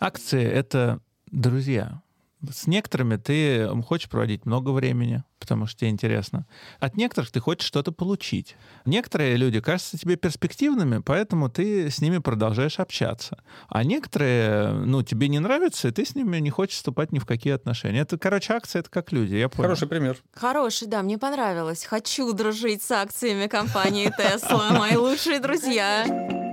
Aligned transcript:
Акции— 0.00 0.44
это 0.44 1.00
друзья. 1.30 2.02
С 2.52 2.68
некоторыми 2.68 3.16
ты 3.16 3.68
хочешь 3.82 4.08
проводить 4.08 4.46
много 4.46 4.70
времени, 4.70 5.24
потому 5.40 5.66
что 5.66 5.80
тебе 5.80 5.90
интересно. 5.90 6.46
От 6.78 6.96
некоторых 6.96 7.32
ты 7.32 7.40
хочешь 7.40 7.66
что-то 7.66 7.90
получить. 7.90 8.54
Некоторые 8.84 9.36
люди 9.36 9.60
кажутся 9.60 9.98
тебе 9.98 10.14
перспективными, 10.14 10.98
поэтому 10.98 11.48
ты 11.48 11.90
с 11.90 12.00
ними 12.00 12.18
продолжаешь 12.18 12.78
общаться. 12.78 13.42
А 13.68 13.82
некоторые, 13.82 14.70
ну, 14.70 15.02
тебе 15.02 15.26
не 15.26 15.40
нравятся, 15.40 15.88
и 15.88 15.90
ты 15.90 16.04
с 16.04 16.14
ними 16.14 16.38
не 16.38 16.50
хочешь 16.50 16.76
вступать 16.76 17.10
ни 17.10 17.18
в 17.18 17.26
какие 17.26 17.54
отношения. 17.54 18.02
Это, 18.02 18.16
короче, 18.18 18.52
акция— 18.52 18.80
это 18.80 18.90
как 18.90 19.10
люди, 19.10 19.34
я 19.34 19.48
понял. 19.48 19.70
Хороший 19.70 19.88
пример. 19.88 20.16
Хороший, 20.32 20.86
да, 20.86 21.02
мне 21.02 21.18
понравилось. 21.18 21.84
Хочу 21.84 22.32
дружить 22.34 22.84
с 22.84 22.92
акциями 22.92 23.48
компании 23.48 24.12
Tesla, 24.16 24.78
мои 24.78 24.94
лучшие 24.94 25.40
друзья. 25.40 26.47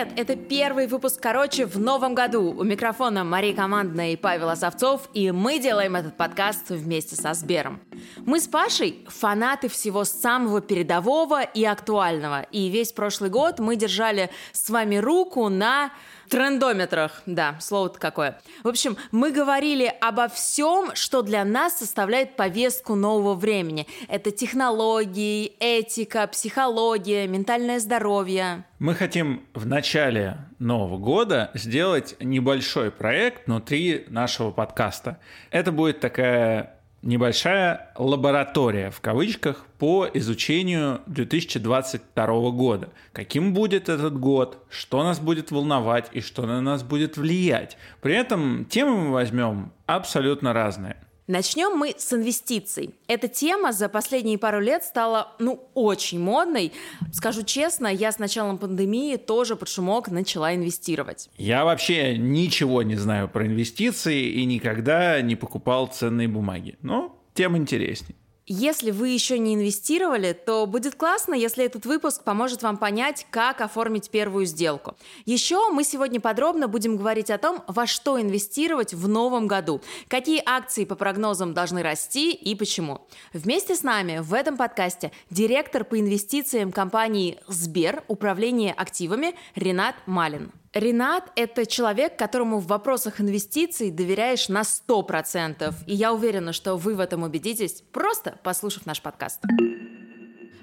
Привет! 0.00 0.18
Это 0.18 0.36
первый 0.36 0.86
выпуск 0.86 1.20
«Короче» 1.20 1.66
в 1.66 1.78
новом 1.78 2.14
году. 2.14 2.54
У 2.56 2.62
микрофона 2.64 3.24
Мария 3.24 3.54
Командная 3.54 4.12
и 4.12 4.16
Павел 4.16 4.48
Осовцов, 4.48 5.08
и 5.14 5.30
мы 5.30 5.58
делаем 5.58 5.96
этот 5.96 6.16
подкаст 6.16 6.70
вместе 6.70 7.16
со 7.16 7.34
Сбером. 7.34 7.80
Мы 8.18 8.40
с 8.40 8.48
Пашей 8.48 9.04
фанаты 9.08 9.68
всего 9.68 10.04
самого 10.04 10.60
передового 10.60 11.42
и 11.42 11.64
актуального. 11.64 12.42
И 12.50 12.68
весь 12.68 12.92
прошлый 12.92 13.30
год 13.30 13.58
мы 13.58 13.76
держали 13.76 14.30
с 14.52 14.70
вами 14.70 14.96
руку 14.96 15.48
на 15.48 15.90
трендометрах. 16.30 17.22
Да, 17.26 17.56
слово-то 17.60 17.98
какое. 17.98 18.40
В 18.64 18.68
общем, 18.68 18.96
мы 19.10 19.32
говорили 19.32 19.92
обо 20.00 20.28
всем, 20.28 20.94
что 20.94 21.22
для 21.22 21.44
нас 21.44 21.78
составляет 21.78 22.36
повестку 22.36 22.94
нового 22.94 23.34
времени. 23.34 23.86
Это 24.08 24.30
технологии, 24.30 25.52
этика, 25.60 26.26
психология, 26.26 27.26
ментальное 27.26 27.78
здоровье. 27.80 28.64
Мы 28.78 28.94
хотим 28.94 29.44
в 29.52 29.66
начале 29.66 30.38
Нового 30.58 30.98
года 30.98 31.50
сделать 31.54 32.16
небольшой 32.20 32.90
проект 32.90 33.46
внутри 33.46 34.06
нашего 34.08 34.50
подкаста. 34.50 35.18
Это 35.50 35.72
будет 35.72 36.00
такая 36.00 36.79
небольшая 37.02 37.92
лаборатория 37.96 38.90
в 38.90 39.00
кавычках 39.00 39.64
по 39.78 40.08
изучению 40.12 41.00
2022 41.06 42.50
года. 42.50 42.90
Каким 43.12 43.54
будет 43.54 43.88
этот 43.88 44.18
год, 44.18 44.64
что 44.68 45.02
нас 45.02 45.18
будет 45.18 45.50
волновать 45.50 46.08
и 46.12 46.20
что 46.20 46.46
на 46.46 46.60
нас 46.60 46.82
будет 46.82 47.16
влиять. 47.16 47.76
При 48.00 48.14
этом 48.14 48.64
темы 48.66 48.96
мы 48.96 49.12
возьмем 49.12 49.72
абсолютно 49.86 50.52
разные. 50.52 50.96
Начнем 51.30 51.78
мы 51.78 51.94
с 51.96 52.12
инвестиций. 52.12 52.92
Эта 53.06 53.28
тема 53.28 53.70
за 53.70 53.88
последние 53.88 54.36
пару 54.36 54.58
лет 54.58 54.82
стала, 54.82 55.32
ну, 55.38 55.70
очень 55.74 56.18
модной. 56.18 56.72
Скажу 57.12 57.44
честно, 57.44 57.86
я 57.86 58.10
с 58.10 58.18
началом 58.18 58.58
пандемии 58.58 59.14
тоже 59.14 59.54
под 59.54 59.68
шумок 59.68 60.10
начала 60.10 60.52
инвестировать. 60.56 61.30
Я 61.36 61.64
вообще 61.64 62.18
ничего 62.18 62.82
не 62.82 62.96
знаю 62.96 63.28
про 63.28 63.46
инвестиции 63.46 64.24
и 64.24 64.44
никогда 64.44 65.20
не 65.20 65.36
покупал 65.36 65.86
ценные 65.86 66.26
бумаги. 66.26 66.76
Но 66.82 67.16
тем 67.34 67.56
интересней. 67.56 68.16
Если 68.52 68.90
вы 68.90 69.10
еще 69.10 69.38
не 69.38 69.54
инвестировали, 69.54 70.32
то 70.32 70.66
будет 70.66 70.96
классно, 70.96 71.34
если 71.34 71.64
этот 71.64 71.86
выпуск 71.86 72.24
поможет 72.24 72.64
вам 72.64 72.78
понять, 72.78 73.24
как 73.30 73.60
оформить 73.60 74.10
первую 74.10 74.44
сделку. 74.44 74.96
Еще 75.24 75.70
мы 75.70 75.84
сегодня 75.84 76.18
подробно 76.20 76.66
будем 76.66 76.96
говорить 76.96 77.30
о 77.30 77.38
том, 77.38 77.62
во 77.68 77.86
что 77.86 78.20
инвестировать 78.20 78.92
в 78.92 79.06
новом 79.06 79.46
году, 79.46 79.80
какие 80.08 80.42
акции 80.44 80.84
по 80.84 80.96
прогнозам 80.96 81.54
должны 81.54 81.84
расти 81.84 82.32
и 82.32 82.56
почему. 82.56 83.06
Вместе 83.32 83.76
с 83.76 83.84
нами 83.84 84.18
в 84.18 84.34
этом 84.34 84.56
подкасте 84.56 85.12
директор 85.30 85.84
по 85.84 86.00
инвестициям 86.00 86.72
компании 86.72 87.38
Сбер, 87.46 88.02
управление 88.08 88.72
активами 88.72 89.36
Ренат 89.54 89.94
Малин. 90.06 90.50
Ренат– 90.72 91.32
это 91.34 91.66
человек, 91.66 92.16
которому 92.16 92.60
в 92.60 92.68
вопросах 92.68 93.20
инвестиций 93.20 93.90
доверяешь 93.90 94.48
на 94.48 94.60
100%. 94.60 95.74
И 95.86 95.94
я 95.94 96.12
уверена, 96.12 96.52
что 96.52 96.76
вы 96.76 96.94
в 96.94 97.00
этом 97.00 97.24
убедитесь, 97.24 97.82
просто 97.90 98.38
послушав 98.44 98.86
наш 98.86 99.02
подкаст. 99.02 99.40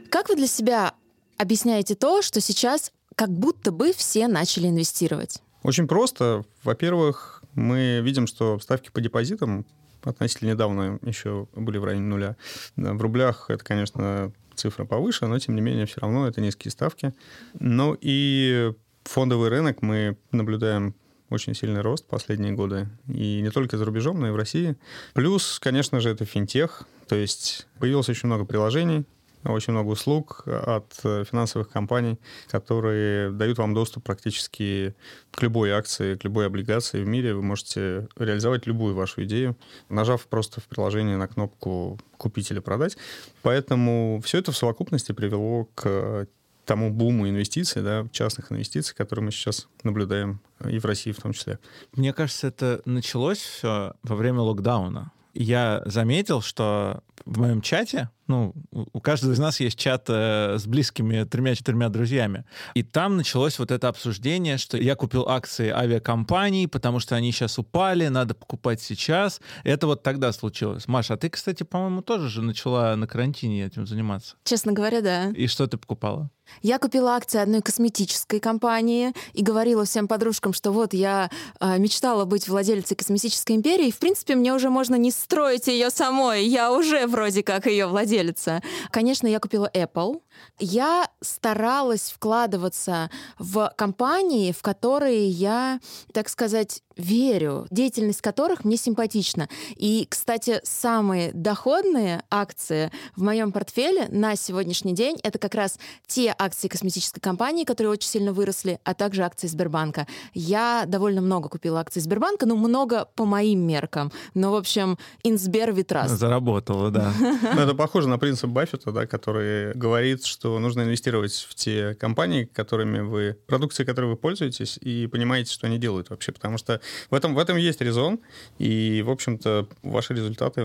Как 0.10 0.30
вы 0.30 0.38
для 0.38 0.48
себя 0.48 0.94
объясняете 1.38 1.96
то, 1.96 2.22
что 2.22 2.40
сейчас 2.40 2.94
как 3.16 3.30
будто 3.30 3.74
бы 3.74 3.92
все 3.92 4.30
начали 4.30 4.68
инвестировать? 4.68 5.42
Очень 5.64 5.90
просто. 5.90 6.46
Во-первых, 6.64 7.44
мы 7.54 8.00
видим, 8.02 8.28
что 8.28 8.60
ставки 8.60 8.90
по 8.90 9.02
депозитам 9.02 9.66
относительно 10.04 10.52
недавно 10.52 11.00
еще 11.02 11.50
были 11.54 11.80
в 11.80 11.84
районе 11.84 12.06
нуля. 12.06 12.38
В 12.78 13.02
рублях 13.02 13.50
это, 13.50 13.62
конечно, 13.62 14.32
цифра 14.56 14.86
повыше, 14.86 15.28
но 15.28 15.38
тем 15.38 15.56
не 15.56 15.62
менее 15.62 15.86
все 15.86 16.00
равно 16.00 16.30
это 16.30 16.40
низкие 16.40 16.72
ставки. 16.72 17.14
Ну 17.60 17.98
и 18.00 18.72
фондовый 19.08 19.50
рынок 19.50 19.82
мы 19.82 20.18
наблюдаем 20.32 20.94
очень 21.30 21.56
сильный 21.56 21.82
рост 21.82 22.08
последние 22.08 22.54
годы. 22.54 22.88
И 23.08 23.42
не 23.42 23.50
только 23.50 23.78
за 23.78 23.86
рубежом, 23.86 24.20
но 24.20 24.28
и 24.28 24.32
в 24.32 24.36
России. 24.36 24.76
Плюс, 25.14 25.60
конечно 25.60 26.00
же, 26.00 26.10
это 26.10 26.26
финтех. 26.26 26.84
То 27.08 27.16
есть 27.16 27.68
появилось 27.80 28.10
очень 28.10 28.28
много 28.28 28.46
приложений, 28.46 29.06
очень 29.44 29.74
много 29.74 29.90
услуг 29.90 30.44
от 30.46 30.94
финансовых 31.02 31.70
компаний, 31.70 32.20
которые 32.50 33.32
дают 33.32 33.58
вам 33.58 33.74
доступ 33.74 34.04
практически 34.04 34.96
к 35.32 35.42
любой 35.42 35.72
акции, 35.72 36.16
к 36.16 36.24
любой 36.24 36.48
облигации 36.48 37.04
в 37.04 37.08
мире. 37.08 37.34
Вы 37.34 37.42
можете 37.42 38.08
реализовать 38.18 38.68
любую 38.68 38.96
вашу 38.96 39.24
идею, 39.24 39.58
нажав 39.90 40.28
просто 40.28 40.60
в 40.60 40.66
приложении 40.66 41.16
на 41.16 41.28
кнопку 41.28 42.00
«Купить 42.18 42.52
или 42.52 42.60
продать». 42.60 42.98
Поэтому 43.42 44.22
все 44.24 44.40
это 44.40 44.52
в 44.52 44.58
совокупности 44.58 45.12
привело 45.12 45.66
к 45.76 46.28
тому 46.68 46.92
буму 46.92 47.28
инвестиций, 47.28 47.82
да, 47.82 48.06
частных 48.12 48.52
инвестиций, 48.52 48.96
которые 48.96 49.26
мы 49.26 49.32
сейчас 49.32 49.68
наблюдаем 49.84 50.42
и 50.70 50.78
в 50.78 50.86
России 50.86 51.12
в 51.12 51.22
том 51.22 51.34
числе. 51.34 51.60
Мне 51.94 52.14
кажется, 52.14 52.48
это 52.48 52.82
началось 52.86 53.40
все 53.40 53.94
во 54.04 54.16
время 54.16 54.42
локдауна. 54.42 55.12
Я 55.34 55.82
заметил, 55.86 56.42
что 56.42 57.04
в 57.26 57.40
моем 57.40 57.62
чате 57.62 58.10
ну, 58.28 58.54
у 58.72 59.00
каждого 59.00 59.34
из 59.34 59.40
нас 59.40 59.60
есть 59.60 59.78
чат 59.78 60.06
э, 60.10 60.58
с 60.58 60.66
близкими 60.66 61.24
тремя-четырьмя 61.24 61.90
друзьями. 61.90 62.46
И 62.74 62.84
там 62.84 63.18
началось 63.18 63.60
вот 63.60 63.72
это 63.72 63.88
обсуждение, 63.88 64.58
что 64.58 64.78
я 64.78 64.96
купил 64.96 65.28
акции 65.28 65.70
авиакомпаний, 65.70 66.68
потому 66.68 67.00
что 67.00 67.16
они 67.16 67.32
сейчас 67.32 67.58
упали, 67.58 68.08
надо 68.08 68.34
покупать 68.34 68.82
сейчас. 68.82 69.42
Это 69.64 69.88
вот 69.88 70.04
тогда 70.04 70.32
случилось. 70.32 70.88
Маша, 70.88 71.16
а 71.16 71.18
ты, 71.18 71.30
кстати, 71.30 71.64
по-моему, 71.64 72.02
тоже 72.02 72.30
же 72.30 72.42
начала 72.42 72.96
на 72.96 73.08
карантине 73.08 73.66
этим 73.66 73.88
заниматься. 73.88 74.36
Честно 74.44 74.72
говоря, 74.72 75.02
да. 75.02 75.30
И 75.30 75.48
что 75.48 75.68
ты 75.68 75.78
покупала? 75.78 76.30
Я 76.62 76.80
купила 76.80 77.16
акции 77.16 77.40
одной 77.40 77.62
косметической 77.62 78.40
компании 78.40 79.14
и 79.34 79.44
говорила 79.44 79.86
всем 79.86 80.08
подружкам, 80.08 80.54
что 80.54 80.72
вот 80.72 80.94
я 80.94 81.30
э, 81.60 81.78
мечтала 81.78 82.26
быть 82.26 82.48
владельцей 82.48 82.96
косметической 82.96 83.56
империи, 83.56 83.88
и, 83.88 83.92
в 83.92 84.00
принципе, 84.00 84.36
мне 84.36 84.54
уже 84.54 84.70
можно 84.70 84.96
не 84.96 85.12
строить 85.12 85.68
ее 85.68 85.90
самой, 85.90 86.46
я 86.46 86.72
уже 86.72 87.08
вроде 87.08 87.44
как 87.44 87.68
ее 87.68 87.88
владелица. 88.18 88.62
Конечно, 88.92 89.28
я 89.28 89.40
купила 89.40 89.70
Apple. 89.74 90.22
Я 90.60 91.10
старалась 91.22 92.12
вкладываться 92.12 93.10
в 93.38 93.72
компании, 93.76 94.52
в 94.52 94.62
которые 94.62 95.28
я, 95.28 95.80
так 96.14 96.30
сказать, 96.30 96.84
верю, 96.98 97.68
деятельность 97.70 98.22
которых 98.22 98.66
мне 98.66 98.78
симпатична. 98.78 99.50
И, 99.76 100.08
кстати, 100.10 100.60
самые 100.64 101.32
доходные 101.34 102.24
акции 102.30 102.92
в 103.16 103.24
моем 103.24 103.52
портфеле 103.52 104.08
на 104.10 104.36
сегодняшний 104.36 104.94
день 104.94 105.18
это 105.24 105.40
как 105.40 105.56
раз 105.56 105.80
те 106.08 106.34
акции 106.38 106.68
косметической 106.68 107.22
компании, 107.22 107.64
которые 107.64 107.92
очень 107.92 108.10
сильно 108.10 108.34
выросли, 108.34 108.80
а 108.84 108.94
также 108.94 109.24
акции 109.24 109.48
Сбербанка. 109.48 110.08
Я 110.34 110.86
довольно 110.88 111.22
много 111.22 111.50
купила 111.50 111.80
акций 111.80 112.02
Сбербанка, 112.02 112.46
ну, 112.46 112.56
много 112.56 113.06
по 113.16 113.26
моим 113.26 113.62
меркам. 113.62 114.12
Но, 114.34 114.52
в 114.52 114.56
общем, 114.56 114.98
инсбер 115.24 115.74
витрас. 115.74 116.12
Заработала, 116.12 116.92
да. 116.92 117.14
Ну, 117.58 117.62
это 117.62 117.74
похоже 117.74 118.08
на 118.08 118.18
принцип 118.20 118.50
Баффета, 118.50 118.92
да, 118.92 119.06
который 119.08 119.74
говорит, 119.74 120.26
что 120.26 120.60
нужно 120.60 120.82
инвестировать 120.82 121.48
в 121.50 121.56
те 121.56 121.96
компании, 121.96 122.46
которыми 122.46 123.00
вы, 123.00 123.38
продукции, 123.48 123.84
которой 123.84 124.08
вы 124.08 124.16
пользуетесь, 124.16 124.78
и 124.78 125.08
понимаете, 125.08 125.54
что 125.54 125.68
они 125.68 125.78
делают 125.78 126.10
вообще. 126.10 126.32
Потому 126.32 126.58
что 126.58 126.82
в 127.10 127.16
этом, 127.16 127.36
в 127.36 127.40
этом 127.40 127.58
есть 127.58 127.82
резон, 127.82 128.20
и, 128.60 129.04
в 129.06 129.10
общем-то, 129.10 129.68
ваши 129.84 130.14
результаты, 130.14 130.62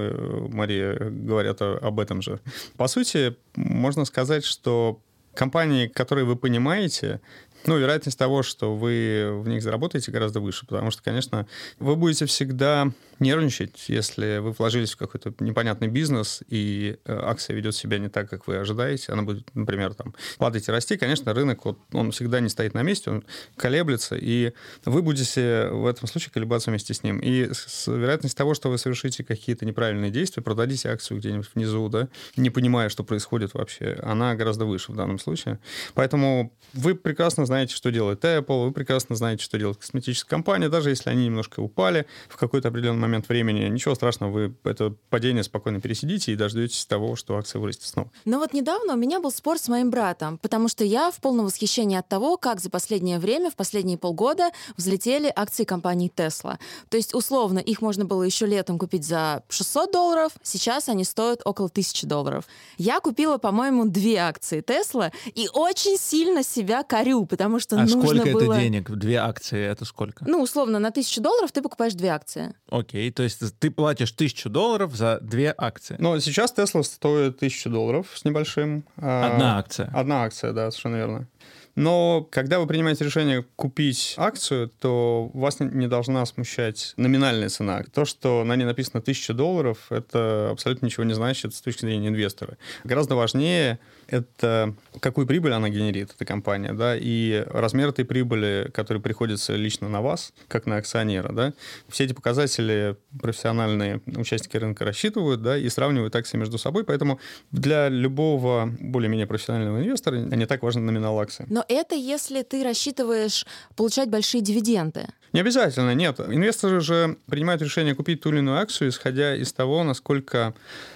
Мария, 0.48 0.96
говорят 0.98 1.62
об 1.62 2.00
этом 2.00 2.22
же. 2.22 2.40
По 2.76 2.88
сути, 2.88 3.36
можно 3.56 4.04
сказать, 4.04 4.44
что 4.44 5.00
компании, 5.34 5.86
которые 5.86 6.24
вы 6.24 6.36
понимаете, 6.36 7.20
Ну, 7.64 7.78
вероятность 7.78 8.18
того, 8.18 8.42
что 8.42 8.74
вы 8.74 9.30
в 9.40 9.48
них 9.48 9.62
заработаете, 9.62 10.10
гораздо 10.10 10.40
выше, 10.40 10.66
потому 10.66 10.90
что, 10.90 11.02
конечно, 11.02 11.46
вы 11.78 11.94
будете 11.94 12.26
всегда 12.26 12.90
нервничать, 13.22 13.84
если 13.88 14.38
вы 14.38 14.52
вложились 14.52 14.92
в 14.92 14.96
какой-то 14.96 15.32
непонятный 15.40 15.88
бизнес, 15.88 16.42
и 16.48 16.98
э, 17.04 17.20
акция 17.22 17.54
ведет 17.56 17.74
себя 17.74 17.98
не 17.98 18.08
так, 18.08 18.28
как 18.28 18.46
вы 18.46 18.56
ожидаете, 18.56 19.12
она 19.12 19.22
будет, 19.22 19.48
например, 19.54 19.94
там, 19.94 20.14
падать 20.38 20.68
и 20.68 20.70
расти, 20.70 20.96
конечно, 20.96 21.32
рынок, 21.32 21.64
вот, 21.64 21.78
он 21.92 22.10
всегда 22.10 22.40
не 22.40 22.48
стоит 22.48 22.74
на 22.74 22.82
месте, 22.82 23.10
он 23.10 23.24
колеблется, 23.56 24.16
и 24.16 24.52
вы 24.84 25.02
будете 25.02 25.68
в 25.70 25.86
этом 25.86 26.08
случае 26.08 26.32
колебаться 26.32 26.70
вместе 26.70 26.92
с 26.92 27.02
ним. 27.02 27.18
И 27.20 27.50
с 27.52 27.86
вероятность 27.86 28.36
того, 28.36 28.54
что 28.54 28.68
вы 28.68 28.78
совершите 28.78 29.24
какие-то 29.24 29.64
неправильные 29.64 30.10
действия, 30.10 30.42
продадите 30.42 30.90
акцию 30.90 31.18
где-нибудь 31.18 31.48
внизу, 31.54 31.88
да, 31.88 32.08
не 32.36 32.50
понимая, 32.50 32.88
что 32.88 33.04
происходит 33.04 33.54
вообще, 33.54 33.98
она 34.02 34.34
гораздо 34.34 34.64
выше 34.64 34.92
в 34.92 34.96
данном 34.96 35.18
случае. 35.18 35.58
Поэтому 35.94 36.52
вы 36.72 36.94
прекрасно 36.94 37.46
знаете, 37.46 37.74
что 37.74 37.90
делает 37.90 38.24
Apple, 38.24 38.66
вы 38.66 38.72
прекрасно 38.72 39.14
знаете, 39.14 39.44
что 39.44 39.58
делает 39.58 39.78
косметическая 39.78 40.28
компания, 40.28 40.68
даже 40.68 40.90
если 40.90 41.10
они 41.10 41.26
немножко 41.26 41.60
упали 41.60 42.06
в 42.28 42.36
какой-то 42.36 42.68
определенный 42.68 43.00
момент 43.00 43.11
времени, 43.20 43.68
ничего 43.68 43.94
страшного, 43.94 44.30
вы 44.30 44.54
это 44.64 44.94
падение 45.10 45.42
спокойно 45.42 45.80
пересидите 45.80 46.32
и 46.32 46.36
дождетесь 46.36 46.84
того, 46.86 47.16
что 47.16 47.36
акция 47.36 47.60
вырастет 47.60 47.84
снова. 47.84 48.10
Но 48.24 48.38
вот 48.38 48.52
недавно 48.52 48.94
у 48.94 48.96
меня 48.96 49.20
был 49.20 49.30
спор 49.30 49.58
с 49.58 49.68
моим 49.68 49.90
братом, 49.90 50.38
потому 50.38 50.68
что 50.68 50.84
я 50.84 51.10
в 51.10 51.20
полном 51.20 51.46
восхищении 51.46 51.96
от 51.96 52.08
того, 52.08 52.36
как 52.36 52.60
за 52.60 52.70
последнее 52.70 53.18
время, 53.18 53.50
в 53.50 53.56
последние 53.56 53.98
полгода 53.98 54.50
взлетели 54.76 55.32
акции 55.34 55.64
компании 55.64 56.10
Tesla. 56.14 56.58
То 56.88 56.96
есть, 56.96 57.14
условно, 57.14 57.58
их 57.58 57.82
можно 57.82 58.04
было 58.04 58.22
еще 58.22 58.46
летом 58.46 58.78
купить 58.78 59.04
за 59.04 59.42
600 59.48 59.92
долларов, 59.92 60.32
сейчас 60.42 60.88
они 60.88 61.04
стоят 61.04 61.42
около 61.44 61.68
1000 61.68 62.06
долларов. 62.06 62.44
Я 62.78 63.00
купила, 63.00 63.38
по-моему, 63.38 63.86
две 63.86 64.16
акции 64.16 64.62
Tesla 64.62 65.12
и 65.34 65.48
очень 65.52 65.98
сильно 65.98 66.42
себя 66.42 66.82
корю, 66.82 67.26
потому 67.26 67.58
что 67.58 67.76
а 67.76 67.80
нужно 67.80 68.02
сколько 68.02 68.30
было... 68.30 68.52
это 68.52 68.62
денег? 68.62 68.90
Две 68.90 69.16
акции 69.16 69.60
это 69.60 69.84
сколько? 69.84 70.24
Ну, 70.26 70.42
условно, 70.42 70.78
на 70.78 70.88
1000 70.88 71.20
долларов 71.20 71.52
ты 71.52 71.62
покупаешь 71.62 71.94
две 71.94 72.08
акции. 72.08 72.54
Окей, 72.70 73.01
то 73.10 73.22
есть 73.22 73.40
ты 73.58 73.70
платишь 73.70 74.12
тысячу 74.12 74.48
долларов 74.48 74.94
за 74.94 75.18
две 75.20 75.54
акции. 75.56 75.96
Но 75.98 76.18
сейчас 76.20 76.54
Tesla 76.56 76.82
стоит 76.82 77.38
тысячу 77.38 77.70
долларов 77.70 78.06
с 78.14 78.24
небольшим. 78.24 78.84
А, 78.96 79.32
Одна 79.32 79.58
акция. 79.58 79.90
Одна 79.94 80.24
акция, 80.24 80.52
да, 80.52 80.70
совершенно 80.70 80.96
верно. 80.96 81.28
Но 81.74 82.26
когда 82.30 82.60
вы 82.60 82.66
принимаете 82.66 83.04
решение 83.04 83.44
купить 83.56 84.14
акцию, 84.18 84.70
то 84.80 85.30
вас 85.32 85.58
не 85.60 85.88
должна 85.88 86.24
смущать 86.26 86.92
номинальная 86.96 87.48
цена. 87.48 87.82
То, 87.94 88.04
что 88.04 88.44
на 88.44 88.56
ней 88.56 88.64
написано 88.64 89.00
1000 89.00 89.32
долларов, 89.32 89.78
это 89.90 90.50
абсолютно 90.50 90.86
ничего 90.86 91.04
не 91.04 91.14
значит 91.14 91.54
с 91.54 91.62
точки 91.62 91.80
зрения 91.80 92.08
инвестора. 92.08 92.58
Гораздо 92.84 93.14
важнее 93.14 93.78
это 94.12 94.74
какую 95.00 95.26
прибыль 95.26 95.52
она 95.52 95.68
генерит, 95.70 96.12
эта 96.14 96.24
компания, 96.24 96.72
да, 96.72 96.94
и 96.96 97.44
размер 97.48 97.88
этой 97.88 98.04
прибыли, 98.04 98.70
который 98.72 99.00
приходится 99.00 99.56
лично 99.56 99.88
на 99.88 100.02
вас, 100.02 100.32
как 100.48 100.66
на 100.66 100.76
акционера, 100.76 101.32
да. 101.32 101.52
Все 101.88 102.04
эти 102.04 102.12
показатели 102.12 102.96
профессиональные 103.20 104.00
участники 104.06 104.56
рынка 104.56 104.84
рассчитывают, 104.84 105.42
да, 105.42 105.56
и 105.56 105.68
сравнивают 105.68 106.14
акции 106.14 106.36
между 106.36 106.58
собой, 106.58 106.84
поэтому 106.84 107.18
для 107.50 107.88
любого 107.88 108.70
более-менее 108.80 109.26
профессионального 109.26 109.78
инвестора 109.78 110.16
не 110.16 110.46
так 110.46 110.62
важен 110.62 110.84
номинал 110.84 111.18
акции. 111.18 111.46
Но 111.48 111.64
это 111.68 111.94
если 111.94 112.42
ты 112.42 112.62
рассчитываешь 112.62 113.46
получать 113.76 114.10
большие 114.10 114.42
дивиденды. 114.42 115.06
Не 115.32 115.40
обязательно, 115.40 115.94
нет. 115.94 116.20
Инвесторы 116.20 116.80
же 116.80 117.16
принимают 117.26 117.62
решение 117.62 117.94
купить 117.94 118.20
ту 118.20 118.28
или 118.28 118.38
иную 118.38 118.58
акцию, 118.58 118.90
исходя 118.90 119.34
из 119.34 119.50
того, 119.54 119.82
насколько 119.82 120.54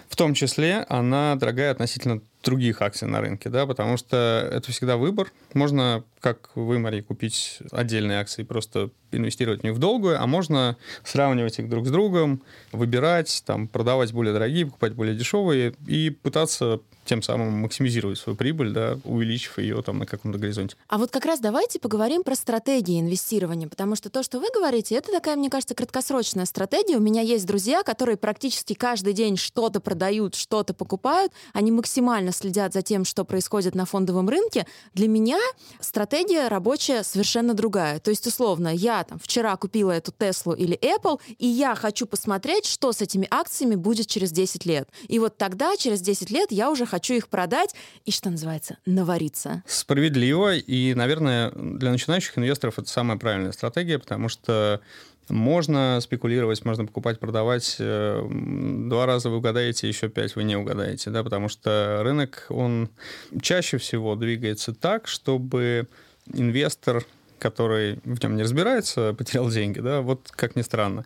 в 0.09 0.17
том 0.17 0.35
числе 0.35 0.85
она 0.89 1.35
дорогая 1.37 1.71
относительно 1.71 2.21
других 2.47 2.81
акций 2.81 3.07
на 3.07 3.21
рынке, 3.21 3.51
да, 3.51 3.67
потому 3.67 3.97
что 3.99 4.49
это 4.51 4.73
всегда 4.73 4.97
выбор. 4.97 5.33
Можно, 5.53 6.05
как 6.21 6.51
вы, 6.55 6.79
Мария, 6.79 7.03
купить 7.03 7.59
отдельные 7.73 8.21
акции 8.21 8.43
и 8.43 8.45
просто 8.45 8.91
инвестировать 9.13 9.61
в 9.61 9.65
них 9.65 9.75
в 9.75 9.79
долгую, 9.79 10.21
а 10.21 10.27
можно 10.27 10.77
сравнивать 11.05 11.59
их 11.59 11.69
друг 11.69 11.87
с 11.87 11.91
другом, 11.91 12.43
выбирать, 12.73 13.43
там, 13.45 13.69
продавать 13.69 14.13
более 14.13 14.33
дорогие, 14.33 14.67
покупать 14.67 14.95
более 14.95 15.15
дешевые 15.15 15.75
и 15.87 16.11
пытаться 16.11 16.81
тем 17.07 17.23
самым 17.23 17.53
максимизировать 17.61 18.19
свою 18.19 18.37
прибыль, 18.37 18.73
да, 18.73 18.99
увеличив 19.05 19.59
ее 19.59 19.81
там 19.83 19.99
на 19.99 20.07
каком-то 20.07 20.39
горизонте. 20.39 20.77
А 20.89 20.99
вот 20.99 21.11
как 21.11 21.25
раз 21.25 21.41
давайте 21.41 21.79
поговорим 21.79 22.23
про 22.23 22.35
стратегии 22.35 23.01
инвестирования, 23.01 23.69
потому 23.69 23.97
что 23.97 24.11
то, 24.11 24.23
что 24.23 24.39
вы 24.39 24.49
говорите, 24.55 24.95
это 24.95 25.11
такая, 25.13 25.37
мне 25.37 25.49
кажется, 25.49 25.75
краткосрочная 25.75 26.45
стратегия. 26.45 26.97
У 26.97 27.01
меня 27.01 27.23
есть 27.23 27.47
друзья, 27.47 27.83
которые 27.83 28.17
практически 28.17 28.75
каждый 28.75 29.13
день 29.13 29.37
что-то 29.37 29.81
продают, 29.81 30.35
что-то 30.35 30.75
покупают, 30.75 31.33
они 31.53 31.71
максимально 31.71 32.33
следят 32.33 32.73
за 32.73 32.83
тем, 32.83 33.05
что 33.05 33.25
происходит 33.25 33.75
на 33.75 33.87
фондовом 33.87 34.29
рынке. 34.29 34.67
Для 34.95 35.09
меня 35.09 35.39
стратегия 35.81 36.49
рабочая 36.49 37.03
совершенно 37.03 37.55
другая. 37.55 38.01
То 38.01 38.11
есть, 38.11 38.27
условно, 38.27 38.69
я 38.75 39.05
там 39.05 39.19
вчера 39.19 39.57
купила 39.57 39.93
эту 39.93 40.13
Теслу 40.13 40.53
или 40.53 40.77
Apple, 40.79 41.21
и 41.39 41.47
я 41.47 41.75
хочу 41.75 42.07
посмотреть, 42.07 42.67
что 42.67 42.93
с 42.93 43.01
этими 43.01 43.27
акциями 43.31 43.77
будет 43.77 44.07
через 44.07 44.33
10 44.33 44.67
лет. 44.67 44.89
И 45.09 45.19
вот 45.19 45.37
тогда, 45.37 45.77
через 45.77 46.01
10 46.01 46.31
лет, 46.31 46.51
я 46.51 46.71
уже 46.71 46.87
хочу 46.87 46.96
их 46.99 47.29
продать 47.29 47.75
и, 48.05 48.11
что 48.11 48.31
называется, 48.31 48.79
навариться. 48.87 49.63
Справедливо. 49.67 50.57
И, 50.57 50.95
наверное, 50.95 51.51
для 51.51 51.91
начинающих 51.91 52.39
инвесторов 52.39 52.79
это 52.79 52.89
самая 52.89 53.19
правильная 53.19 53.53
стратегия, 53.53 53.99
потому 53.99 54.29
что 54.29 54.81
можно 55.29 55.99
спекулировать, 56.01 56.65
можно 56.65 56.87
покупать, 56.87 57.19
продавать. 57.19 57.77
Э, 57.79 58.25
два 58.31 59.07
раза 59.07 59.29
вы 59.29 59.39
угадаете, 59.39 59.89
еще 59.89 60.09
пять 60.09 60.37
вы 60.37 60.45
не 60.45 60.57
угадаете, 60.57 61.11
да, 61.11 61.25
потому 61.25 61.49
что 61.49 62.01
рынок, 62.03 62.47
он 62.49 62.91
чаще 63.41 63.79
всего 63.79 64.15
двигается 64.15 64.73
так, 64.73 65.09
чтобы 65.09 65.89
инвестор 66.33 67.05
который 67.39 68.01
в 68.05 68.23
нем 68.23 68.37
не 68.37 68.43
разбирается, 68.43 69.13
потерял 69.13 69.51
деньги, 69.51 69.81
да, 69.81 70.01
вот 70.01 70.31
как 70.35 70.57
ни 70.57 70.63
странно. 70.63 71.05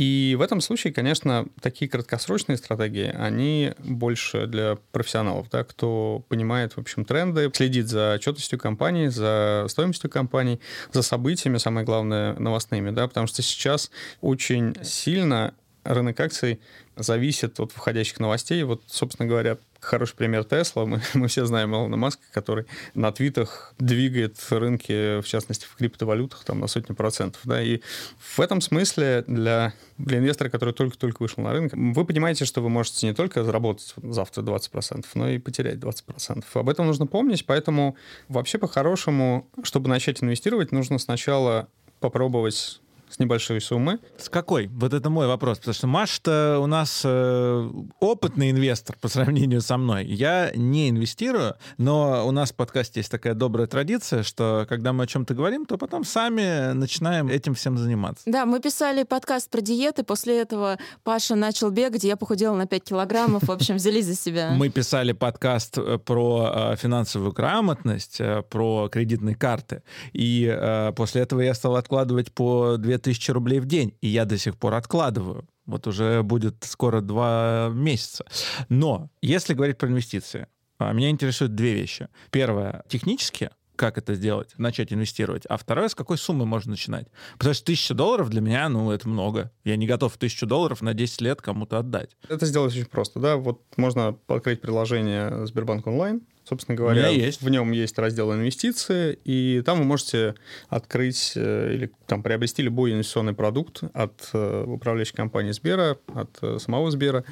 И 0.00 0.34
в 0.38 0.40
этом 0.40 0.62
случае, 0.62 0.94
конечно, 0.94 1.44
такие 1.60 1.86
краткосрочные 1.86 2.56
стратегии, 2.56 3.14
они 3.14 3.74
больше 3.80 4.46
для 4.46 4.78
профессионалов, 4.92 5.50
да, 5.50 5.62
кто 5.62 6.24
понимает, 6.30 6.72
в 6.72 6.78
общем, 6.78 7.04
тренды, 7.04 7.50
следит 7.52 7.86
за 7.88 8.14
отчетностью 8.14 8.58
компании, 8.58 9.08
за 9.08 9.66
стоимостью 9.68 10.08
компаний, 10.08 10.58
за 10.90 11.02
событиями, 11.02 11.58
самое 11.58 11.84
главное, 11.84 12.34
новостными, 12.36 12.88
да, 12.92 13.08
потому 13.08 13.26
что 13.26 13.42
сейчас 13.42 13.90
очень 14.22 14.74
сильно 14.82 15.52
рынок 15.84 16.18
акций 16.20 16.60
зависит 16.96 17.60
от 17.60 17.72
входящих 17.72 18.20
новостей. 18.20 18.62
Вот, 18.62 18.82
собственно 18.86 19.28
говоря, 19.28 19.58
Хороший 19.80 20.14
пример 20.14 20.44
Тесла. 20.44 20.84
Мы, 20.84 21.00
мы 21.14 21.28
все 21.28 21.46
знаем 21.46 21.74
Илона 21.74 21.96
Маска, 21.96 22.22
который 22.32 22.66
на 22.94 23.12
твитах 23.12 23.74
двигает 23.78 24.36
рынки, 24.50 25.20
в 25.20 25.26
частности, 25.26 25.64
в 25.64 25.74
криптовалютах 25.76 26.44
там, 26.44 26.60
на 26.60 26.66
сотни 26.66 26.92
процентов. 26.92 27.40
Да? 27.44 27.62
И 27.62 27.80
в 28.18 28.40
этом 28.40 28.60
смысле 28.60 29.24
для, 29.26 29.72
для 29.96 30.18
инвестора, 30.18 30.50
который 30.50 30.74
только-только 30.74 31.22
вышел 31.22 31.42
на 31.42 31.52
рынок, 31.52 31.72
вы 31.74 32.04
понимаете, 32.04 32.44
что 32.44 32.60
вы 32.60 32.68
можете 32.68 33.06
не 33.06 33.14
только 33.14 33.42
заработать 33.42 33.94
завтра 34.02 34.42
20%, 34.42 35.06
но 35.14 35.30
и 35.30 35.38
потерять 35.38 35.76
20%. 35.76 36.44
Об 36.54 36.68
этом 36.68 36.86
нужно 36.86 37.06
помнить, 37.06 37.46
поэтому 37.46 37.96
вообще 38.28 38.58
по-хорошему, 38.58 39.48
чтобы 39.62 39.88
начать 39.88 40.22
инвестировать, 40.22 40.72
нужно 40.72 40.98
сначала 40.98 41.68
попробовать 42.00 42.80
с 43.10 43.18
небольшой 43.18 43.60
суммы. 43.60 43.98
С 44.16 44.28
какой? 44.28 44.68
Вот 44.68 44.94
это 44.94 45.10
мой 45.10 45.26
вопрос, 45.26 45.58
потому 45.58 45.74
что 45.74 45.86
Маша-то 45.86 46.58
у 46.62 46.66
нас 46.66 47.02
э, 47.04 47.70
опытный 47.98 48.50
инвестор 48.50 48.96
по 49.00 49.08
сравнению 49.08 49.60
со 49.60 49.76
мной. 49.76 50.06
Я 50.06 50.52
не 50.54 50.88
инвестирую, 50.90 51.54
но 51.76 52.26
у 52.26 52.30
нас 52.30 52.52
в 52.52 52.54
подкасте 52.54 53.00
есть 53.00 53.10
такая 53.10 53.34
добрая 53.34 53.66
традиция, 53.66 54.22
что 54.22 54.66
когда 54.68 54.92
мы 54.92 55.04
о 55.04 55.06
чем-то 55.06 55.34
говорим, 55.34 55.66
то 55.66 55.76
потом 55.76 56.04
сами 56.04 56.72
начинаем 56.72 57.28
этим 57.28 57.54
всем 57.54 57.76
заниматься. 57.76 58.22
Да, 58.26 58.46
мы 58.46 58.60
писали 58.60 59.02
подкаст 59.02 59.50
про 59.50 59.60
диеты, 59.60 60.04
после 60.04 60.40
этого 60.40 60.78
Паша 61.02 61.34
начал 61.34 61.70
бегать, 61.70 62.04
я 62.04 62.16
похудела 62.16 62.54
на 62.54 62.66
5 62.66 62.84
килограммов, 62.84 63.42
в 63.42 63.50
общем, 63.50 63.76
взялись 63.76 64.06
за 64.06 64.14
себя. 64.14 64.50
Мы 64.52 64.68
писали 64.68 65.12
подкаст 65.12 65.78
э, 65.78 65.98
про 65.98 66.72
э, 66.72 66.76
финансовую 66.76 67.32
грамотность, 67.32 68.20
э, 68.20 68.42
про 68.48 68.88
кредитные 68.88 69.34
карты, 69.34 69.82
и 70.12 70.56
после 70.96 71.22
этого 71.22 71.40
я 71.40 71.54
стал 71.54 71.76
откладывать 71.76 72.32
по 72.32 72.76
2 72.76 72.98
2000 73.02 73.30
рублей 73.32 73.60
в 73.60 73.66
день, 73.66 73.96
и 74.00 74.08
я 74.08 74.24
до 74.24 74.38
сих 74.38 74.56
пор 74.56 74.74
откладываю. 74.74 75.48
Вот 75.66 75.86
уже 75.86 76.22
будет 76.22 76.64
скоро 76.64 77.00
два 77.00 77.70
месяца. 77.72 78.24
Но 78.68 79.10
если 79.22 79.54
говорить 79.54 79.78
про 79.78 79.88
инвестиции, 79.88 80.46
а, 80.78 80.92
меня 80.92 81.10
интересуют 81.10 81.54
две 81.54 81.74
вещи. 81.74 82.08
Первое, 82.30 82.82
технически, 82.88 83.50
как 83.76 83.96
это 83.96 84.14
сделать, 84.14 84.52
начать 84.58 84.92
инвестировать. 84.92 85.44
А 85.48 85.56
второе, 85.56 85.88
с 85.88 85.94
какой 85.94 86.18
суммы 86.18 86.44
можно 86.44 86.72
начинать. 86.72 87.06
Потому 87.38 87.54
что 87.54 87.64
тысяча 87.64 87.94
долларов 87.94 88.28
для 88.28 88.42
меня, 88.42 88.68
ну, 88.68 88.90
это 88.90 89.08
много. 89.08 89.52
Я 89.64 89.76
не 89.76 89.86
готов 89.86 90.18
тысячу 90.18 90.46
долларов 90.46 90.82
на 90.82 90.92
10 90.92 91.20
лет 91.22 91.40
кому-то 91.40 91.78
отдать. 91.78 92.16
Это 92.28 92.44
сделать 92.44 92.74
очень 92.74 92.86
просто, 92.86 93.20
да. 93.20 93.36
Вот 93.36 93.62
можно 93.78 94.18
открыть 94.26 94.60
приложение 94.60 95.46
Сбербанк 95.46 95.86
онлайн, 95.86 96.20
Собственно 96.50 96.74
говоря, 96.76 97.06
есть. 97.06 97.42
в 97.42 97.48
нем 97.48 97.70
есть 97.70 97.96
раздел 97.96 98.34
инвестиции, 98.34 99.16
и 99.24 99.62
там 99.64 99.78
вы 99.78 99.84
можете 99.84 100.34
открыть 100.68 101.34
э, 101.36 101.74
или 101.74 101.92
там 102.06 102.24
приобрести 102.24 102.60
любой 102.60 102.90
инвестиционный 102.92 103.34
продукт 103.34 103.84
от 103.94 104.30
э, 104.32 104.64
управляющей 104.66 105.14
компании 105.14 105.52
Сбера, 105.52 105.96
от 106.12 106.36
э, 106.42 106.58
самого 106.58 106.90
Сбера. 106.90 107.24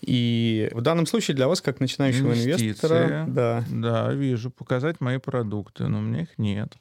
И 0.00 0.70
в 0.72 0.80
данном 0.80 1.04
случае 1.04 1.34
для 1.34 1.46
вас, 1.46 1.60
как 1.60 1.78
начинающего 1.78 2.28
Инвестиции. 2.28 2.68
инвестора, 2.68 3.24
да, 3.28 3.64
Да, 3.70 4.12
вижу. 4.14 4.50
Показать 4.50 4.98
мои 5.02 5.18
продукты, 5.18 5.86
но 5.86 5.98
у 5.98 6.00
меня 6.00 6.22
их 6.22 6.38
нет. 6.38 6.72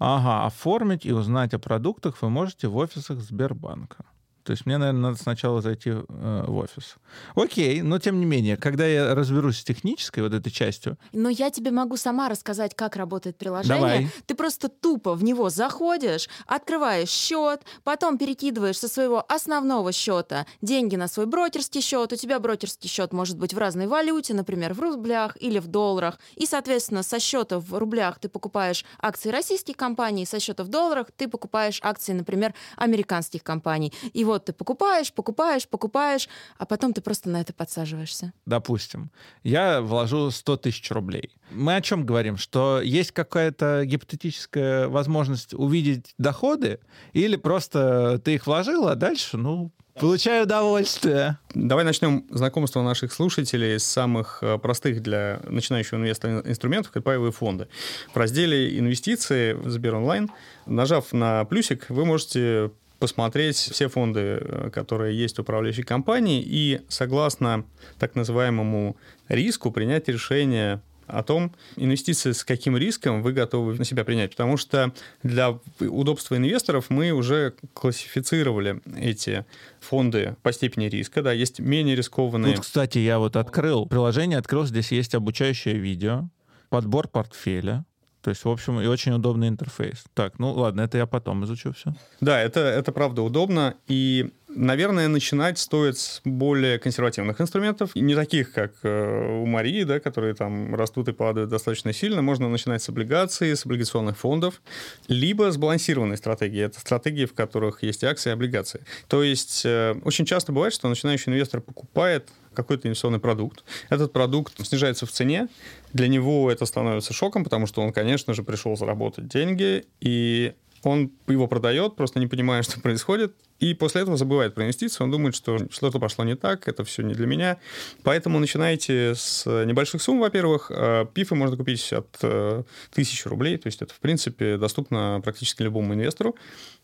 Ага, 0.00 0.46
оформить 0.46 1.06
и 1.06 1.12
узнать 1.12 1.54
о 1.54 1.60
продуктах 1.60 2.20
вы 2.22 2.30
можете 2.30 2.66
в 2.66 2.76
офисах 2.76 3.20
Сбербанка. 3.20 4.04
То 4.42 4.52
есть 4.52 4.66
мне, 4.66 4.78
наверное, 4.78 5.10
надо 5.10 5.22
сначала 5.22 5.60
зайти 5.60 5.90
э, 5.90 6.44
в 6.46 6.56
офис. 6.56 6.96
Окей, 7.34 7.82
но 7.82 7.98
тем 7.98 8.20
не 8.20 8.26
менее, 8.26 8.56
когда 8.56 8.86
я 8.86 9.14
разберусь 9.14 9.58
с 9.58 9.64
технической 9.64 10.22
вот 10.22 10.32
этой 10.32 10.50
частью, 10.50 10.96
Но 11.12 11.28
я 11.28 11.50
тебе 11.50 11.70
могу 11.70 11.96
сама 11.96 12.28
рассказать, 12.28 12.74
как 12.74 12.96
работает 12.96 13.36
приложение. 13.36 13.76
Давай. 13.76 14.08
Ты 14.26 14.34
просто 14.34 14.68
тупо 14.68 15.14
в 15.14 15.24
него 15.24 15.50
заходишь, 15.50 16.28
открываешь 16.46 17.08
счет, 17.08 17.62
потом 17.84 18.18
перекидываешь 18.18 18.78
со 18.78 18.88
своего 18.88 19.24
основного 19.28 19.92
счета 19.92 20.46
деньги 20.62 20.96
на 20.96 21.08
свой 21.08 21.26
брокерский 21.26 21.80
счет. 21.80 22.12
У 22.12 22.16
тебя 22.16 22.38
брокерский 22.40 22.88
счет 22.88 23.12
может 23.12 23.38
быть 23.38 23.54
в 23.54 23.58
разной 23.58 23.86
валюте, 23.86 24.34
например, 24.34 24.74
в 24.74 24.80
рублях 24.80 25.36
или 25.40 25.58
в 25.58 25.66
долларах. 25.66 26.18
И, 26.36 26.46
соответственно, 26.46 27.02
со 27.02 27.18
счета 27.18 27.58
в 27.58 27.78
рублях 27.78 28.18
ты 28.18 28.28
покупаешь 28.28 28.84
акции 28.98 29.30
российских 29.30 29.76
компаний, 29.76 30.26
со 30.26 30.40
счета 30.40 30.64
в 30.64 30.68
долларах 30.68 31.08
ты 31.16 31.28
покупаешь 31.28 31.80
акции, 31.82 32.12
например, 32.12 32.54
американских 32.76 33.42
компаний. 33.42 33.92
И 34.12 34.24
вот 34.30 34.46
ты 34.46 34.52
покупаешь, 34.52 35.12
покупаешь, 35.12 35.68
покупаешь, 35.68 36.28
а 36.58 36.66
потом 36.66 36.92
ты 36.92 37.00
просто 37.00 37.28
на 37.28 37.40
это 37.40 37.52
подсаживаешься. 37.52 38.32
допустим, 38.46 39.10
я 39.42 39.80
вложу 39.80 40.30
100 40.30 40.56
тысяч 40.58 40.90
рублей. 40.90 41.30
Мы 41.50 41.76
о 41.76 41.80
чем 41.80 42.06
говорим? 42.06 42.36
Что 42.36 42.80
есть 42.80 43.12
какая-то 43.12 43.82
гипотетическая 43.84 44.88
возможность 44.88 45.54
увидеть 45.54 46.14
доходы, 46.18 46.80
или 47.12 47.36
просто 47.36 48.20
ты 48.24 48.34
их 48.34 48.46
вложил, 48.46 48.88
а 48.88 48.94
дальше, 48.94 49.36
ну, 49.36 49.72
получаю 50.00 50.44
удовольствие. 50.44 51.38
Давай 51.54 51.84
начнем 51.84 52.24
знакомство 52.30 52.82
наших 52.82 53.12
слушателей 53.12 53.78
с 53.78 53.84
самых 53.84 54.38
э, 54.42 54.58
простых 54.58 55.02
для 55.02 55.40
начинающего 55.44 55.98
инвестора 55.98 56.42
инструментов, 56.44 56.92
как 56.92 57.04
паевые 57.04 57.32
фонды. 57.32 57.68
В 58.12 58.16
разделе 58.16 58.78
«Инвестиции» 58.78 59.52
в 59.52 59.68
Сберонлайн, 59.68 60.30
нажав 60.66 61.12
на 61.12 61.44
плюсик, 61.44 61.86
вы 61.90 62.04
можете 62.04 62.70
посмотреть 63.00 63.56
все 63.56 63.88
фонды, 63.88 64.20
э, 64.20 64.70
которые 64.72 65.18
есть 65.18 65.38
у 65.40 65.42
управляющей 65.42 65.82
компании, 65.82 66.40
и 66.46 66.82
согласно 66.88 67.64
так 67.98 68.14
называемому 68.14 68.96
риску 69.28 69.72
принять 69.72 70.06
решение 70.08 70.80
о 71.08 71.24
том, 71.24 71.52
инвестиции 71.74 72.30
с 72.30 72.44
каким 72.44 72.76
риском 72.76 73.22
вы 73.22 73.32
готовы 73.32 73.74
на 73.74 73.84
себя 73.84 74.04
принять. 74.04 74.30
Потому 74.30 74.56
что 74.56 74.92
для 75.24 75.58
удобства 75.80 76.36
инвесторов 76.36 76.88
мы 76.88 77.10
уже 77.10 77.54
классифицировали 77.74 78.80
эти 78.96 79.44
фонды 79.80 80.36
по 80.42 80.52
степени 80.52 80.84
риска. 80.84 81.22
Да, 81.22 81.32
есть 81.32 81.58
менее 81.58 81.96
рискованные. 81.96 82.54
Тут, 82.54 82.64
кстати, 82.64 82.98
я 82.98 83.18
вот 83.18 83.34
открыл 83.34 83.86
приложение, 83.86 84.38
открыл, 84.38 84.66
здесь 84.66 84.92
есть 84.92 85.16
обучающее 85.16 85.74
видео, 85.74 86.28
подбор 86.68 87.08
портфеля, 87.08 87.84
то 88.22 88.30
есть, 88.30 88.44
в 88.44 88.48
общем, 88.48 88.80
и 88.80 88.86
очень 88.86 89.12
удобный 89.12 89.48
интерфейс. 89.48 90.04
Так, 90.14 90.38
ну 90.38 90.52
ладно, 90.52 90.82
это 90.82 90.98
я 90.98 91.06
потом 91.06 91.44
изучу 91.44 91.72
все. 91.72 91.94
Да, 92.20 92.40
это, 92.40 92.60
это 92.60 92.92
правда 92.92 93.22
удобно. 93.22 93.76
И, 93.86 94.30
наверное, 94.48 95.08
начинать 95.08 95.58
стоит 95.58 95.96
с 95.96 96.20
более 96.24 96.78
консервативных 96.78 97.40
инструментов, 97.40 97.94
не 97.94 98.14
таких, 98.14 98.52
как 98.52 98.72
э, 98.82 99.40
у 99.40 99.46
Марии, 99.46 99.84
да, 99.84 100.00
которые 100.00 100.34
там 100.34 100.74
растут 100.74 101.08
и 101.08 101.12
падают 101.12 101.48
достаточно 101.48 101.94
сильно. 101.94 102.20
Можно 102.20 102.50
начинать 102.50 102.82
с 102.82 102.88
облигаций, 102.90 103.56
с 103.56 103.64
облигационных 103.64 104.18
фондов, 104.18 104.60
либо 105.08 105.50
сбалансированной 105.50 106.18
стратегии. 106.18 106.60
Это 106.60 106.78
стратегии, 106.78 107.24
в 107.24 107.32
которых 107.32 107.82
есть 107.82 108.04
акции 108.04 108.28
и 108.28 108.32
облигации. 108.34 108.84
То 109.08 109.22
есть 109.22 109.62
э, 109.64 109.94
очень 110.04 110.26
часто 110.26 110.52
бывает, 110.52 110.74
что 110.74 110.88
начинающий 110.88 111.32
инвестор 111.32 111.62
покупает 111.62 112.28
какой-то 112.54 112.88
инвестиционный 112.88 113.20
продукт. 113.20 113.64
Этот 113.88 114.12
продукт 114.12 114.54
снижается 114.66 115.06
в 115.06 115.12
цене. 115.12 115.48
Для 115.92 116.08
него 116.08 116.50
это 116.50 116.66
становится 116.66 117.12
шоком, 117.12 117.44
потому 117.44 117.66
что 117.66 117.82
он, 117.82 117.92
конечно 117.92 118.34
же, 118.34 118.42
пришел 118.42 118.76
заработать 118.76 119.28
деньги, 119.28 119.84
и 120.00 120.54
он 120.82 121.12
его 121.28 121.46
продает, 121.46 121.96
просто 121.96 122.18
не 122.18 122.26
понимая, 122.26 122.62
что 122.62 122.80
происходит, 122.80 123.34
и 123.58 123.74
после 123.74 124.02
этого 124.02 124.16
забывает 124.16 124.54
про 124.54 124.64
инвестиции, 124.64 125.04
он 125.04 125.10
думает, 125.10 125.34
что 125.34 125.58
что-то 125.70 125.98
пошло 125.98 126.24
не 126.24 126.34
так, 126.34 126.66
это 126.66 126.82
все 126.82 127.02
не 127.02 127.12
для 127.12 127.26
меня. 127.26 127.58
Поэтому 128.02 128.38
начинайте 128.38 129.14
с 129.14 129.44
небольших 129.46 130.00
сумм, 130.00 130.20
во-первых. 130.20 130.70
А 130.74 131.04
Пифы 131.04 131.34
можно 131.34 131.58
купить 131.58 131.92
от 131.92 132.08
э, 132.22 132.62
тысячи 132.90 133.28
рублей, 133.28 133.58
то 133.58 133.66
есть 133.66 133.82
это, 133.82 133.92
в 133.92 134.00
принципе, 134.00 134.56
доступно 134.56 135.20
практически 135.22 135.62
любому 135.62 135.92
инвестору. 135.92 136.36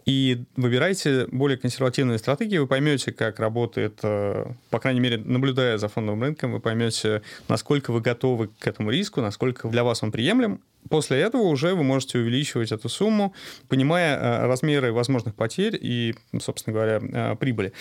И 0.07 0.45
выбирайте 0.55 1.27
более 1.33 1.59
консервативные 1.59 2.19
стратегии, 2.19 2.59
вы 2.59 2.69
поймете, 2.69 3.11
как 3.11 3.41
работает, 3.41 3.99
э, 4.05 4.47
по 4.71 4.79
крайней 4.79 5.01
мере, 5.01 5.19
наблюдая 5.19 5.79
за 5.79 5.89
фондовым 5.89 6.23
рынком, 6.23 6.53
вы 6.53 6.61
поймете, 6.61 7.23
насколько 7.49 7.93
вы 7.93 8.01
готовы 8.01 8.49
к 8.61 8.69
этому 8.69 8.93
риску, 8.93 9.21
насколько 9.21 9.67
для 9.67 9.83
вас 9.83 10.05
он 10.05 10.13
приемлем. 10.13 10.61
После 10.89 11.19
этого 11.19 11.43
уже 11.43 11.75
вы 11.75 11.83
можете 11.83 12.19
увеличивать 12.19 12.71
эту 12.71 12.89
сумму, 12.89 13.35
понимая 13.69 14.17
э, 14.17 14.47
размеры 14.47 14.93
возможных 14.93 15.35
потерь 15.35 15.77
и, 15.81 16.15
собственно 16.41 16.75
говоря, 16.75 17.01
э, 17.03 17.35
прибыли. 17.35 17.73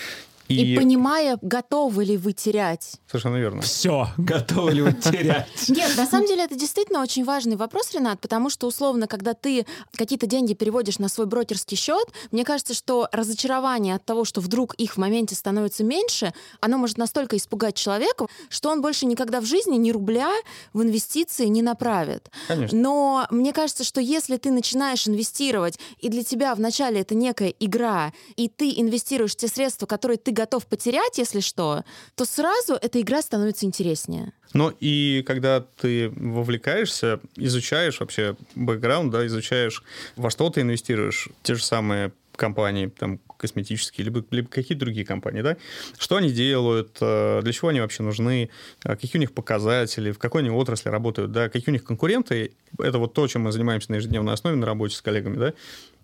И... 0.48 0.76
понимая, 0.76 1.38
готовы 1.42 2.06
ли 2.06 2.18
вы 2.18 2.34
терять. 2.34 3.00
Совершенно 3.08 3.38
верно. 3.38 3.62
Все, 3.62 4.10
готовы 4.18 4.72
ли 4.72 4.82
вы 4.82 4.94
терять? 4.94 5.70
Нет, 5.70 5.96
на 5.98 6.06
самом 6.06 6.28
деле 6.28 6.44
это 6.44 6.56
действительно 6.56 7.02
очень 7.02 7.24
важный 7.24 7.56
вопрос, 7.56 7.94
Ренат, 7.94 8.20
потому 8.20 8.50
что, 8.50 8.68
условно, 8.68 9.08
когда 9.08 9.34
ты 9.34 9.66
какие-то 9.96 10.28
деньги 10.28 10.54
переводишь 10.54 11.00
на 11.00 11.10
свой 11.10 11.26
брокерский 11.26 11.78
счет, 11.78 12.08
мне 12.32 12.46
кажется, 12.46 12.74
что 12.74 13.08
разочарование 13.12 13.96
от 13.96 14.06
того, 14.06 14.26
что 14.26 14.42
вдруг 14.42 14.76
их 14.76 14.94
в 14.94 14.98
моменте 14.98 15.36
становится 15.36 15.84
меньше, 15.84 16.34
оно 16.60 16.78
может 16.78 16.98
настолько 16.98 17.38
испугать 17.38 17.76
человека, 17.76 18.28
что 18.50 18.70
он 18.70 18.82
больше 18.82 19.06
никогда 19.06 19.42
в 19.42 19.46
жизни 19.46 19.78
ни 19.78 19.92
рубля 19.92 20.32
в 20.74 20.82
инвестиции 20.84 21.46
не 21.46 21.62
направит. 21.62 22.30
Конечно. 22.48 22.78
Но 22.78 23.28
мне 23.32 23.54
кажется, 23.54 23.84
что 23.84 24.02
если 24.02 24.38
ты 24.38 24.52
начинаешь 24.52 25.08
инвестировать, 25.08 25.80
и 26.00 26.10
для 26.10 26.24
тебя 26.24 26.54
вначале 26.54 27.02
это 27.02 27.16
некая 27.16 27.54
игра, 27.60 28.14
и 28.36 28.48
ты 28.48 28.72
инвестируешь 28.76 29.36
те 29.36 29.48
средства, 29.48 29.86
которые 29.86 30.18
ты 30.18 30.32
готов 30.36 30.68
потерять, 30.68 31.18
если 31.18 31.40
что, 31.40 31.84
то 32.16 32.26
сразу 32.26 32.76
эта 32.76 33.02
игра 33.02 33.22
становится 33.22 33.66
интереснее. 33.66 34.34
Но 34.54 34.72
и 34.80 35.24
когда 35.26 35.62
ты 35.62 36.10
вовлекаешься, 36.10 37.20
изучаешь 37.36 38.00
вообще 38.00 38.36
бэкграунд, 38.54 39.12
да, 39.12 39.26
изучаешь, 39.26 39.84
во 40.16 40.30
что 40.30 40.50
ты 40.50 40.62
инвестируешь, 40.62 41.30
те 41.42 41.56
же 41.56 41.64
самые 41.64 42.12
компании, 42.36 42.88
там, 42.88 43.20
косметические, 43.38 44.06
либо, 44.06 44.24
либо 44.32 44.48
какие-то 44.50 44.80
другие 44.80 45.06
компании, 45.06 45.42
да, 45.42 45.58
что 45.98 46.18
они 46.18 46.32
делают, 46.32 46.98
э, 47.02 47.42
для 47.42 47.54
чего 47.54 47.70
они 47.70 47.80
вообще 47.82 48.04
нужны, 48.04 48.50
э, 48.84 48.90
какие 48.90 49.18
у 49.18 49.20
них 49.20 49.34
показатели, 49.34 50.12
в 50.12 50.20
какой 50.20 50.42
они 50.42 50.50
отрасли 50.50 50.90
работают, 50.90 51.32
да, 51.32 51.50
какие 51.50 51.72
у 51.72 51.74
них 51.74 51.84
конкуренты, 51.84 52.54
это 52.80 52.98
вот 52.98 53.14
то, 53.14 53.28
чем 53.28 53.44
мы 53.44 53.52
занимаемся 53.52 53.92
на 53.92 53.96
ежедневной 53.96 54.34
основе 54.34 54.58
на 54.58 54.66
работе 54.66 54.96
с 54.96 55.02
коллегами, 55.02 55.38
да, 55.38 55.54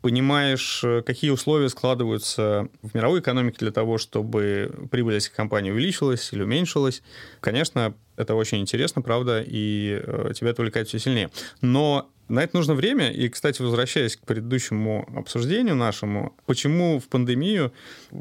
понимаешь, 0.02 0.82
э, 0.84 1.02
какие 1.04 1.30
условия 1.30 1.70
складываются 1.70 2.68
в 2.82 2.94
мировой 2.96 3.20
экономике 3.20 3.58
для 3.60 3.72
того, 3.72 3.98
чтобы 3.98 4.88
прибыль 4.90 5.18
этих 5.18 5.34
компаний 5.34 5.72
увеличилась 5.72 6.32
или 6.34 6.44
уменьшилась. 6.44 7.02
Конечно, 7.40 7.94
это 8.18 8.36
очень 8.36 8.60
интересно, 8.60 9.02
правда, 9.02 9.44
и 9.46 10.02
э, 10.04 10.32
тебя 10.36 10.50
это 10.50 10.62
увлекает 10.62 10.88
все 10.88 11.00
сильнее. 11.00 11.30
Но 11.62 12.10
на 12.28 12.44
это 12.44 12.56
нужно 12.56 12.74
время. 12.74 13.12
И, 13.12 13.30
кстати, 13.30 13.62
возвращаясь 13.62 14.16
к 14.16 14.22
предыдущему 14.22 15.08
обсуждению 15.16 15.76
нашему, 15.76 16.36
почему 16.46 17.00
в 17.00 17.08
пандемию 17.08 17.74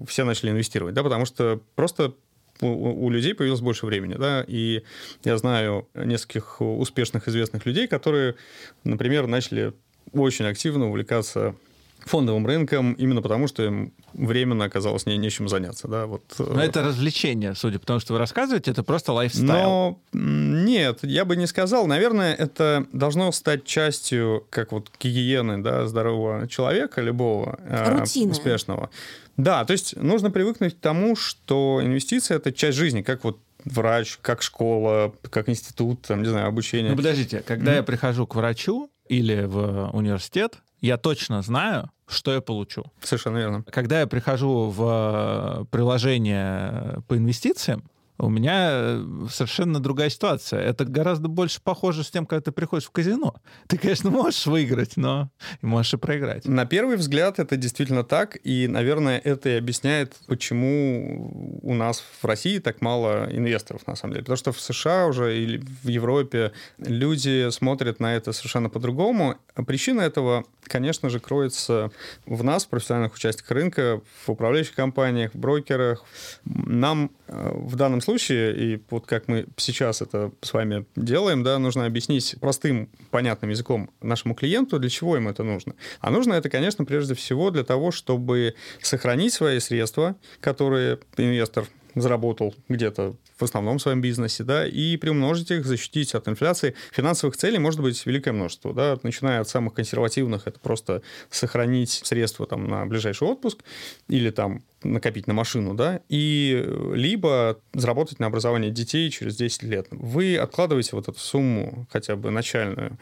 все 0.06 0.24
начали 0.24 0.50
инвестировать? 0.50 0.94
Да, 0.94 1.02
потому 1.02 1.24
что 1.26 1.62
просто 1.76 2.14
у, 2.60 3.06
у 3.06 3.10
людей 3.10 3.34
появилось 3.34 3.60
больше 3.60 3.86
времени, 3.86 4.14
да, 4.14 4.44
и 4.46 4.82
я 5.24 5.38
знаю 5.38 5.88
нескольких 5.94 6.60
успешных 6.60 7.28
известных 7.28 7.64
людей, 7.64 7.86
которые, 7.86 8.34
например, 8.84 9.26
начали 9.26 9.72
очень 10.12 10.44
активно 10.44 10.88
увлекаться 10.88 11.54
фондовым 12.04 12.46
рынком 12.46 12.92
именно 12.94 13.22
потому, 13.22 13.46
что 13.46 13.62
им 13.64 13.92
временно 14.12 14.64
оказалось 14.64 15.06
не, 15.06 15.16
нечем 15.16 15.48
заняться. 15.48 15.88
Да? 15.88 16.06
Вот, 16.06 16.22
Но 16.38 16.62
это 16.62 16.82
развлечение, 16.82 17.54
судя 17.54 17.78
по 17.78 17.86
тому, 17.86 18.00
что 18.00 18.12
вы 18.12 18.18
рассказываете, 18.18 18.70
это 18.70 18.82
просто 18.82 19.12
лайфстайл. 19.12 19.48
Но 19.48 20.00
нет, 20.12 21.00
я 21.02 21.24
бы 21.24 21.36
не 21.36 21.46
сказал. 21.46 21.86
Наверное, 21.86 22.34
это 22.34 22.86
должно 22.92 23.30
стать 23.32 23.64
частью, 23.64 24.46
как 24.50 24.72
вот 24.72 24.90
гигиены 25.00 25.62
да, 25.62 25.86
здорового 25.86 26.48
человека, 26.48 27.00
любого 27.00 27.58
Рутина. 27.68 28.28
Э, 28.28 28.32
успешного. 28.32 28.90
Да, 29.36 29.64
то 29.64 29.72
есть 29.72 29.96
нужно 29.96 30.30
привыкнуть 30.30 30.74
к 30.74 30.80
тому, 30.80 31.16
что 31.16 31.80
инвестиция— 31.82 32.36
это 32.38 32.52
часть 32.52 32.76
жизни, 32.76 33.02
как 33.02 33.24
вот 33.24 33.38
врач, 33.64 34.18
как 34.22 34.42
школа, 34.42 35.14
как 35.30 35.48
институт, 35.48 36.02
там, 36.02 36.22
не 36.22 36.28
знаю, 36.28 36.48
обучение. 36.48 36.90
Ну, 36.90 36.96
подождите, 36.96 37.42
когда 37.46 37.72
mm-hmm. 37.72 37.76
я 37.76 37.82
прихожу 37.82 38.26
к 38.26 38.34
врачу 38.34 38.90
или 39.08 39.44
в 39.44 39.90
университет, 39.92 40.58
я 40.80 40.96
точно 40.96 41.42
знаю, 41.42 41.90
что 42.06 42.32
я 42.32 42.40
получу. 42.40 42.84
Совершенно 43.02 43.38
верно. 43.38 43.64
Когда 43.70 44.00
я 44.00 44.06
прихожу 44.06 44.70
в 44.70 45.66
приложение 45.70 47.02
по 47.06 47.16
инвестициям, 47.16 47.84
У 48.20 48.28
меня 48.28 48.68
э, 48.70 49.26
совершенно 49.30 49.80
другая 49.80 50.10
ситуация. 50.10 50.60
Это 50.60 50.84
гораздо 50.84 51.28
больше 51.28 51.60
похоже 51.62 52.04
с 52.04 52.10
тем, 52.10 52.26
когда 52.26 52.42
ты 52.42 52.52
приходишь 52.52 52.86
в 52.86 52.90
казино. 52.90 53.34
Ты, 53.66 53.78
конечно, 53.78 54.10
можешь 54.10 54.46
выиграть, 54.46 54.96
но 54.96 55.30
можешь 55.62 55.94
и 55.94 55.96
проиграть. 55.96 56.44
На 56.44 56.66
первый 56.66 56.96
взгляд 56.96 57.38
это 57.38 57.56
действительно 57.56 58.04
так, 58.04 58.36
и, 58.44 58.68
наверное, 58.68 59.18
это 59.18 59.48
и 59.48 59.52
объясняет, 59.54 60.16
почему 60.26 61.60
у 61.62 61.74
нас 61.74 62.04
в 62.20 62.24
России 62.26 62.58
так 62.58 62.82
мало 62.82 63.26
инвесторов, 63.30 63.86
на 63.86 63.96
самом 63.96 64.12
деле. 64.12 64.24
Потому 64.24 64.36
что 64.36 64.52
в 64.52 64.60
США 64.60 65.06
уже 65.06 65.38
или 65.38 65.62
в 65.82 65.88
Европе 65.88 66.52
люди 66.78 67.48
смотрят 67.50 68.00
на 68.00 68.14
это 68.14 68.32
совершенно 68.32 68.68
по-другому. 68.68 69.36
Причина 69.66 70.02
этого, 70.02 70.44
конечно 70.64 71.08
же, 71.08 71.20
кроется 71.20 71.90
в 72.26 72.44
нас, 72.44 72.66
в 72.66 72.68
профессиональных 72.68 73.14
участниках 73.14 73.50
рынка, 73.52 74.02
в 74.26 74.30
управляющих 74.30 74.74
компаниях, 74.74 75.32
в 75.32 75.38
брокерах. 75.38 76.04
Нам 76.44 77.10
э, 77.28 77.50
в 77.54 77.76
данном 77.76 78.00
случае, 78.00 78.09
и 78.18 78.80
вот 78.90 79.06
как 79.06 79.28
мы 79.28 79.46
сейчас 79.56 80.02
это 80.02 80.32
с 80.40 80.52
вами 80.52 80.86
делаем, 80.96 81.42
да, 81.42 81.58
нужно 81.58 81.86
объяснить 81.86 82.36
простым, 82.40 82.88
понятным 83.10 83.50
языком 83.50 83.90
нашему 84.00 84.34
клиенту, 84.34 84.78
для 84.78 84.90
чего 84.90 85.16
ему 85.16 85.30
это 85.30 85.42
нужно. 85.42 85.74
А 86.00 86.10
нужно 86.10 86.34
это, 86.34 86.48
конечно, 86.48 86.84
прежде 86.84 87.14
всего 87.14 87.50
для 87.50 87.64
того, 87.64 87.90
чтобы 87.90 88.54
сохранить 88.80 89.32
свои 89.32 89.58
средства, 89.60 90.16
которые 90.40 90.98
инвестор 91.16 91.66
заработал 91.94 92.54
где-то 92.68 93.16
в 93.36 93.42
основном 93.42 93.78
своем 93.78 94.00
бизнесе, 94.00 94.44
да, 94.44 94.66
и 94.66 94.96
приумножить 94.96 95.50
их, 95.50 95.64
защитить 95.64 96.14
от 96.14 96.28
инфляции. 96.28 96.74
Финансовых 96.92 97.36
целей 97.36 97.58
может 97.58 97.80
быть 97.80 98.04
великое 98.04 98.32
множество, 98.32 98.74
да, 98.74 98.98
начиная 99.02 99.40
от 99.40 99.48
самых 99.48 99.74
консервативных, 99.74 100.46
это 100.46 100.60
просто 100.60 101.02
сохранить 101.30 102.02
средства 102.04 102.46
там 102.46 102.68
на 102.68 102.84
ближайший 102.86 103.26
отпуск 103.26 103.60
или 104.08 104.30
там 104.30 104.62
накопить 104.82 105.26
на 105.26 105.34
машину, 105.34 105.74
да, 105.74 106.00
и 106.08 106.64
либо 106.94 107.60
заработать 107.72 108.18
на 108.18 108.26
образование 108.26 108.70
детей 108.70 109.10
через 109.10 109.36
10 109.36 109.62
лет. 109.64 109.86
Вы 109.90 110.36
откладываете 110.36 110.90
вот 110.92 111.08
эту 111.08 111.18
сумму, 111.18 111.86
хотя 111.90 112.16
бы 112.16 112.30
начальную, 112.30 112.98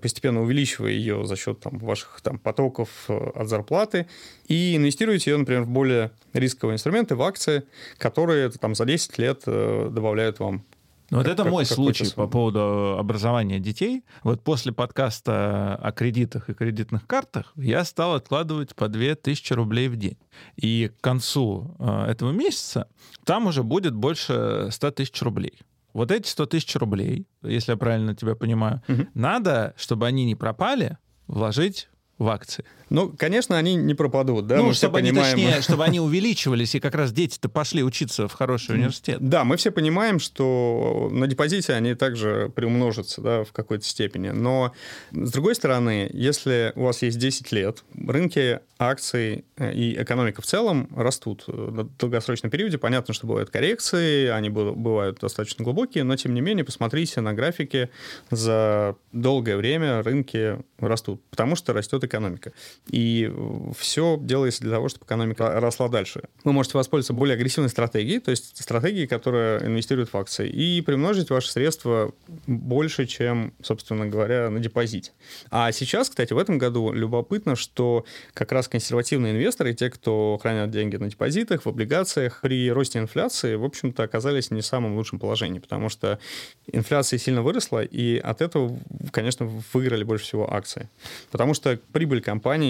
постепенно 0.00 0.42
увеличивая 0.42 0.90
ее 0.90 1.24
за 1.26 1.36
счет 1.36 1.60
там, 1.60 1.78
ваших 1.78 2.20
там, 2.22 2.38
потоков 2.38 2.88
э, 3.08 3.30
от 3.34 3.48
зарплаты, 3.48 4.06
и 4.48 4.76
инвестируете 4.76 5.30
ее, 5.30 5.36
например, 5.36 5.62
в 5.62 5.68
более 5.68 6.10
рисковые 6.32 6.74
инструменты, 6.74 7.14
в 7.14 7.22
акции, 7.22 7.62
которые 7.98 8.50
там, 8.50 8.74
за 8.74 8.84
10 8.84 9.18
лет 9.18 9.42
э, 9.46 9.88
добавляют 9.90 10.38
вам 10.38 10.64
ну, 11.12 11.18
вот 11.18 11.26
это 11.26 11.44
мой 11.44 11.66
случай 11.66 12.10
по 12.14 12.26
поводу 12.26 12.96
образования 12.98 13.60
детей. 13.60 14.02
Вот 14.22 14.42
после 14.42 14.72
подкаста 14.72 15.74
о 15.74 15.92
кредитах 15.92 16.48
и 16.48 16.54
кредитных 16.54 17.06
картах 17.06 17.52
я 17.54 17.84
стал 17.84 18.14
откладывать 18.14 18.74
по 18.74 18.88
2000 18.88 19.52
рублей 19.52 19.88
в 19.88 19.96
день. 19.96 20.16
И 20.56 20.90
к 20.96 21.02
концу 21.02 21.76
э, 21.78 22.06
этого 22.06 22.32
месяца 22.32 22.88
там 23.24 23.46
уже 23.46 23.62
будет 23.62 23.94
больше 23.94 24.68
100 24.70 24.90
тысяч 24.92 25.20
рублей. 25.20 25.60
Вот 25.92 26.10
эти 26.10 26.26
100 26.26 26.46
тысяч 26.46 26.74
рублей, 26.76 27.26
если 27.42 27.72
я 27.72 27.76
правильно 27.76 28.14
тебя 28.14 28.34
понимаю, 28.34 28.82
угу. 28.88 29.06
надо, 29.12 29.74
чтобы 29.76 30.06
они 30.06 30.24
не 30.24 30.34
пропали, 30.34 30.96
вложить 31.26 31.90
в 32.16 32.26
акции. 32.28 32.64
Ну, 32.92 33.08
конечно, 33.08 33.56
они 33.56 33.74
не 33.74 33.94
пропадут, 33.94 34.46
да, 34.46 34.58
ну, 34.58 34.66
мы 34.68 34.74
чтобы 34.74 34.98
все 34.98 35.02
понимаем. 35.10 35.34
Они, 35.34 35.46
точнее, 35.46 35.62
чтобы 35.62 35.84
они 35.84 35.98
увеличивались, 35.98 36.74
и 36.74 36.80
как 36.80 36.94
раз 36.94 37.10
дети-то 37.12 37.48
пошли 37.48 37.82
учиться 37.82 38.28
в 38.28 38.32
хороший 38.34 38.76
университет. 38.76 39.16
Да, 39.20 39.44
мы 39.44 39.56
все 39.56 39.70
понимаем, 39.70 40.18
что 40.18 41.08
на 41.10 41.26
депозите 41.26 41.72
они 41.72 41.94
также 41.94 42.52
приумножатся, 42.54 43.22
да, 43.22 43.44
в 43.44 43.52
какой-то 43.52 43.84
степени. 43.86 44.28
Но, 44.28 44.72
с 45.10 45.32
другой 45.32 45.54
стороны, 45.54 46.10
если 46.12 46.72
у 46.76 46.84
вас 46.84 47.00
есть 47.00 47.18
10 47.18 47.50
лет, 47.52 47.82
рынки 47.96 48.60
акций 48.82 49.44
э, 49.56 49.72
и 49.72 50.02
экономика 50.02 50.42
в 50.42 50.46
целом 50.46 50.88
растут 50.96 51.44
на 51.46 51.84
долгосрочном 51.84 52.50
периоде. 52.50 52.78
Понятно, 52.78 53.14
что 53.14 53.26
бывают 53.26 53.50
коррекции, 53.50 54.28
они 54.28 54.50
бывают 54.50 55.20
достаточно 55.20 55.64
глубокие, 55.64 56.04
но, 56.04 56.16
тем 56.16 56.34
не 56.34 56.40
менее, 56.40 56.64
посмотрите 56.64 57.20
на 57.20 57.32
графике, 57.32 57.90
за 58.30 58.96
долгое 59.12 59.56
время 59.56 60.02
рынки 60.02 60.58
растут, 60.78 61.22
потому 61.30 61.56
что 61.56 61.72
растет 61.72 62.02
экономика. 62.04 62.52
И 62.88 63.32
все 63.78 64.18
делается 64.20 64.62
для 64.62 64.72
того, 64.72 64.88
чтобы 64.88 65.06
экономика 65.06 65.60
росла 65.60 65.88
дальше. 65.88 66.22
Вы 66.42 66.52
можете 66.52 66.76
воспользоваться 66.76 67.12
более 67.12 67.34
агрессивной 67.34 67.68
стратегией, 67.68 68.18
то 68.18 68.30
есть 68.30 68.60
стратегией, 68.60 69.06
которая 69.06 69.64
инвестирует 69.64 70.12
в 70.12 70.16
акции, 70.16 70.48
и 70.48 70.80
примножить 70.80 71.30
ваши 71.30 71.50
средства 71.50 72.12
больше, 72.46 73.06
чем, 73.06 73.54
собственно 73.62 74.06
говоря, 74.06 74.50
на 74.50 74.58
депозите. 74.58 75.12
А 75.50 75.70
сейчас, 75.70 76.10
кстати, 76.10 76.32
в 76.32 76.38
этом 76.38 76.58
году 76.58 76.92
любопытно, 76.92 77.54
что 77.54 78.04
как 78.34 78.50
раз 78.50 78.66
консервативные 78.66 79.32
инвесторы, 79.32 79.74
те, 79.74 79.88
кто 79.88 80.38
хранят 80.42 80.70
деньги 80.70 80.96
на 80.96 81.08
депозитах, 81.08 81.64
в 81.64 81.68
облигациях, 81.68 82.40
при 82.42 82.70
росте 82.70 82.98
инфляции, 82.98 83.54
в 83.54 83.64
общем-то, 83.64 84.02
оказались 84.02 84.50
не 84.50 84.60
в 84.60 84.66
самом 84.66 84.96
лучшем 84.96 85.18
положении, 85.18 85.60
потому 85.60 85.88
что 85.88 86.18
инфляция 86.66 87.18
сильно 87.18 87.42
выросла, 87.42 87.84
и 87.84 88.18
от 88.18 88.40
этого, 88.40 88.76
конечно, 89.12 89.48
выиграли 89.72 90.04
больше 90.04 90.24
всего 90.24 90.52
акции. 90.52 90.88
Потому 91.30 91.54
что 91.54 91.78
прибыль 91.92 92.20
компании 92.20 92.61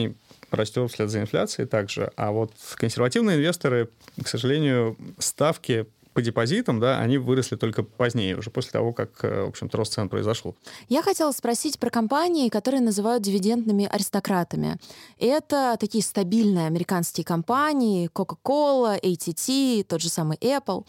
растет 0.50 0.90
вслед 0.90 1.10
за 1.10 1.20
инфляцией 1.20 1.66
также. 1.66 2.12
А 2.16 2.30
вот 2.30 2.52
консервативные 2.76 3.36
инвесторы, 3.36 3.88
к 4.22 4.28
сожалению, 4.28 4.96
ставки 5.18 5.86
по 6.12 6.20
депозитам, 6.20 6.78
да, 6.78 7.00
они 7.00 7.18
выросли 7.18 7.56
только 7.56 7.82
позднее, 7.82 8.36
уже 8.36 8.50
после 8.50 8.72
того, 8.72 8.92
как, 8.92 9.24
э, 9.24 9.44
в 9.44 9.48
общем-то, 9.48 9.78
рост 9.78 9.94
цен 9.94 10.08
произошел. 10.08 10.54
Я 10.88 11.02
хотела 11.02 11.32
спросить 11.32 11.78
про 11.78 11.90
компании, 11.90 12.48
которые 12.48 12.80
называют 12.80 13.22
дивидендными 13.22 13.88
аристократами. 13.90 14.76
Это 15.18 15.76
такие 15.80 16.04
стабильные 16.04 16.66
американские 16.66 17.24
компании, 17.24 18.10
Coca-Cola, 18.12 19.00
AT&T, 19.00 19.84
тот 19.84 20.02
же 20.02 20.08
самый 20.08 20.36
Apple. 20.38 20.84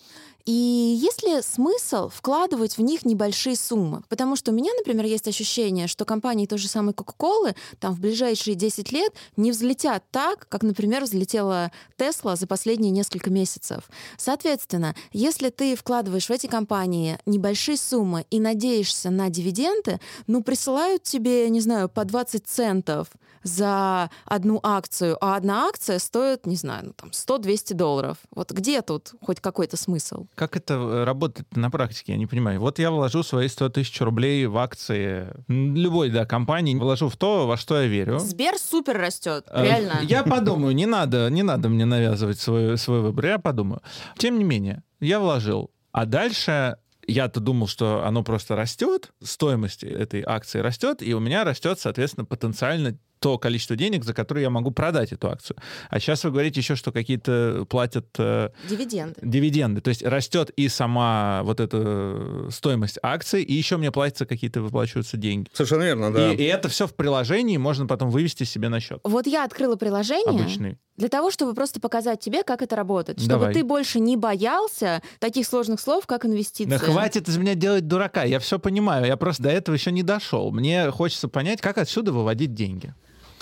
И 0.45 0.51
есть 0.51 1.23
ли 1.23 1.41
смысл 1.41 2.09
вкладывать 2.09 2.77
в 2.77 2.81
них 2.81 3.05
небольшие 3.05 3.55
суммы? 3.55 4.03
Потому 4.09 4.35
что 4.35 4.51
у 4.51 4.53
меня, 4.53 4.71
например, 4.77 5.05
есть 5.05 5.27
ощущение, 5.27 5.87
что 5.87 6.03
компании 6.03 6.45
той 6.45 6.57
же 6.57 6.67
самой 6.67 6.93
Coca-Cola 6.93 7.55
там 7.79 7.93
в 7.93 8.01
ближайшие 8.01 8.55
10 8.55 8.91
лет 8.91 9.13
не 9.37 9.51
взлетят 9.51 10.03
так, 10.11 10.49
как, 10.49 10.63
например, 10.63 11.03
взлетела 11.03 11.71
Tesla 11.97 12.35
за 12.35 12.45
последние 12.45 12.91
несколько 12.91 13.29
месяцев. 13.29 13.89
Соответственно, 14.17 14.95
если 15.13 15.49
ты 15.49 15.77
вкладываешь 15.77 16.27
в 16.27 16.31
эти 16.31 16.47
компании 16.47 17.17
небольшие 17.25 17.77
суммы 17.77 18.25
и 18.29 18.41
надеешься 18.41 19.09
на 19.09 19.29
дивиденды, 19.29 20.01
ну, 20.27 20.43
присылают 20.43 21.03
тебе, 21.03 21.49
не 21.49 21.61
знаю, 21.61 21.87
по 21.87 22.03
20 22.03 22.45
центов 22.45 23.07
за 23.43 24.09
одну 24.25 24.59
акцию, 24.63 25.17
а 25.21 25.35
одна 25.35 25.67
акция 25.67 25.99
стоит, 25.99 26.45
не 26.45 26.55
знаю, 26.55 26.87
ну, 26.87 26.93
там 26.93 27.09
100-200 27.09 27.73
долларов. 27.73 28.17
Вот 28.31 28.51
где 28.51 28.81
тут 28.81 29.13
хоть 29.21 29.39
какой-то 29.39 29.77
смысл? 29.77 30.27
Как 30.35 30.55
это 30.55 30.73
э, 30.75 31.03
работает 31.03 31.55
на 31.55 31.69
практике, 31.69 32.13
я 32.13 32.17
не 32.17 32.25
понимаю. 32.25 32.59
Вот 32.59 32.79
я 32.79 32.91
вложу 32.91 33.23
свои 33.23 33.47
100 33.47 33.69
тысяч 33.69 33.99
рублей 34.01 34.45
в 34.45 34.57
акции 34.57 35.33
любой, 35.47 36.09
да, 36.09 36.25
компании, 36.25 36.75
вложу 36.75 37.09
в 37.09 37.17
то, 37.17 37.47
во 37.47 37.57
что 37.57 37.81
я 37.81 37.87
верю. 37.87 38.19
Сбер 38.19 38.57
супер 38.57 38.97
растет, 38.97 39.45
э, 39.49 39.63
реально. 39.63 39.99
Я 40.03 40.23
подумаю, 40.23 40.73
не 40.73 40.85
надо, 40.85 41.29
не 41.29 41.43
надо 41.43 41.69
мне 41.69 41.85
навязывать 41.85 42.39
свой, 42.39 42.77
свой 42.77 43.01
выбор, 43.01 43.25
я 43.25 43.39
подумаю. 43.39 43.81
Тем 44.17 44.37
не 44.37 44.43
менее, 44.43 44.83
я 44.99 45.19
вложил. 45.19 45.71
А 45.91 46.05
дальше 46.05 46.77
я-то 47.07 47.39
думал, 47.39 47.67
что 47.67 48.05
оно 48.05 48.23
просто 48.23 48.55
растет, 48.55 49.11
стоимость 49.21 49.83
этой 49.83 50.23
акции 50.25 50.59
растет, 50.59 51.01
и 51.01 51.13
у 51.13 51.19
меня 51.19 51.43
растет, 51.43 51.79
соответственно, 51.79 52.25
потенциально 52.25 52.97
то 53.23 53.37
количество 53.37 53.77
денег, 53.77 54.03
за 54.03 54.13
которое 54.13 54.41
я 54.41 54.49
могу 54.49 54.71
продать 54.71 55.13
эту 55.13 55.29
акцию. 55.29 55.55
А 55.89 56.01
сейчас 56.01 56.25
вы 56.25 56.31
говорите 56.31 56.59
еще, 56.59 56.75
что 56.75 56.91
какие-то 56.91 57.65
платят... 57.69 58.05
Э, 58.17 58.49
дивиденды. 58.69 59.15
Дивиденды. 59.21 59.79
То 59.79 59.87
есть 59.87 60.03
растет 60.03 60.49
и 60.57 60.67
сама 60.67 61.39
вот 61.45 61.61
эта 61.61 62.49
стоимость 62.51 62.99
акций, 63.01 63.41
и 63.41 63.53
еще 63.53 63.77
мне 63.77 63.93
платятся 63.93 64.25
какие-то, 64.25 64.61
выплачиваются 64.61 65.15
деньги. 65.15 65.49
Совершенно 65.53 65.83
верно, 65.83 66.11
да. 66.11 66.33
И, 66.33 66.35
и 66.35 66.43
это 66.43 66.67
все 66.67 66.85
в 66.85 66.95
приложении 66.95 67.55
можно 67.55 67.87
потом 67.87 68.09
вывести 68.09 68.43
себе 68.43 68.67
на 68.67 68.81
счет. 68.81 68.99
Вот 69.05 69.25
я 69.25 69.45
открыла 69.45 69.77
приложение. 69.77 70.41
Обычный. 70.41 70.77
Для 70.97 71.07
того, 71.07 71.31
чтобы 71.31 71.53
просто 71.53 71.79
показать 71.79 72.19
тебе, 72.19 72.43
как 72.43 72.61
это 72.61 72.75
работает. 72.75 73.19
Чтобы 73.19 73.39
Давай. 73.39 73.53
ты 73.53 73.63
больше 73.63 74.01
не 74.01 74.17
боялся 74.17 75.01
таких 75.19 75.47
сложных 75.47 75.79
слов, 75.79 76.05
как 76.07 76.25
инвестиции. 76.25 76.69
Да 76.69 76.77
хватит 76.77 77.29
из 77.29 77.37
меня 77.37 77.55
делать 77.55 77.87
дурака. 77.87 78.23
Я 78.23 78.39
все 78.39 78.59
понимаю. 78.59 79.05
Я 79.05 79.15
просто 79.15 79.43
до 79.43 79.49
этого 79.49 79.73
еще 79.75 79.93
не 79.93 80.03
дошел. 80.03 80.51
Мне 80.51 80.91
хочется 80.91 81.29
понять, 81.29 81.61
как 81.61 81.77
отсюда 81.77 82.11
выводить 82.11 82.53
деньги 82.53 82.93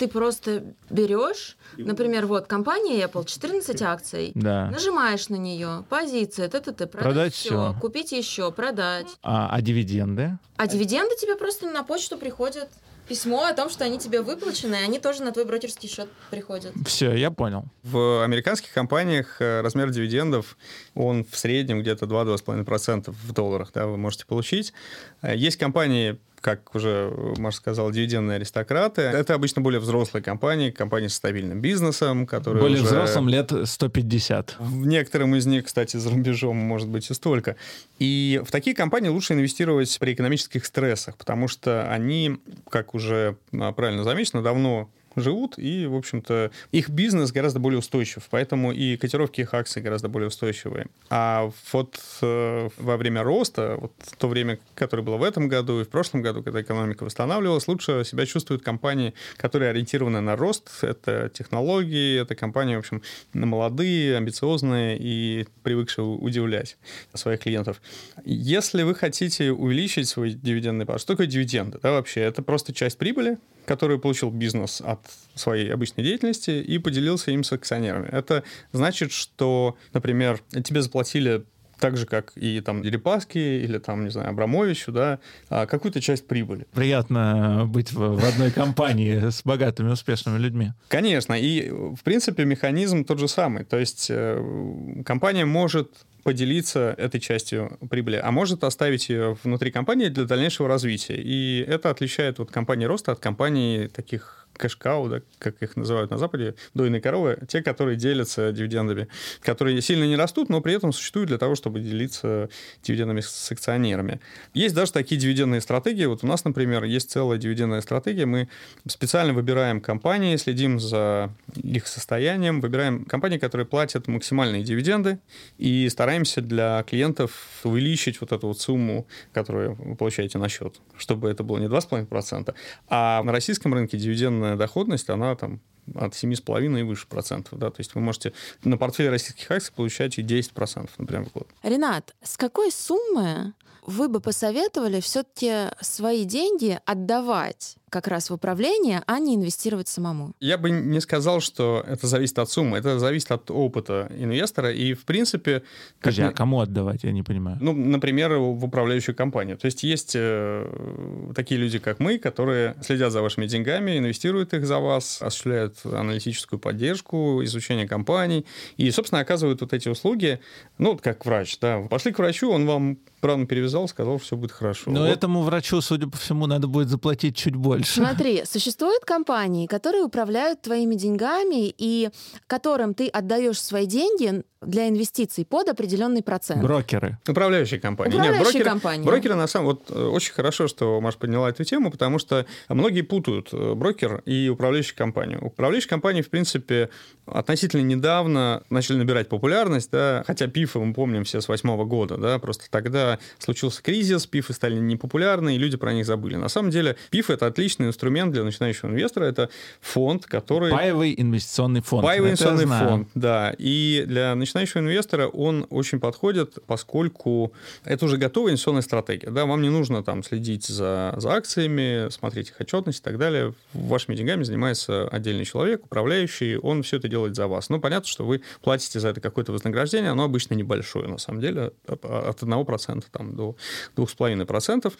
ты 0.02 0.08
просто 0.08 0.64
берешь, 0.90 1.56
например, 1.76 2.26
вот 2.26 2.48
компания 2.48 3.04
Apple, 3.04 3.24
14 3.24 3.82
акций, 3.82 4.32
да. 4.34 4.68
нажимаешь 4.68 5.28
на 5.28 5.36
нее, 5.36 5.84
позиция, 5.88 6.48
т 6.48 6.58
т 6.58 6.72
т 6.72 6.88
продать, 6.88 7.04
продать 7.04 7.34
все, 7.34 7.48
все, 7.48 7.80
купить 7.80 8.10
еще, 8.10 8.50
продать. 8.50 9.06
А, 9.22 9.48
а 9.48 9.62
дивиденды? 9.62 10.38
А 10.56 10.66
дивиденды 10.66 11.14
тебе 11.14 11.36
просто 11.36 11.70
на 11.70 11.84
почту 11.84 12.18
приходят 12.18 12.68
письмо 13.06 13.44
о 13.44 13.54
том, 13.54 13.70
что 13.70 13.84
они 13.84 14.00
тебе 14.00 14.22
выплачены, 14.22 14.74
и 14.74 14.82
они 14.82 14.98
тоже 14.98 15.22
на 15.22 15.30
твой 15.30 15.44
брокерский 15.44 15.88
счет 15.88 16.08
приходят. 16.32 16.72
Все, 16.84 17.12
я 17.14 17.30
понял. 17.30 17.66
В 17.84 18.24
американских 18.24 18.72
компаниях 18.72 19.40
э, 19.40 19.60
размер 19.60 19.90
дивидендов, 19.90 20.56
он 20.96 21.24
в 21.24 21.38
среднем 21.38 21.80
где-то 21.80 22.06
2-2,5% 22.06 23.08
в 23.08 23.32
долларах, 23.32 23.70
да, 23.72 23.86
вы 23.86 23.98
можете 23.98 24.26
получить. 24.26 24.72
Э, 25.20 25.36
есть 25.36 25.58
компании, 25.58 26.18
как 26.42 26.74
уже 26.74 27.10
Маша 27.38 27.56
сказал, 27.56 27.90
дивидендные 27.90 28.36
аристократы. 28.36 29.02
Это 29.02 29.34
обычно 29.34 29.62
более 29.62 29.80
взрослые 29.80 30.22
компании, 30.22 30.70
компании 30.70 31.06
с 31.06 31.14
стабильным 31.14 31.60
бизнесом, 31.60 32.26
которые 32.26 32.60
Более 32.60 32.78
уже... 32.78 32.86
взрослым 32.86 33.28
лет 33.28 33.52
150. 33.64 34.56
В 34.58 34.86
некоторым 34.86 35.36
из 35.36 35.46
них, 35.46 35.64
кстати, 35.66 35.96
за 35.96 36.10
рубежом 36.10 36.56
может 36.56 36.88
быть 36.88 37.08
и 37.10 37.14
столько. 37.14 37.56
И 37.98 38.42
в 38.44 38.50
такие 38.50 38.74
компании 38.74 39.08
лучше 39.08 39.34
инвестировать 39.34 39.96
при 40.00 40.14
экономических 40.14 40.66
стрессах, 40.66 41.16
потому 41.16 41.46
что 41.46 41.88
они, 41.88 42.38
как 42.68 42.94
уже 42.94 43.36
а, 43.52 43.72
правильно 43.72 44.02
замечено, 44.02 44.42
давно 44.42 44.90
живут, 45.16 45.58
и, 45.58 45.86
в 45.86 45.94
общем-то, 45.94 46.50
их 46.70 46.90
бизнес 46.90 47.32
гораздо 47.32 47.58
более 47.58 47.78
устойчив, 47.78 48.26
поэтому 48.30 48.72
и 48.72 48.96
котировки 48.96 49.40
их 49.40 49.54
акций 49.54 49.82
гораздо 49.82 50.08
более 50.08 50.28
устойчивые. 50.28 50.86
А 51.10 51.50
вот 51.72 52.00
э, 52.22 52.68
во 52.76 52.96
время 52.96 53.22
роста, 53.22 53.76
вот 53.80 53.92
то 54.18 54.28
время, 54.28 54.58
которое 54.74 55.02
было 55.02 55.16
в 55.16 55.22
этом 55.22 55.48
году 55.48 55.80
и 55.80 55.84
в 55.84 55.88
прошлом 55.88 56.22
году, 56.22 56.42
когда 56.42 56.62
экономика 56.62 57.04
восстанавливалась, 57.04 57.68
лучше 57.68 58.04
себя 58.04 58.26
чувствуют 58.26 58.62
компании, 58.62 59.14
которые 59.36 59.70
ориентированы 59.70 60.20
на 60.20 60.36
рост. 60.36 60.70
Это 60.82 61.30
технологии, 61.32 62.20
это 62.20 62.34
компании, 62.34 62.76
в 62.76 62.80
общем, 62.80 63.02
молодые, 63.32 64.16
амбициозные 64.16 64.96
и 64.98 65.46
привыкшие 65.62 66.04
удивлять 66.04 66.76
своих 67.14 67.40
клиентов. 67.40 67.80
Если 68.24 68.82
вы 68.82 68.94
хотите 68.94 69.52
увеличить 69.52 70.08
свой 70.08 70.32
дивидендный 70.32 70.86
пар, 70.86 70.98
что 70.98 71.14
такое 71.14 71.26
дивиденды? 71.26 71.78
Да, 71.82 71.92
вообще, 71.92 72.20
это 72.20 72.42
просто 72.42 72.72
часть 72.72 72.98
прибыли, 72.98 73.38
который 73.66 73.98
получил 73.98 74.30
бизнес 74.30 74.80
от 74.80 75.01
своей 75.34 75.72
обычной 75.72 76.04
деятельности 76.04 76.50
и 76.50 76.78
поделился 76.78 77.30
им 77.30 77.44
с 77.44 77.52
акционерами. 77.52 78.08
Это 78.08 78.44
значит, 78.72 79.12
что, 79.12 79.76
например, 79.92 80.40
тебе 80.62 80.82
заплатили 80.82 81.44
так 81.82 81.96
же, 81.96 82.06
как 82.06 82.32
и 82.36 82.60
там 82.60 82.80
Дерипаски 82.80 83.38
или 83.38 83.78
там, 83.78 84.04
не 84.04 84.10
знаю, 84.10 84.30
Абрамовичу, 84.30 84.92
да, 84.92 85.18
а, 85.50 85.66
какую-то 85.66 86.00
часть 86.00 86.28
прибыли. 86.28 86.64
Приятно 86.72 87.64
быть 87.66 87.92
в, 87.92 87.98
в 87.98 88.24
одной 88.24 88.52
компании 88.52 89.30
с 89.30 89.42
богатыми, 89.42 89.90
успешными 89.90 90.38
людьми. 90.38 90.74
Конечно, 90.86 91.34
и, 91.34 91.70
в 91.70 92.00
принципе, 92.04 92.44
механизм 92.44 93.04
тот 93.04 93.18
же 93.18 93.26
самый. 93.26 93.64
То 93.64 93.80
есть 93.80 94.06
э, 94.10 95.02
компания 95.04 95.44
может 95.44 95.90
поделиться 96.22 96.94
этой 96.96 97.18
частью 97.18 97.76
прибыли, 97.90 98.20
а 98.22 98.30
может 98.30 98.62
оставить 98.62 99.08
ее 99.08 99.36
внутри 99.42 99.72
компании 99.72 100.06
для 100.06 100.22
дальнейшего 100.24 100.68
развития. 100.68 101.16
И 101.16 101.64
это 101.66 101.90
отличает 101.90 102.38
вот 102.38 102.52
компании 102.52 102.84
роста 102.84 103.10
от 103.10 103.18
компаний 103.18 103.88
таких 103.88 104.41
кэшкау, 104.56 105.08
да, 105.08 105.22
как 105.38 105.62
их 105.62 105.76
называют 105.76 106.10
на 106.10 106.18
Западе, 106.18 106.54
дойные 106.74 107.00
коровы, 107.00 107.38
те, 107.48 107.62
которые 107.62 107.96
делятся 107.96 108.52
дивидендами, 108.52 109.08
которые 109.40 109.80
сильно 109.80 110.04
не 110.04 110.16
растут, 110.16 110.48
но 110.48 110.60
при 110.60 110.74
этом 110.74 110.92
существуют 110.92 111.28
для 111.28 111.38
того, 111.38 111.54
чтобы 111.54 111.80
делиться 111.80 112.48
дивидендами 112.82 113.20
с 113.20 113.50
акционерами. 113.50 114.20
Есть 114.54 114.74
даже 114.74 114.92
такие 114.92 115.20
дивидендные 115.20 115.60
стратегии. 115.60 116.04
Вот 116.04 116.24
у 116.24 116.26
нас, 116.26 116.44
например, 116.44 116.84
есть 116.84 117.10
целая 117.10 117.38
дивидендная 117.38 117.80
стратегия. 117.80 118.26
Мы 118.26 118.48
специально 118.86 119.32
выбираем 119.32 119.80
компании, 119.80 120.36
следим 120.36 120.78
за 120.78 121.32
их 121.56 121.86
состоянием, 121.86 122.60
выбираем 122.60 123.04
компании, 123.04 123.38
которые 123.38 123.66
платят 123.66 124.08
максимальные 124.08 124.62
дивиденды, 124.62 125.18
и 125.58 125.88
стараемся 125.88 126.40
для 126.40 126.82
клиентов 126.84 127.60
увеличить 127.64 128.20
вот 128.20 128.32
эту 128.32 128.48
вот 128.48 128.60
сумму, 128.60 129.06
которую 129.32 129.74
вы 129.74 129.96
получаете 129.96 130.38
на 130.38 130.48
счет, 130.48 130.80
чтобы 130.96 131.30
это 131.30 131.42
было 131.42 131.58
не 131.58 131.66
2,5%, 131.66 132.54
а 132.88 133.22
на 133.22 133.32
российском 133.32 133.72
рынке 133.74 133.96
дивидендная 133.96 134.41
дивидендная 134.42 134.56
доходность, 134.56 135.08
она 135.10 135.34
там 135.34 135.60
от 135.94 136.12
7,5 136.12 136.80
и 136.80 136.82
выше 136.82 137.06
процентов. 137.06 137.58
Да? 137.58 137.70
То 137.70 137.80
есть 137.80 137.94
вы 137.94 138.00
можете 138.00 138.32
на 138.64 138.76
портфеле 138.76 139.10
российских 139.10 139.50
акций 139.50 139.72
получать 139.74 140.18
и 140.18 140.22
10 140.22 140.52
процентов, 140.52 140.94
например, 140.98 141.28
в 141.28 141.32
год. 141.32 141.48
Ренат, 141.62 142.14
с 142.22 142.36
какой 142.36 142.70
суммы 142.70 143.54
вы 143.86 144.08
бы 144.08 144.20
посоветовали 144.20 145.00
все-таки 145.00 145.70
свои 145.80 146.24
деньги 146.24 146.78
отдавать 146.86 147.76
как 147.92 148.08
раз 148.08 148.30
в 148.30 148.34
управление, 148.34 149.02
а 149.06 149.18
не 149.18 149.34
инвестировать 149.34 149.86
самому? 149.86 150.32
Я 150.40 150.56
бы 150.56 150.70
не 150.70 150.98
сказал, 151.00 151.40
что 151.40 151.84
это 151.86 152.06
зависит 152.06 152.38
от 152.38 152.50
суммы, 152.50 152.78
это 152.78 152.98
зависит 152.98 153.30
от 153.30 153.50
опыта 153.50 154.10
инвестора. 154.16 154.72
И, 154.72 154.94
в 154.94 155.04
принципе... 155.04 155.62
Скажи, 156.00 156.24
а 156.24 156.32
кому 156.32 156.60
отдавать? 156.60 157.04
Я 157.04 157.12
не 157.12 157.22
понимаю. 157.22 157.58
Ну, 157.60 157.74
например, 157.74 158.32
в 158.38 158.64
управляющую 158.64 159.14
компанию. 159.14 159.58
То 159.58 159.66
есть 159.66 159.82
есть 159.82 160.12
э, 160.14 161.32
такие 161.34 161.60
люди, 161.60 161.78
как 161.78 162.00
мы, 162.00 162.18
которые 162.18 162.76
следят 162.82 163.12
за 163.12 163.20
вашими 163.20 163.46
деньгами, 163.46 163.98
инвестируют 163.98 164.54
их 164.54 164.66
за 164.66 164.78
вас, 164.78 165.20
осуществляют 165.20 165.84
аналитическую 165.84 166.58
поддержку, 166.58 167.44
изучение 167.44 167.86
компаний 167.86 168.46
и, 168.78 168.90
собственно, 168.90 169.20
оказывают 169.20 169.60
вот 169.60 169.74
эти 169.74 169.90
услуги, 169.90 170.40
ну, 170.78 170.96
как 170.96 171.26
врач, 171.26 171.58
да. 171.60 171.82
Пошли 171.90 172.12
к 172.12 172.18
врачу, 172.18 172.50
он 172.50 172.66
вам 172.66 172.98
рану 173.28 173.46
перевязал, 173.46 173.88
сказал, 173.88 174.18
что 174.18 174.26
все 174.26 174.36
будет 174.36 174.52
хорошо. 174.52 174.90
Но 174.90 175.00
вот. 175.00 175.06
этому 175.06 175.42
врачу, 175.42 175.80
судя 175.80 176.06
по 176.08 176.16
всему, 176.16 176.46
надо 176.46 176.66
будет 176.66 176.88
заплатить 176.88 177.36
чуть 177.36 177.56
больше. 177.56 177.94
Смотри, 177.94 178.44
существуют 178.44 179.04
компании, 179.04 179.66
которые 179.66 180.02
управляют 180.02 180.62
твоими 180.62 180.94
деньгами 180.94 181.72
и 181.76 182.10
которым 182.46 182.94
ты 182.94 183.08
отдаешь 183.08 183.60
свои 183.60 183.86
деньги 183.86 184.42
для 184.64 184.88
инвестиций 184.88 185.44
под 185.44 185.68
определенный 185.68 186.22
процент. 186.22 186.62
Брокеры. 186.62 187.18
Управляющие 187.26 187.80
компании. 187.80 188.12
Управляющие 188.12 188.44
Нет, 188.44 188.52
брокеры, 188.52 188.70
компании. 188.70 189.04
Брокеры, 189.04 189.34
на 189.34 189.46
самом 189.46 189.66
вот 189.66 189.90
э, 189.90 190.04
очень 190.06 190.32
хорошо, 190.32 190.68
что 190.68 191.00
Маша 191.00 191.18
подняла 191.18 191.50
эту 191.50 191.64
тему, 191.64 191.90
потому 191.90 192.18
что 192.18 192.46
многие 192.68 193.02
путают 193.02 193.48
э, 193.52 193.74
брокер 193.74 194.22
и 194.24 194.48
управляющую 194.48 194.96
компанию. 194.96 195.44
Управляющие 195.44 195.88
компании, 195.88 196.22
в 196.22 196.30
принципе, 196.30 196.90
относительно 197.26 197.82
недавно 197.82 198.62
начали 198.70 198.98
набирать 198.98 199.28
популярность, 199.28 199.90
да, 199.90 200.22
хотя 200.26 200.46
ПИФы 200.46 200.78
мы 200.78 200.94
помним 200.94 201.24
все 201.24 201.40
с 201.40 201.48
восьмого 201.48 201.84
года, 201.84 202.16
да, 202.16 202.38
просто 202.38 202.64
тогда 202.70 203.18
случился 203.38 203.82
кризис, 203.82 204.26
ПИФы 204.26 204.52
стали 204.52 204.78
непопулярны, 204.78 205.56
и 205.56 205.58
люди 205.58 205.76
про 205.76 205.92
них 205.92 206.06
забыли. 206.06 206.36
На 206.36 206.48
самом 206.48 206.70
деле, 206.70 206.96
ПИФ— 207.10 207.30
это 207.30 207.46
отличный 207.46 207.88
инструмент 207.88 208.32
для 208.32 208.44
начинающего 208.44 208.88
инвестора, 208.88 209.24
это 209.24 209.50
фонд, 209.80 210.26
который... 210.26 210.70
Паевый 210.70 211.14
инвестиционный 211.16 211.82
фонд. 211.82 212.04
Паевый 212.04 212.30
инвестиционный 212.30 212.66
фонд, 212.66 213.08
да. 213.14 213.54
И 213.58 214.04
для 214.06 214.34
начинающего 214.34 214.51
инвестора 214.54 215.28
он 215.28 215.66
очень 215.70 216.00
подходит, 216.00 216.58
поскольку 216.66 217.52
это 217.84 218.04
уже 218.04 218.16
готовая 218.16 218.52
инвестиционная 218.52 218.82
стратегия. 218.82 219.30
Да, 219.30 219.46
вам 219.46 219.62
не 219.62 219.70
нужно 219.70 220.02
там 220.02 220.22
следить 220.22 220.66
за, 220.66 221.14
за 221.16 221.32
акциями, 221.32 222.10
смотреть 222.10 222.50
их 222.50 222.60
отчетность 222.60 223.00
и 223.00 223.02
так 223.02 223.18
далее. 223.18 223.54
Вашими 223.72 224.14
деньгами 224.14 224.42
занимается 224.42 225.08
отдельный 225.08 225.44
человек, 225.44 225.84
управляющий, 225.84 226.56
он 226.56 226.82
все 226.82 226.96
это 226.96 227.08
делает 227.08 227.36
за 227.36 227.46
вас. 227.46 227.68
Ну, 227.68 227.80
понятно, 227.80 228.08
что 228.08 228.24
вы 228.24 228.42
платите 228.62 229.00
за 229.00 229.08
это 229.08 229.20
какое-то 229.20 229.52
вознаграждение, 229.52 230.10
оно 230.10 230.24
обычно 230.24 230.54
небольшое, 230.54 231.08
на 231.08 231.18
самом 231.18 231.40
деле, 231.40 231.72
от 231.86 232.42
1% 232.42 233.04
там, 233.10 233.34
до 233.34 233.56
2,5%. 233.96 234.92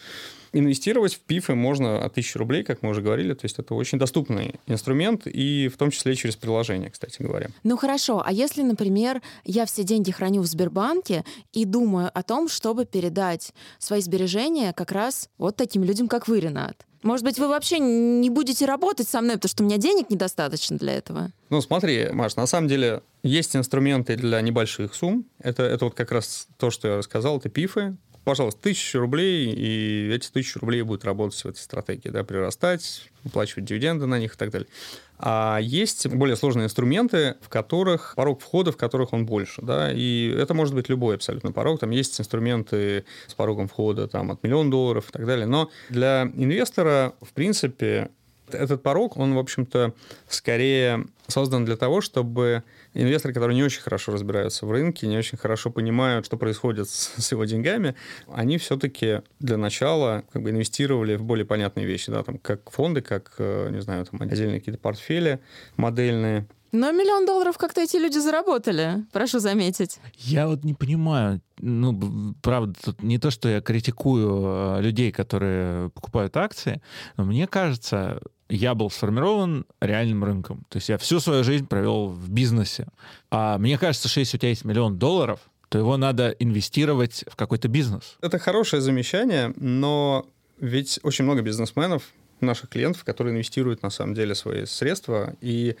Инвестировать 0.55 1.15
в 1.15 1.19
ПИФы 1.21 1.55
можно 1.55 1.97
от 1.97 2.11
1000 2.11 2.37
рублей, 2.39 2.63
как 2.63 2.83
мы 2.83 2.91
уже 2.91 3.01
говорили, 3.01 3.33
то 3.33 3.45
есть 3.45 3.57
это 3.57 3.73
очень 3.73 3.97
доступный 3.97 4.59
инструмент, 4.67 5.25
и 5.25 5.67
в 5.67 5.77
том 5.77 5.89
числе 5.89 6.15
через 6.15 6.35
приложение, 6.35 6.91
кстати 6.91 7.21
говоря. 7.21 7.49
Ну 7.63 7.75
хорошо, 7.75 8.21
а 8.23 8.31
если, 8.31 8.61
например, 8.61 9.21
я 9.45 9.65
все 9.65 9.83
деньги 9.83 10.11
храню 10.11 10.41
в 10.41 10.45
Сбербанке 10.45 11.23
и 11.51 11.65
думаю 11.65 12.09
о 12.13 12.23
том, 12.23 12.47
чтобы 12.47 12.85
передать 12.85 13.53
свои 13.79 14.01
сбережения 14.01 14.73
как 14.73 14.91
раз 14.91 15.29
вот 15.37 15.55
таким 15.55 15.83
людям, 15.83 16.07
как 16.07 16.27
вы, 16.27 16.39
Ренат? 16.39 16.85
Может 17.03 17.25
быть, 17.25 17.37
вы 17.37 17.49
вообще 17.49 17.79
не 17.79 18.29
будете 18.29 18.65
работать 18.65 19.09
со 19.09 19.19
мной, 19.19 19.35
потому 19.35 19.49
что 19.49 19.63
у 19.63 19.65
меня 19.65 19.77
денег 19.77 20.09
недостаточно 20.09 20.77
для 20.77 20.93
этого? 20.93 21.31
Ну, 21.49 21.61
смотри, 21.61 22.07
Маш, 22.13 22.37
на 22.37 22.47
самом 22.47 22.69
деле 22.69 23.03
есть 23.23 23.55
инструменты 23.55 24.15
для 24.15 24.39
небольших 24.39 24.95
сумм. 24.95 25.25
Это, 25.39 25.63
это 25.63 25.85
вот 25.85 25.95
как 25.95 26.13
раз 26.13 26.47
то, 26.57 26.71
что 26.71 26.87
я 26.87 26.97
рассказал, 26.97 27.37
это 27.37 27.49
пифы 27.49 27.97
пожалуйста, 28.23 28.61
тысячу 28.61 28.99
рублей, 28.99 29.53
и 29.53 30.09
эти 30.13 30.29
тысячи 30.29 30.57
рублей 30.57 30.81
будут 30.81 31.03
работать 31.03 31.39
в 31.39 31.45
этой 31.45 31.59
стратегии, 31.59 32.09
да, 32.09 32.23
прирастать, 32.23 33.09
выплачивать 33.23 33.65
дивиденды 33.65 34.05
на 34.05 34.19
них 34.19 34.35
и 34.35 34.37
так 34.37 34.51
далее. 34.51 34.67
А 35.25 35.57
есть 35.61 36.05
более 36.07 36.35
сложные 36.35 36.65
инструменты, 36.65 37.35
в 37.39 37.47
которых 37.47 38.13
порог 38.17 38.41
входа, 38.41 38.73
в 38.73 38.77
которых 38.77 39.13
он 39.13 39.25
больше, 39.25 39.61
да, 39.61 39.89
и 39.89 40.29
это 40.37 40.53
может 40.53 40.75
быть 40.75 40.89
любой 40.89 41.15
абсолютно 41.15 41.53
порог. 41.53 41.79
Там 41.79 41.91
есть 41.91 42.19
инструменты 42.19 43.05
с 43.27 43.33
порогом 43.33 43.69
входа 43.69 44.09
там, 44.09 44.31
от 44.31 44.43
миллиона 44.43 44.69
долларов 44.69 45.07
и 45.07 45.11
так 45.13 45.25
далее. 45.25 45.45
Но 45.45 45.69
для 45.89 46.23
инвестора, 46.35 47.13
в 47.21 47.31
принципе, 47.31 48.09
этот 48.51 48.83
порог, 48.83 49.17
он, 49.17 49.33
в 49.33 49.39
общем-то, 49.39 49.93
скорее 50.27 51.05
создан 51.27 51.65
для 51.65 51.77
того, 51.77 52.01
чтобы 52.01 52.63
инвесторы, 52.93 53.33
которые 53.33 53.55
не 53.55 53.63
очень 53.63 53.81
хорошо 53.81 54.11
разбираются 54.11 54.65
в 54.65 54.71
рынке, 54.71 55.07
не 55.07 55.17
очень 55.17 55.37
хорошо 55.37 55.71
понимают, 55.71 56.25
что 56.25 56.37
происходит 56.37 56.89
с, 56.89 57.31
его 57.31 57.45
деньгами, 57.45 57.95
они 58.27 58.57
все-таки 58.57 59.21
для 59.39 59.57
начала 59.57 60.23
как 60.31 60.41
бы 60.41 60.49
инвестировали 60.49 61.15
в 61.15 61.23
более 61.23 61.45
понятные 61.45 61.85
вещи, 61.85 62.11
да, 62.11 62.23
там, 62.23 62.37
как 62.37 62.69
фонды, 62.69 63.01
как, 63.01 63.35
э, 63.37 63.69
не 63.71 63.81
знаю, 63.81 64.05
там, 64.05 64.21
отдельные 64.21 64.59
какие-то 64.59 64.79
портфели 64.79 65.39
модельные, 65.77 66.47
но 66.73 66.91
миллион 66.91 67.25
долларов 67.27 67.57
как-то 67.57 67.81
эти 67.81 67.97
люди 67.97 68.17
заработали, 68.17 69.05
прошу 69.11 69.37
заметить. 69.37 69.99
Я 70.17 70.47
вот 70.47 70.63
не 70.63 70.73
понимаю, 70.73 71.39
ну, 71.59 72.33
правда, 72.41 72.73
тут 72.83 73.03
не 73.03 73.19
то, 73.19 73.29
что 73.29 73.47
я 73.47 73.61
критикую 73.61 74.77
э, 74.77 74.81
людей, 74.81 75.11
которые 75.11 75.91
покупают 75.91 76.35
акции, 76.35 76.81
но 77.15 77.25
мне 77.25 77.45
кажется, 77.45 78.19
я 78.49 78.73
был 78.73 78.89
сформирован 78.89 79.67
реальным 79.81 80.23
рынком. 80.23 80.65
То 80.69 80.77
есть 80.77 80.89
я 80.89 80.97
всю 80.97 81.19
свою 81.19 81.43
жизнь 81.43 81.67
провел 81.67 82.07
в 82.07 82.29
бизнесе. 82.31 82.87
А 83.29 83.59
мне 83.59 83.77
кажется, 83.77 84.09
что 84.09 84.19
если 84.19 84.37
у 84.37 84.39
тебя 84.39 84.49
есть 84.49 84.65
миллион 84.65 84.97
долларов, 84.97 85.41
то 85.69 85.77
его 85.77 85.95
надо 85.95 86.29
инвестировать 86.39 87.23
в 87.31 87.35
какой-то 87.35 87.67
бизнес. 87.67 88.17
Это 88.21 88.39
хорошее 88.39 88.81
замечание, 88.81 89.53
но 89.57 90.25
ведь 90.59 90.99
очень 91.03 91.23
много 91.23 91.43
бизнесменов, 91.43 92.03
наших 92.43 92.69
клиентов, 92.69 93.03
которые 93.03 93.33
инвестируют 93.33 93.81
на 93.83 93.89
самом 93.89 94.13
деле 94.13 94.35
свои 94.35 94.65
средства. 94.65 95.35
И 95.41 95.75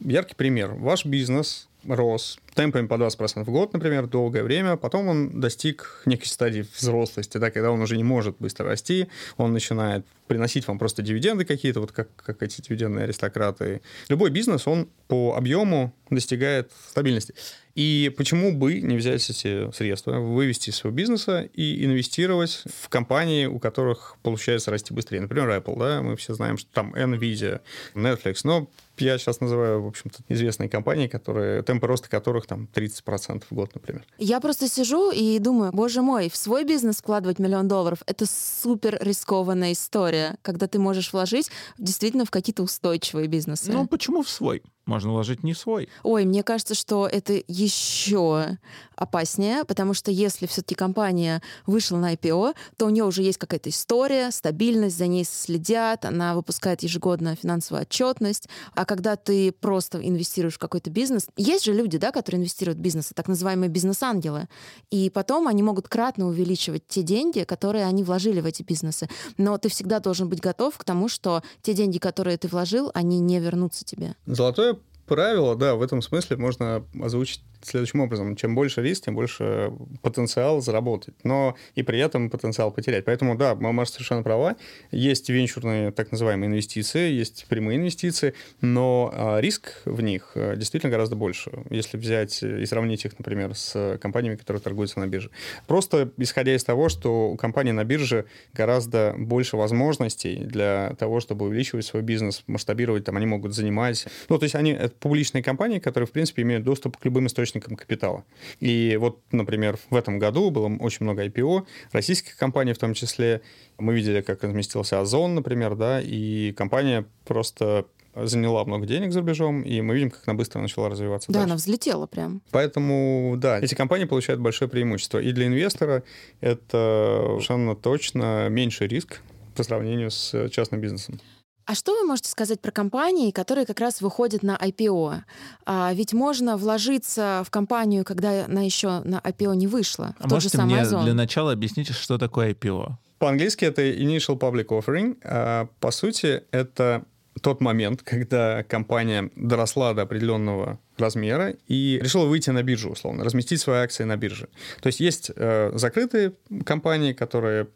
яркий 0.00 0.34
пример. 0.34 0.72
Ваш 0.72 1.04
бизнес 1.04 1.68
рос 1.88 2.38
темпами 2.54 2.86
по 2.86 2.94
20% 2.94 3.44
в 3.44 3.50
год, 3.50 3.72
например, 3.72 4.06
долгое 4.06 4.42
время, 4.42 4.76
потом 4.76 5.08
он 5.08 5.40
достиг 5.40 6.02
некой 6.06 6.26
стадии 6.26 6.66
взрослости, 6.76 7.38
да, 7.38 7.50
когда 7.50 7.70
он 7.70 7.80
уже 7.80 7.96
не 7.96 8.04
может 8.04 8.36
быстро 8.38 8.66
расти, 8.66 9.08
он 9.36 9.52
начинает 9.52 10.04
приносить 10.26 10.66
вам 10.66 10.78
просто 10.78 11.02
дивиденды 11.02 11.44
какие-то, 11.44 11.80
вот 11.80 11.92
как, 11.92 12.08
как 12.16 12.42
эти 12.42 12.60
дивидендные 12.60 13.04
аристократы. 13.04 13.82
Любой 14.08 14.30
бизнес, 14.30 14.66
он 14.66 14.88
по 15.06 15.36
объему 15.36 15.94
достигает 16.10 16.72
стабильности. 16.88 17.34
И 17.76 18.10
почему 18.16 18.56
бы 18.56 18.80
не 18.80 18.96
взять 18.96 19.28
эти 19.28 19.70
средства, 19.70 20.18
вывести 20.18 20.70
из 20.70 20.76
своего 20.76 20.96
бизнеса 20.96 21.42
и 21.52 21.84
инвестировать 21.84 22.62
в 22.64 22.88
компании, 22.88 23.44
у 23.44 23.58
которых 23.58 24.16
получается 24.22 24.70
расти 24.70 24.94
быстрее? 24.94 25.20
Например, 25.20 25.50
Apple, 25.50 25.78
да, 25.78 26.02
мы 26.02 26.16
все 26.16 26.32
знаем, 26.32 26.56
что 26.56 26.70
там 26.72 26.94
Nvidia, 26.94 27.60
Netflix, 27.94 28.40
но 28.44 28.66
я 28.96 29.18
сейчас 29.18 29.40
называю, 29.40 29.82
в 29.82 29.88
общем-то, 29.88 30.22
известные 30.30 30.70
компании, 30.70 31.06
которые, 31.06 31.62
темпы 31.62 31.86
роста 31.86 32.08
которых 32.08 32.46
там 32.46 32.66
30% 32.74 33.44
в 33.50 33.54
год, 33.54 33.74
например. 33.74 34.06
Я 34.16 34.40
просто 34.40 34.68
сижу 34.68 35.10
и 35.10 35.38
думаю, 35.38 35.70
боже 35.72 36.00
мой, 36.00 36.30
в 36.30 36.36
свой 36.36 36.64
бизнес 36.64 36.96
вкладывать 36.96 37.38
миллион 37.38 37.68
долларов— 37.68 37.98
это 38.06 38.24
супер 38.24 38.96
рискованная 39.02 39.72
история, 39.72 40.36
когда 40.40 40.66
ты 40.66 40.78
можешь 40.78 41.12
вложить 41.12 41.50
действительно 41.76 42.24
в 42.24 42.30
какие-то 42.30 42.62
устойчивые 42.62 43.26
бизнесы. 43.28 43.70
Ну, 43.70 43.86
почему 43.86 44.22
в 44.22 44.30
свой? 44.30 44.62
Можно 44.86 45.12
вложить 45.12 45.42
не 45.42 45.52
свой. 45.52 45.88
Ой, 46.04 46.24
мне 46.24 46.44
кажется, 46.44 46.74
что 46.74 47.08
это 47.08 47.42
еще 47.48 48.56
опаснее, 48.94 49.64
потому 49.64 49.94
что 49.94 50.12
если 50.12 50.46
все-таки 50.46 50.76
компания 50.76 51.42
вышла 51.66 51.96
на 51.96 52.14
IPO, 52.14 52.54
то 52.76 52.86
у 52.86 52.90
нее 52.90 53.04
уже 53.04 53.22
есть 53.22 53.36
какая-то 53.36 53.68
история, 53.68 54.30
стабильность, 54.30 54.96
за 54.96 55.08
ней 55.08 55.24
следят, 55.24 56.04
она 56.04 56.36
выпускает 56.36 56.84
ежегодно 56.84 57.34
финансовую 57.34 57.82
отчетность. 57.82 58.48
А 58.74 58.84
когда 58.84 59.16
ты 59.16 59.50
просто 59.50 59.98
инвестируешь 60.06 60.54
в 60.54 60.58
какой-то 60.58 60.88
бизнес, 60.90 61.26
есть 61.36 61.64
же 61.64 61.72
люди, 61.72 61.98
да, 61.98 62.12
которые 62.12 62.38
инвестируют 62.40 62.78
в 62.78 62.82
бизнесы, 62.82 63.12
так 63.12 63.26
называемые 63.26 63.68
бизнес-ангелы, 63.68 64.48
и 64.90 65.10
потом 65.10 65.48
они 65.48 65.64
могут 65.64 65.88
кратно 65.88 66.28
увеличивать 66.28 66.86
те 66.86 67.02
деньги, 67.02 67.40
которые 67.40 67.86
они 67.86 68.04
вложили 68.04 68.40
в 68.40 68.46
эти 68.46 68.62
бизнесы. 68.62 69.08
Но 69.36 69.58
ты 69.58 69.68
всегда 69.68 69.98
должен 69.98 70.28
быть 70.28 70.40
готов 70.40 70.78
к 70.78 70.84
тому, 70.84 71.08
что 71.08 71.42
те 71.62 71.74
деньги, 71.74 71.98
которые 71.98 72.38
ты 72.38 72.46
вложил, 72.46 72.92
они 72.94 73.18
не 73.18 73.40
вернутся 73.40 73.84
тебе. 73.84 74.14
Золотое 74.26 74.75
правило, 75.06 75.56
да, 75.56 75.74
в 75.74 75.82
этом 75.82 76.02
смысле 76.02 76.36
можно 76.36 76.84
озвучить 77.00 77.42
следующим 77.66 78.00
образом. 78.00 78.36
Чем 78.36 78.54
больше 78.54 78.82
риск, 78.82 79.04
тем 79.04 79.14
больше 79.14 79.72
потенциал 80.02 80.60
заработать, 80.60 81.14
но 81.24 81.56
и 81.74 81.82
при 81.82 81.98
этом 81.98 82.30
потенциал 82.30 82.70
потерять. 82.70 83.04
Поэтому, 83.04 83.36
да, 83.36 83.54
Маша 83.54 83.92
совершенно 83.92 84.22
права. 84.22 84.56
Есть 84.90 85.28
венчурные 85.28 85.90
так 85.92 86.12
называемые 86.12 86.48
инвестиции, 86.48 87.10
есть 87.10 87.46
прямые 87.48 87.78
инвестиции, 87.78 88.34
но 88.60 89.10
а, 89.12 89.38
риск 89.40 89.82
в 89.84 90.00
них 90.00 90.32
э, 90.34 90.56
действительно 90.56 90.90
гораздо 90.90 91.16
больше, 91.16 91.50
если 91.70 91.96
взять 91.96 92.42
и 92.42 92.64
сравнить 92.66 93.04
их, 93.04 93.18
например, 93.18 93.54
с 93.54 93.98
компаниями, 94.00 94.36
которые 94.36 94.60
торгуются 94.60 94.98
на 95.00 95.06
бирже. 95.06 95.30
Просто 95.66 96.10
исходя 96.16 96.54
из 96.54 96.64
того, 96.64 96.88
что 96.88 97.30
у 97.30 97.36
компании 97.36 97.72
на 97.72 97.84
бирже 97.84 98.26
гораздо 98.54 99.14
больше 99.18 99.56
возможностей 99.56 100.36
для 100.36 100.94
того, 100.98 101.20
чтобы 101.20 101.46
увеличивать 101.46 101.84
свой 101.84 102.02
бизнес, 102.02 102.42
масштабировать, 102.46 103.04
там 103.04 103.16
они 103.16 103.26
могут 103.26 103.54
занимать. 103.54 104.06
Ну, 104.28 104.38
то 104.38 104.44
есть 104.44 104.54
они 104.54 104.72
это 104.72 104.94
публичные 104.98 105.42
компании, 105.42 105.78
которые, 105.78 106.06
в 106.06 106.12
принципе, 106.12 106.42
имеют 106.42 106.64
доступ 106.64 106.96
к 106.96 107.04
любым 107.04 107.26
источникам 107.26 107.55
источником 107.56 107.76
капитала. 107.76 108.24
И 108.60 108.96
вот, 109.00 109.20
например, 109.32 109.78
в 109.90 109.94
этом 109.94 110.18
году 110.18 110.50
было 110.50 110.70
очень 110.80 111.04
много 111.04 111.24
IPO, 111.26 111.66
российских 111.92 112.36
компаний 112.36 112.72
в 112.72 112.78
том 112.78 112.94
числе. 112.94 113.42
Мы 113.78 113.94
видели, 113.94 114.20
как 114.20 114.44
разместился 114.44 115.00
Озон, 115.00 115.34
например, 115.34 115.74
да, 115.74 116.00
и 116.00 116.52
компания 116.52 117.04
просто 117.24 117.86
заняла 118.14 118.64
много 118.64 118.86
денег 118.86 119.12
за 119.12 119.20
рубежом, 119.20 119.62
и 119.62 119.82
мы 119.82 119.94
видим, 119.94 120.10
как 120.10 120.22
она 120.26 120.34
быстро 120.34 120.60
начала 120.60 120.88
развиваться. 120.88 121.30
Да, 121.30 121.40
дальше. 121.40 121.46
она 121.46 121.56
взлетела 121.56 122.06
прям. 122.06 122.40
Поэтому, 122.50 123.34
да, 123.36 123.58
эти 123.60 123.74
компании 123.74 124.06
получают 124.06 124.40
большое 124.40 124.70
преимущество. 124.70 125.18
И 125.18 125.32
для 125.32 125.46
инвестора 125.46 126.02
это 126.40 127.24
совершенно 127.28 127.76
точно 127.76 128.48
меньший 128.48 128.88
риск 128.88 129.20
по 129.54 129.62
сравнению 129.62 130.10
с 130.10 130.48
частным 130.48 130.80
бизнесом. 130.80 131.20
А 131.66 131.74
что 131.74 132.00
вы 132.00 132.06
можете 132.06 132.28
сказать 132.28 132.60
про 132.60 132.70
компании, 132.70 133.32
которые 133.32 133.66
как 133.66 133.80
раз 133.80 134.00
выходят 134.00 134.44
на 134.44 134.56
IPO? 134.56 135.22
А, 135.66 135.92
ведь 135.92 136.12
можно 136.12 136.56
вложиться 136.56 137.42
в 137.44 137.50
компанию, 137.50 138.04
когда 138.04 138.44
она 138.44 138.62
еще 138.62 139.00
на 139.00 139.18
IPO 139.18 139.56
не 139.56 139.66
вышла. 139.66 140.14
А 140.20 140.28
можете 140.28 140.62
мне 140.62 140.80
Озон. 140.80 141.04
для 141.04 141.14
начала 141.14 141.52
объяснить, 141.52 141.88
что 141.92 142.18
такое 142.18 142.52
IPO? 142.54 142.92
По-английски 143.18 143.64
это 143.64 143.82
Initial 143.82 144.38
Public 144.38 144.66
Offering. 144.66 145.18
А 145.24 145.66
по 145.80 145.90
сути, 145.90 146.44
это 146.52 147.04
тот 147.42 147.60
момент, 147.60 148.02
когда 148.02 148.62
компания 148.62 149.30
доросла 149.36 149.94
до 149.94 150.02
определенного 150.02 150.78
размера 150.96 151.54
и 151.68 151.98
решила 152.02 152.26
выйти 152.26 152.50
на 152.50 152.62
биржу, 152.62 152.90
условно, 152.90 153.24
разместить 153.24 153.60
свои 153.60 153.78
акции 153.78 154.04
на 154.04 154.16
бирже. 154.16 154.48
То 154.80 154.86
есть 154.86 155.00
есть 155.00 155.30
э, 155.34 155.72
закрытые 155.74 156.32
компании, 156.64 157.12
которые, 157.12 157.68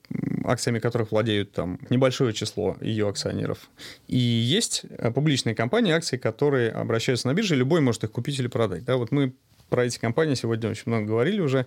акциями 0.44 0.78
которых 0.78 1.12
владеют 1.12 1.52
там 1.52 1.78
небольшое 1.90 2.32
число 2.32 2.76
ее 2.80 3.08
акционеров. 3.08 3.70
И 4.08 4.16
есть 4.16 4.84
э, 4.88 5.10
публичные 5.10 5.54
компании, 5.54 5.92
акции, 5.92 6.16
которые 6.16 6.70
обращаются 6.70 7.28
на 7.28 7.34
бирже, 7.34 7.56
любой 7.56 7.80
может 7.80 8.04
их 8.04 8.12
купить 8.12 8.38
или 8.38 8.48
продать. 8.48 8.84
Да, 8.84 8.96
вот 8.96 9.12
мы 9.12 9.34
про 9.68 9.84
эти 9.84 9.98
компании 9.98 10.34
сегодня 10.34 10.70
очень 10.70 10.84
много 10.86 11.06
говорили 11.06 11.40
уже. 11.40 11.66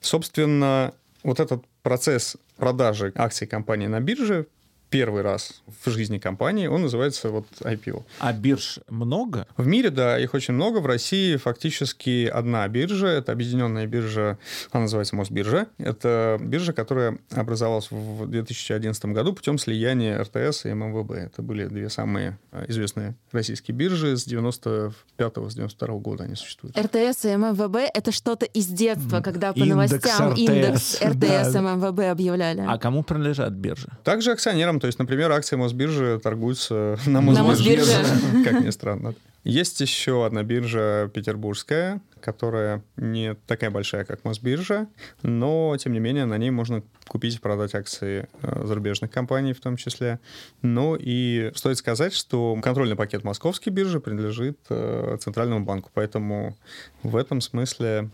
Собственно, 0.00 0.94
вот 1.22 1.40
этот 1.40 1.64
процесс 1.82 2.36
продажи 2.56 3.12
акций 3.14 3.46
компании 3.46 3.86
на 3.86 4.00
бирже 4.00 4.46
первый 4.90 5.22
раз 5.22 5.62
в 5.84 5.90
жизни 5.90 6.18
компании, 6.18 6.66
он 6.66 6.82
называется 6.82 7.30
вот 7.30 7.46
IPO. 7.60 8.04
А 8.18 8.32
бирж 8.32 8.80
много? 8.88 9.46
В 9.56 9.66
мире, 9.66 9.90
да, 9.90 10.18
их 10.18 10.34
очень 10.34 10.54
много. 10.54 10.78
В 10.78 10.86
России 10.86 11.36
фактически 11.36 12.26
одна 12.26 12.66
биржа, 12.68 13.06
это 13.06 13.32
объединенная 13.32 13.86
биржа, 13.86 14.36
она 14.72 14.82
называется 14.82 15.16
Мосбиржа. 15.16 15.68
Это 15.78 16.38
биржа, 16.40 16.72
которая 16.72 17.18
образовалась 17.30 17.90
в 17.90 18.26
2011 18.26 19.04
году 19.06 19.32
путем 19.32 19.58
слияния 19.58 20.22
РТС 20.22 20.66
и 20.66 20.74
ММВБ. 20.74 21.12
Это 21.12 21.42
были 21.42 21.66
две 21.66 21.88
самые 21.88 22.38
а, 22.50 22.64
известные 22.66 23.14
российские 23.30 23.76
биржи 23.76 24.16
с 24.16 24.26
95-го, 24.26 25.50
с 25.50 25.54
92 25.54 25.88
-го 25.88 26.00
года 26.00 26.24
они 26.24 26.34
существуют. 26.34 26.76
РТС 26.76 27.24
и 27.26 27.36
ММВБ— 27.36 27.76
это 27.94 28.10
что-то 28.10 28.46
из 28.46 28.66
детства, 28.66 29.20
когда 29.20 29.52
по 29.52 29.58
индекс 29.58 29.92
новостям 29.92 30.32
РТС. 30.32 30.40
индекс 30.40 31.00
РТС 31.00 31.52
да. 31.52 31.58
и 31.58 31.62
ММВБ 31.62 32.00
объявляли. 32.10 32.64
А 32.66 32.78
кому 32.78 33.04
принадлежат 33.04 33.52
биржи? 33.52 33.88
Также 34.02 34.32
акционерам 34.32 34.79
то 34.80 34.86
есть, 34.86 34.98
например, 34.98 35.30
акции 35.30 35.56
Мосбиржи 35.56 36.18
торгуются 36.22 36.98
на 37.06 37.20
Мосбирже. 37.20 37.92
Как 38.44 38.64
ни 38.64 38.70
странно. 38.70 39.14
Есть 39.44 39.80
еще 39.80 40.26
одна 40.26 40.42
биржа 40.42 41.10
петербургская, 41.14 42.02
которая 42.20 42.82
не 42.96 43.34
такая 43.46 43.70
большая, 43.70 44.04
как 44.04 44.22
Мосбиржа, 44.22 44.86
но, 45.22 45.74
тем 45.78 45.94
не 45.94 45.98
менее, 45.98 46.26
на 46.26 46.36
ней 46.36 46.50
можно 46.50 46.82
купить 47.08 47.36
и 47.36 47.38
продать 47.38 47.74
акции 47.74 48.28
э, 48.42 48.66
зарубежных 48.66 49.10
компаний 49.10 49.54
в 49.54 49.60
том 49.60 49.76
числе. 49.76 50.20
Ну 50.60 50.94
и 50.94 51.52
стоит 51.54 51.78
сказать, 51.78 52.12
что 52.12 52.54
контрольный 52.62 52.96
пакет 52.96 53.24
московской 53.24 53.72
биржи 53.72 53.98
принадлежит 53.98 54.58
э, 54.68 55.16
Центральному 55.18 55.64
банку, 55.64 55.90
поэтому 55.94 56.54
в 57.02 57.16
этом 57.16 57.40
смысле 57.40 58.10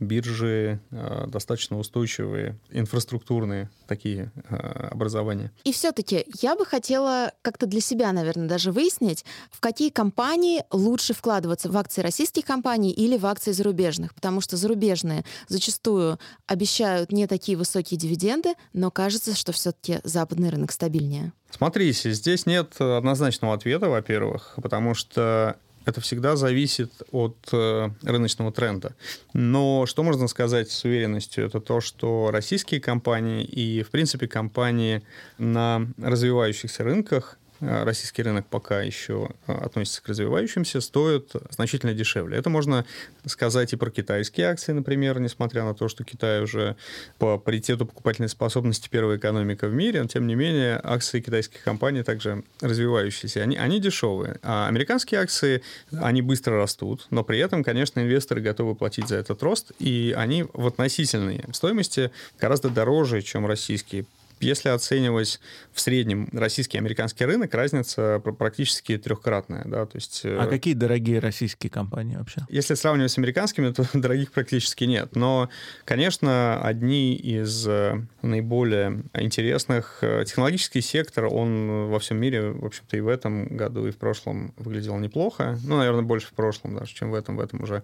биржи 0.00 0.80
э, 0.90 1.24
достаточно 1.26 1.78
устойчивые, 1.78 2.58
инфраструктурные 2.70 3.70
такие 3.86 4.32
э, 4.48 4.56
образования. 4.90 5.52
И 5.64 5.72
все-таки 5.72 6.24
я 6.40 6.56
бы 6.56 6.64
хотела 6.64 7.32
как-то 7.42 7.66
для 7.66 7.80
себя, 7.80 8.12
наверное, 8.12 8.48
даже 8.48 8.72
выяснить, 8.72 9.24
в 9.50 9.60
какие 9.60 9.90
компании 9.90 10.64
лучше 10.70 11.14
вкладываться, 11.14 11.70
в 11.70 11.76
акции 11.76 12.02
российских 12.02 12.44
компаний 12.44 12.90
или 12.90 13.16
в 13.16 13.26
акции 13.26 13.52
зарубежных, 13.52 14.14
потому 14.14 14.40
что 14.40 14.56
зарубежные 14.56 15.24
зачастую 15.48 16.18
обещают 16.46 17.12
не 17.12 17.26
такие 17.26 17.56
высокие 17.56 17.98
дивиденды, 17.98 18.54
но 18.72 18.90
кажется, 18.90 19.34
что 19.34 19.52
все-таки 19.52 20.00
западный 20.04 20.50
рынок 20.50 20.72
стабильнее. 20.72 21.32
Смотрите, 21.50 22.12
здесь 22.12 22.46
нет 22.46 22.78
однозначного 22.78 23.54
ответа, 23.54 23.88
во-первых, 23.88 24.58
потому 24.62 24.94
что 24.94 25.56
это 25.88 26.00
всегда 26.00 26.36
зависит 26.36 26.92
от 27.12 27.36
э, 27.52 27.88
рыночного 28.02 28.52
тренда. 28.52 28.94
Но 29.32 29.86
что 29.86 30.02
можно 30.02 30.28
сказать 30.28 30.70
с 30.70 30.84
уверенностью, 30.84 31.46
это 31.46 31.60
то, 31.60 31.80
что 31.80 32.30
российские 32.30 32.80
компании 32.80 33.42
и, 33.44 33.82
в 33.82 33.90
принципе, 33.90 34.28
компании 34.28 35.02
на 35.38 35.86
развивающихся 35.96 36.84
рынках 36.84 37.37
российский 37.60 38.22
рынок 38.22 38.46
пока 38.46 38.82
еще 38.82 39.30
э, 39.46 39.52
относится 39.52 40.02
к 40.02 40.08
развивающимся, 40.08 40.80
стоит 40.80 41.32
значительно 41.50 41.94
дешевле. 41.94 42.38
Это 42.38 42.50
можно 42.50 42.84
сказать 43.26 43.72
и 43.72 43.76
про 43.76 43.90
китайские 43.90 44.48
акции, 44.48 44.72
например, 44.72 45.20
несмотря 45.20 45.64
на 45.64 45.74
то, 45.74 45.88
что 45.88 46.04
Китай 46.04 46.42
уже 46.42 46.76
по 47.18 47.38
паритету 47.38 47.86
покупательной 47.86 48.28
способности 48.28 48.88
первая 48.90 49.18
экономика 49.18 49.68
в 49.68 49.74
мире, 49.74 50.02
но 50.02 50.08
тем 50.08 50.26
не 50.26 50.34
менее 50.34 50.80
акции 50.82 51.20
китайских 51.20 51.62
компаний 51.62 52.02
также 52.02 52.44
развивающиеся, 52.60 53.42
они, 53.42 53.56
они 53.56 53.80
дешевые. 53.80 54.38
А 54.42 54.68
американские 54.68 55.20
акции, 55.20 55.62
они 55.92 56.22
быстро 56.22 56.56
растут, 56.56 57.06
но 57.10 57.24
при 57.24 57.38
этом, 57.38 57.64
конечно, 57.64 58.00
инвесторы 58.00 58.40
готовы 58.40 58.74
платить 58.74 59.08
за 59.08 59.16
этот 59.16 59.42
рост, 59.42 59.72
и 59.78 60.14
они 60.16 60.44
в 60.52 60.66
относительной 60.66 61.44
стоимости 61.52 62.10
гораздо 62.40 62.70
дороже, 62.70 63.22
чем 63.22 63.46
российские 63.46 64.06
если 64.40 64.68
оценивать 64.68 65.40
в 65.72 65.80
среднем 65.80 66.28
российский 66.32 66.76
и 66.76 66.80
американский 66.80 67.24
рынок, 67.24 67.54
разница 67.54 68.20
практически 68.20 68.98
трехкратная. 68.98 69.64
Да? 69.64 69.86
То 69.86 69.96
есть, 69.96 70.22
а 70.24 70.46
э, 70.46 70.48
какие 70.48 70.74
дорогие 70.74 71.18
российские 71.18 71.70
компании 71.70 72.16
вообще? 72.16 72.42
Если 72.48 72.74
сравнивать 72.74 73.12
с 73.12 73.18
американскими, 73.18 73.72
то 73.72 73.84
дорогих 73.98 74.32
практически 74.32 74.84
нет. 74.84 75.14
Но, 75.16 75.48
конечно, 75.84 76.60
одни 76.62 77.14
из 77.14 77.66
э, 77.66 78.00
наиболее 78.22 79.04
интересных 79.14 79.98
э, 80.02 80.24
технологический 80.26 80.80
сектор, 80.80 81.26
он 81.26 81.88
во 81.88 81.98
всем 81.98 82.18
мире, 82.18 82.50
в 82.50 82.64
общем-то, 82.64 82.96
и 82.96 83.00
в 83.00 83.08
этом 83.08 83.56
году, 83.56 83.86
и 83.86 83.90
в 83.90 83.96
прошлом 83.96 84.52
выглядел 84.56 84.98
неплохо. 84.98 85.58
Ну, 85.64 85.78
наверное, 85.78 86.02
больше 86.02 86.28
в 86.28 86.32
прошлом 86.32 86.76
даже, 86.76 86.94
чем 86.94 87.10
в 87.10 87.14
этом. 87.14 87.36
В 87.36 87.40
этом 87.40 87.62
уже 87.62 87.82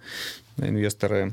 инвесторы 0.56 1.32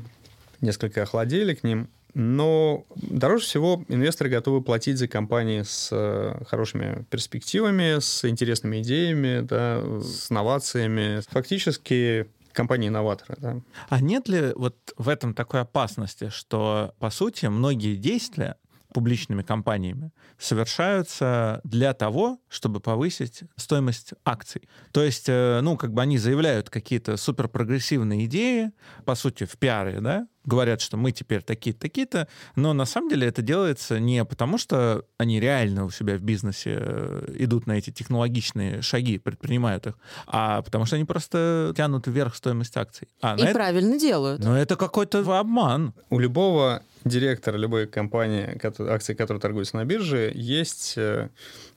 несколько 0.62 1.02
охладели 1.02 1.54
к 1.54 1.64
ним. 1.64 1.88
Но 2.14 2.84
дороже 2.96 3.44
всего 3.44 3.84
инвесторы 3.88 4.28
готовы 4.28 4.62
платить 4.62 4.98
за 4.98 5.08
компании 5.08 5.62
с 5.62 5.88
э, 5.92 6.44
хорошими 6.46 7.06
перспективами, 7.10 8.00
с 8.00 8.28
интересными 8.28 8.82
идеями, 8.82 9.40
да, 9.40 9.82
с 10.00 10.28
новациями. 10.28 11.22
Фактически 11.28 12.28
компании-инноваторы. 12.52 13.36
Да. 13.38 13.56
А 13.88 14.00
нет 14.00 14.28
ли 14.28 14.52
вот 14.54 14.76
в 14.96 15.08
этом 15.08 15.34
такой 15.34 15.60
опасности, 15.60 16.28
что, 16.28 16.94
по 16.98 17.10
сути, 17.10 17.46
многие 17.46 17.96
действия 17.96 18.56
публичными 18.92 19.42
компаниями 19.42 20.12
совершаются 20.38 21.60
для 21.64 21.94
того, 21.94 22.38
чтобы 22.48 22.80
повысить 22.80 23.42
стоимость 23.56 24.12
акций. 24.24 24.68
То 24.92 25.02
есть, 25.02 25.28
э, 25.28 25.60
ну, 25.62 25.76
как 25.76 25.92
бы 25.92 26.02
они 26.02 26.18
заявляют 26.18 26.70
какие-то 26.70 27.16
суперпрогрессивные 27.16 28.26
идеи, 28.26 28.72
по 29.04 29.14
сути, 29.14 29.44
в 29.44 29.56
пиаре, 29.56 30.00
да, 30.00 30.26
говорят, 30.44 30.80
что 30.80 30.96
мы 30.96 31.12
теперь 31.12 31.42
такие-то, 31.42 31.80
такие-то, 31.80 32.28
но 32.56 32.72
на 32.72 32.84
самом 32.84 33.08
деле 33.08 33.26
это 33.26 33.42
делается 33.42 33.98
не 34.00 34.24
потому, 34.24 34.58
что 34.58 35.04
они 35.18 35.40
реально 35.40 35.84
у 35.84 35.90
себя 35.90 36.16
в 36.16 36.22
бизнесе 36.22 36.78
э, 36.80 37.34
идут 37.38 37.66
на 37.66 37.72
эти 37.72 37.90
технологичные 37.90 38.82
шаги, 38.82 39.18
предпринимают 39.18 39.86
их, 39.86 39.94
а 40.26 40.62
потому 40.62 40.86
что 40.86 40.96
они 40.96 41.04
просто 41.04 41.72
тянут 41.76 42.06
вверх 42.06 42.34
стоимость 42.34 42.76
акций. 42.76 43.08
А, 43.20 43.36
И 43.36 43.52
правильно 43.52 43.94
это... 43.94 44.00
делают. 44.00 44.44
Но 44.44 44.56
это 44.56 44.76
какой-то 44.76 45.20
обман. 45.38 45.94
У 46.10 46.18
любого 46.18 46.82
директора 47.04 47.56
любой 47.56 47.86
компании, 47.86 48.60
акции 48.88 49.14
которой 49.14 49.38
торгуются 49.38 49.76
на 49.76 49.84
бирже, 49.84 50.30
есть 50.34 50.94
э, 50.96 51.28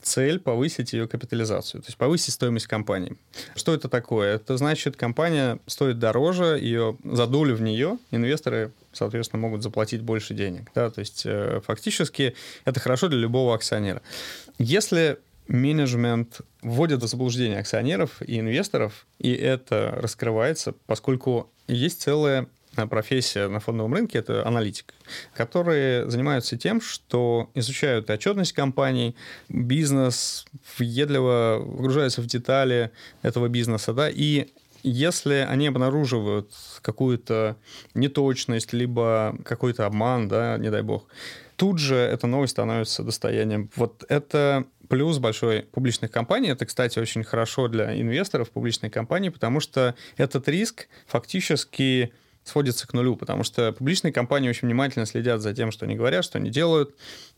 цель 0.01 0.39
повысить 0.39 0.93
ее 0.93 1.07
капитализацию, 1.07 1.81
то 1.81 1.87
есть 1.87 1.97
повысить 1.97 2.33
стоимость 2.33 2.67
компании. 2.67 3.17
Что 3.55 3.73
это 3.73 3.89
такое? 3.89 4.35
Это 4.35 4.57
значит, 4.57 4.95
компания 4.95 5.59
стоит 5.65 5.99
дороже, 5.99 6.59
ее 6.61 6.97
задули 7.03 7.53
в 7.53 7.61
нее, 7.61 7.97
инвесторы 8.11 8.54
соответственно, 8.91 9.41
могут 9.41 9.63
заплатить 9.63 10.01
больше 10.01 10.33
денег. 10.33 10.69
Да? 10.75 10.89
То 10.89 10.99
есть 10.99 11.23
э, 11.25 11.61
фактически 11.65 12.35
это 12.65 12.79
хорошо 12.79 13.07
для 13.07 13.19
любого 13.19 13.55
акционера. 13.55 14.01
Если 14.57 15.17
менеджмент 15.47 16.41
вводит 16.61 17.03
в 17.03 17.07
заблуждение 17.07 17.59
акционеров 17.59 18.21
и 18.21 18.39
инвесторов, 18.39 19.05
и 19.19 19.33
это 19.33 19.93
раскрывается, 19.97 20.73
поскольку 20.87 21.51
есть 21.67 22.01
целая 22.01 22.47
профессия 22.89 23.47
на 23.47 23.59
фондовом 23.59 23.93
рынке— 23.93 24.17
это 24.19 24.45
аналитик, 24.45 24.93
которые 25.33 26.09
занимаются 26.09 26.57
тем, 26.57 26.81
что 26.81 27.49
изучают 27.53 28.09
отчетность 28.09 28.53
компаний, 28.53 29.15
бизнес, 29.47 30.45
въедливо 30.77 31.63
погружаются 31.65 32.21
в 32.21 32.25
детали 32.25 32.91
этого 33.21 33.47
бизнеса, 33.47 33.93
да, 33.93 34.09
и 34.09 34.47
если 34.89 35.45
они 35.47 35.67
обнаруживают 35.67 36.51
какую-то 36.81 37.57
неточность, 37.93 38.73
либо 38.73 39.35
какой-то 39.43 39.85
обман, 39.85 40.27
да, 40.27 40.57
не 40.57 40.69
дай 40.69 40.81
бог, 40.81 41.05
тут 41.55 41.79
же 41.79 41.95
эта 41.95 42.27
новость 42.27 42.51
становится 42.51 43.03
достоянием. 43.03 43.69
Вот 43.75 44.03
это 44.09 44.65
плюс 44.87 45.17
большой 45.17 45.63
публичных 45.63 46.11
компаний. 46.11 46.49
Это, 46.49 46.65
кстати, 46.65 46.99
очень 46.99 47.23
хорошо 47.23 47.67
для 47.67 47.99
инвесторов 47.99 48.51
публичной 48.51 48.89
компании, 48.89 49.29
потому 49.29 49.59
что 49.59 49.95
этот 50.17 50.47
риск 50.47 50.87
фактически 51.07 52.13
сводится 52.45 52.87
к 52.87 52.93
нулю, 52.93 53.15
потому 53.15 53.43
что 53.43 53.73
публичные 53.73 54.13
компании 54.13 54.49
очень 54.49 54.67
внимательно 54.67 55.05
следят 55.05 55.41
за 55.41 55.53
тем, 55.53 55.71
что 55.71 55.85
они 55.85 55.95
говорят, 55.95 56.23
что 56.23 56.37
они 56.37 56.49
делают. 56.49 56.95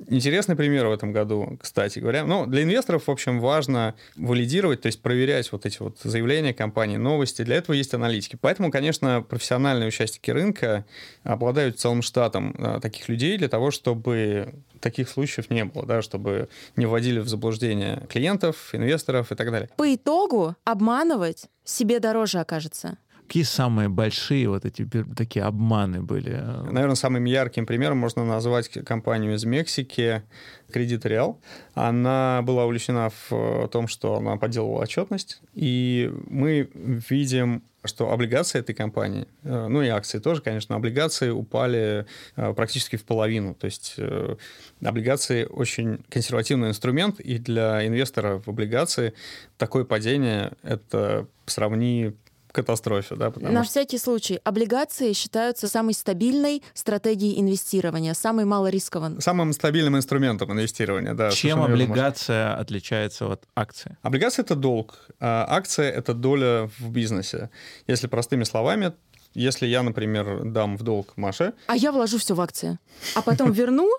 Интересный 0.08 0.56
пример 0.56 0.88
в 0.88 0.92
этом 0.92 1.14
году, 1.14 1.58
кстати 1.62 2.00
говоря. 2.00 2.26
Ну, 2.26 2.46
для 2.46 2.64
инвесторов, 2.64 3.08
в 3.08 3.12
общем, 3.12 3.40
важно 3.40 3.96
валидировать, 4.18 4.82
то 4.82 4.88
есть 4.88 5.02
проверять 5.02 5.52
вот 5.52 5.66
эти 5.66 5.80
вот 5.80 5.98
заявления 6.04 6.54
компании, 6.54 6.98
новости. 6.98 7.42
Для 7.42 7.56
этого 7.56 7.76
есть 7.76 7.94
аналитики. 7.94 8.38
Поэтому, 8.40 8.70
конечно, 8.70 9.22
профессиональные 9.28 9.88
участники 9.88 10.30
рынка 10.30 10.86
обладают 11.24 11.80
целым 11.80 12.02
штатом 12.02 12.54
а, 12.60 12.80
таких 12.82 13.08
людей 13.08 13.38
для 13.38 13.48
того, 13.48 13.72
чтобы 13.72 14.54
таких 14.82 15.10
случаев 15.10 15.50
не 15.50 15.66
было, 15.66 15.86
да, 15.86 16.02
чтобы 16.02 16.50
не 16.76 16.86
вводили 16.86 17.20
в 17.20 17.28
заблуждение 17.28 18.06
клиентов, 18.10 18.70
инвесторов 18.74 19.32
и 19.32 19.36
так 19.36 19.52
далее. 19.52 19.70
По 19.78 19.94
итогу 19.94 20.56
обманывать 20.66 21.50
себе 21.64 22.00
дороже 22.00 22.40
окажется. 22.40 22.98
Какие 23.28 23.44
самые 23.44 23.90
большие 23.90 24.48
вот 24.48 24.64
эти 24.64 24.88
такие 25.16 25.44
обманы 25.44 26.02
были? 26.02 26.42
Наверное, 26.72 26.96
самым 26.96 27.26
ярким 27.26 27.66
примером 27.66 27.98
можно 27.98 28.24
назвать 28.24 28.70
компанию 28.86 29.36
из 29.36 29.44
Мексики, 29.44 30.24
Кредит 30.72 31.06
Реал. 31.06 31.38
Она 31.74 32.42
была 32.44 32.66
увлечена 32.66 33.12
в 33.30 33.68
том, 33.68 33.90
что 33.90 34.16
она 34.16 34.38
подделывала 34.38 34.84
отчетность, 34.84 35.42
и 35.54 36.10
мы 36.30 36.70
видим 37.10 37.64
что 37.88 38.12
облигации 38.12 38.60
этой 38.60 38.76
компании, 38.76 39.28
э, 39.44 39.68
ну 39.68 39.82
и 39.82 39.88
акции 39.88 40.20
тоже, 40.20 40.42
конечно, 40.42 40.76
облигации 40.76 41.30
упали 41.30 42.06
э, 42.36 42.54
практически 42.54 42.98
в 42.98 43.06
половину. 43.06 43.54
То 43.54 43.66
есть 43.66 43.96
э, 43.98 44.36
облигации 44.84 45.46
очень 45.46 46.00
консервативный 46.10 46.70
инструмент, 46.70 47.20
и 47.20 47.38
для 47.38 47.88
инвестора 47.88 48.42
в 48.46 48.50
облигации 48.50 49.14
такое 49.58 49.86
падение— 49.86 50.52
это 50.64 51.28
сравни 51.46 52.14
катастрофе. 52.58 53.16
Да, 53.16 53.32
На 53.36 53.64
что... 53.64 53.72
всякий 53.72 53.98
случай, 53.98 54.40
облигации 54.44 55.14
считаются 55.14 55.68
самой 55.68 55.94
стабильной 55.94 56.64
стратегией 56.74 57.40
инвестирования, 57.40 58.14
самой 58.14 58.46
малорискованной. 58.46 59.22
Самым 59.22 59.54
стабильным 59.54 59.96
инструментом 59.96 60.52
инвестирования, 60.52 61.14
да. 61.14 61.32
Чем 61.32 61.62
облигация 61.62 62.48
верно. 62.48 62.62
отличается 62.62 63.32
от 63.32 63.44
акции? 63.56 63.98
Облигация— 64.02 64.44
это 64.46 64.56
долг, 64.56 65.08
а 65.20 65.46
акция— 65.50 65.92
это 66.00 66.14
доля 66.14 66.70
в 66.80 66.90
бизнесе. 66.90 67.50
Если 67.88 68.08
простыми 68.08 68.44
словами, 68.44 68.94
если 69.34 69.68
я, 69.68 69.84
например, 69.84 70.44
дам 70.44 70.78
в 70.78 70.84
долг 70.84 71.16
Маше... 71.16 71.54
А 71.68 71.76
я 71.76 71.92
вложу 71.92 72.18
все 72.18 72.34
в 72.34 72.42
акции, 72.42 72.80
а 73.16 73.22
потом 73.22 73.52
верну 73.52 73.90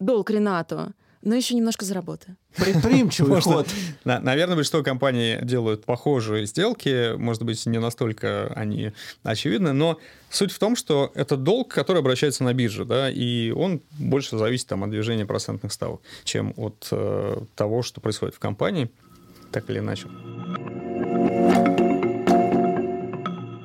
долг 0.00 0.30
Ренату, 0.30 0.92
но 1.22 1.34
еще 1.34 1.54
немножко 1.54 1.84
заработаю. 1.84 2.36
Предприимчивый 2.56 3.40
ход. 3.40 3.68
Наверное, 4.04 4.56
большинство 4.56 4.82
компаний 4.82 5.38
делают 5.42 5.84
похожие 5.84 6.46
сделки, 6.46 7.16
может 7.16 7.42
быть, 7.42 7.64
не 7.66 7.78
настолько 7.78 8.52
они 8.54 8.92
очевидны, 9.22 9.72
но 9.72 9.98
суть 10.30 10.52
в 10.52 10.58
том, 10.58 10.76
что 10.76 11.12
это 11.14 11.36
долг, 11.36 11.68
который 11.68 11.98
обращается 11.98 12.44
на 12.44 12.54
бирже, 12.54 12.84
да, 12.84 13.10
и 13.10 13.50
он 13.50 13.82
больше 13.98 14.38
зависит 14.38 14.66
там, 14.68 14.84
от 14.84 14.90
движения 14.90 15.26
процентных 15.26 15.72
ставок, 15.72 16.00
чем 16.24 16.54
от 16.56 16.88
э, 16.90 17.40
того, 17.54 17.82
что 17.82 18.00
происходит 18.00 18.34
в 18.34 18.38
компании, 18.38 18.90
так 19.50 19.68
или 19.70 19.78
иначе. 19.78 20.08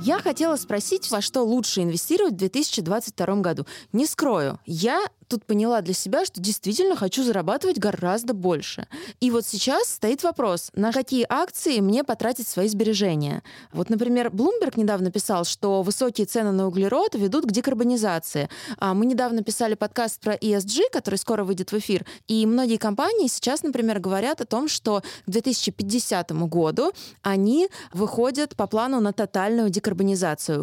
Я 0.06 0.20
хотела 0.20 0.58
спросить, 0.58 1.10
во 1.12 1.22
что 1.22 1.44
лучше 1.44 1.82
инвестировать 1.82 2.34
в 2.34 2.38
2022 2.38 3.36
году. 3.38 3.66
Не 3.94 4.06
скрою, 4.06 4.60
я 4.66 5.00
тут 5.34 5.46
поняла 5.46 5.82
для 5.82 5.96
себя, 5.96 6.26
что 6.26 6.40
действительно 6.40 6.96
хочу 6.96 7.24
зарабатывать 7.24 7.80
гораздо 7.80 8.34
больше. 8.36 8.88
И 9.20 9.32
вот 9.32 9.46
сейчас 9.46 9.90
стоит 9.90 10.22
вопрос, 10.22 10.70
на 10.76 10.92
какие 10.92 11.26
акции 11.28 11.80
мне 11.80 12.04
потратить 12.04 12.48
свои 12.48 12.68
сбережения. 12.68 13.42
Вот, 13.72 13.90
например, 13.90 14.28
Bloomberg 14.28 14.74
недавно 14.76 15.12
писал, 15.12 15.44
что 15.44 15.82
высокие 15.82 16.28
цены 16.28 16.52
на 16.52 16.68
углерод 16.68 17.16
ведут 17.16 17.46
к 17.46 17.52
декарбонизации. 17.52 18.48
А 18.78 18.94
мы 18.94 19.08
недавно 19.08 19.42
писали 19.42 19.74
подкаст 19.74 20.20
про 20.20 20.36
ESG, 20.36 20.92
который 20.92 21.16
скоро 21.16 21.44
выйдет 21.44 21.72
в 21.72 21.78
эфир, 21.80 22.06
и 22.28 22.46
многие 22.46 22.78
компании 22.78 23.28
сейчас, 23.28 23.64
например, 23.64 24.00
говорят 24.00 24.42
о 24.42 24.46
том, 24.46 24.68
что 24.68 25.02
к 25.26 25.30
2050 25.30 26.32
году 26.48 26.92
они 27.24 27.70
выходят 27.92 28.56
по 28.56 28.68
плану 28.68 29.00
на 29.00 29.14
тотальную 29.14 29.72
декарбонизацию. 29.72 29.93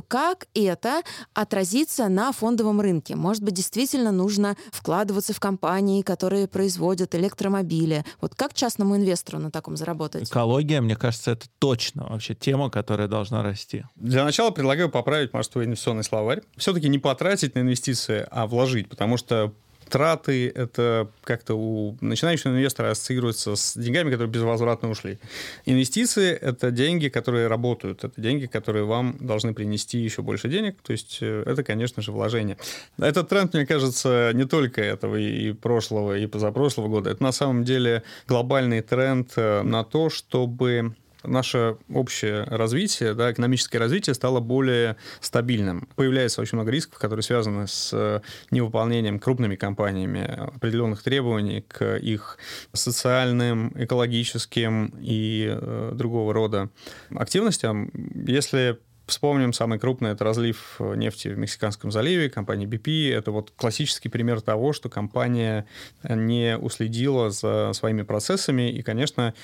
Как 0.08 0.46
это 0.54 1.02
отразится 1.34 2.08
на 2.08 2.32
фондовом 2.32 2.80
рынке? 2.80 3.16
Может 3.16 3.42
быть, 3.42 3.54
действительно 3.54 4.12
нужно 4.12 4.56
вкладываться 4.72 5.32
в 5.32 5.40
компании, 5.40 6.02
которые 6.02 6.48
производят 6.48 7.14
электромобили. 7.14 8.04
Вот 8.20 8.34
как 8.34 8.54
частному 8.54 8.96
инвестору 8.96 9.38
на 9.38 9.50
таком 9.50 9.76
заработать? 9.76 10.28
Экология, 10.28 10.80
мне 10.80 10.96
кажется, 10.96 11.32
это 11.32 11.46
точно 11.58 12.06
вообще 12.08 12.34
тема, 12.34 12.70
которая 12.70 13.08
должна 13.08 13.42
расти. 13.42 13.84
Для 13.96 14.24
начала 14.24 14.50
предлагаю 14.50 14.90
поправить, 14.90 15.32
может, 15.32 15.52
твой 15.52 15.66
инвестиционный 15.66 16.04
словарь. 16.04 16.42
Все-таки 16.56 16.88
не 16.88 16.98
потратить 16.98 17.54
на 17.54 17.60
инвестиции, 17.60 18.26
а 18.30 18.46
вложить, 18.46 18.88
потому 18.88 19.16
что 19.16 19.52
траты, 19.90 20.48
это 20.48 21.08
как-то 21.24 21.54
у 21.54 21.96
начинающего 22.00 22.52
инвестора 22.52 22.90
ассоциируется 22.90 23.56
с 23.56 23.76
деньгами, 23.76 24.10
которые 24.10 24.30
безвозвратно 24.30 24.90
ушли. 24.90 25.18
Инвестиции— 25.66 26.30
это 26.40 26.70
деньги, 26.70 27.08
которые 27.08 27.48
работают, 27.48 28.04
это 28.04 28.20
деньги, 28.20 28.46
которые 28.46 28.84
вам 28.84 29.16
должны 29.20 29.52
принести 29.54 29.98
еще 29.98 30.22
больше 30.22 30.48
денег, 30.48 30.76
то 30.82 30.92
есть 30.92 31.18
э, 31.20 31.42
это, 31.46 31.62
конечно 31.62 32.02
же, 32.02 32.12
вложение. 32.12 32.56
Этот 32.98 33.28
тренд, 33.28 33.54
мне 33.54 33.66
кажется, 33.66 34.30
не 34.34 34.44
только 34.44 34.82
этого 34.82 35.16
и 35.16 35.52
прошлого, 35.52 36.16
и 36.16 36.26
позапрошлого 36.26 36.88
года, 36.88 37.10
это 37.10 37.22
на 37.22 37.32
самом 37.32 37.64
деле 37.64 38.02
глобальный 38.26 38.80
тренд 38.80 39.32
э, 39.36 39.62
на 39.62 39.84
то, 39.84 40.08
чтобы 40.10 40.94
наше 41.24 41.76
общее 41.92 42.44
развитие, 42.44 43.14
да, 43.14 43.32
экономическое 43.32 43.78
развитие 43.78 44.14
стало 44.14 44.40
более 44.40 44.96
стабильным. 45.20 45.88
Появляется 45.96 46.40
очень 46.40 46.56
много 46.56 46.70
рисков, 46.70 46.98
которые 46.98 47.22
связаны 47.22 47.66
с 47.66 47.90
э, 47.92 48.20
невыполнением 48.50 49.18
крупными 49.18 49.56
компаниями 49.56 50.24
определенных 50.54 51.02
требований 51.02 51.62
к 51.62 51.96
их 51.96 52.38
социальным, 52.72 53.72
экологическим 53.76 54.92
и 55.00 55.48
э, 55.50 55.92
другого 55.94 56.32
рода 56.32 56.70
активностям. 57.10 57.90
Если 58.26 58.78
Вспомним 59.10 59.52
самый 59.52 59.80
крупный, 59.80 60.12
это 60.12 60.22
разлив 60.22 60.76
нефти 60.78 61.26
в 61.26 61.36
Мексиканском 61.36 61.90
заливе, 61.90 62.30
компания 62.30 62.66
BP. 62.66 63.12
Это 63.12 63.32
вот 63.32 63.52
классический 63.56 64.08
пример 64.08 64.40
того, 64.40 64.72
что 64.72 64.88
компания 64.88 65.66
не 66.08 66.56
уследила 66.56 67.30
за 67.30 67.72
своими 67.72 68.02
процессами, 68.02 68.70
и, 68.70 68.82
конечно, 68.82 69.34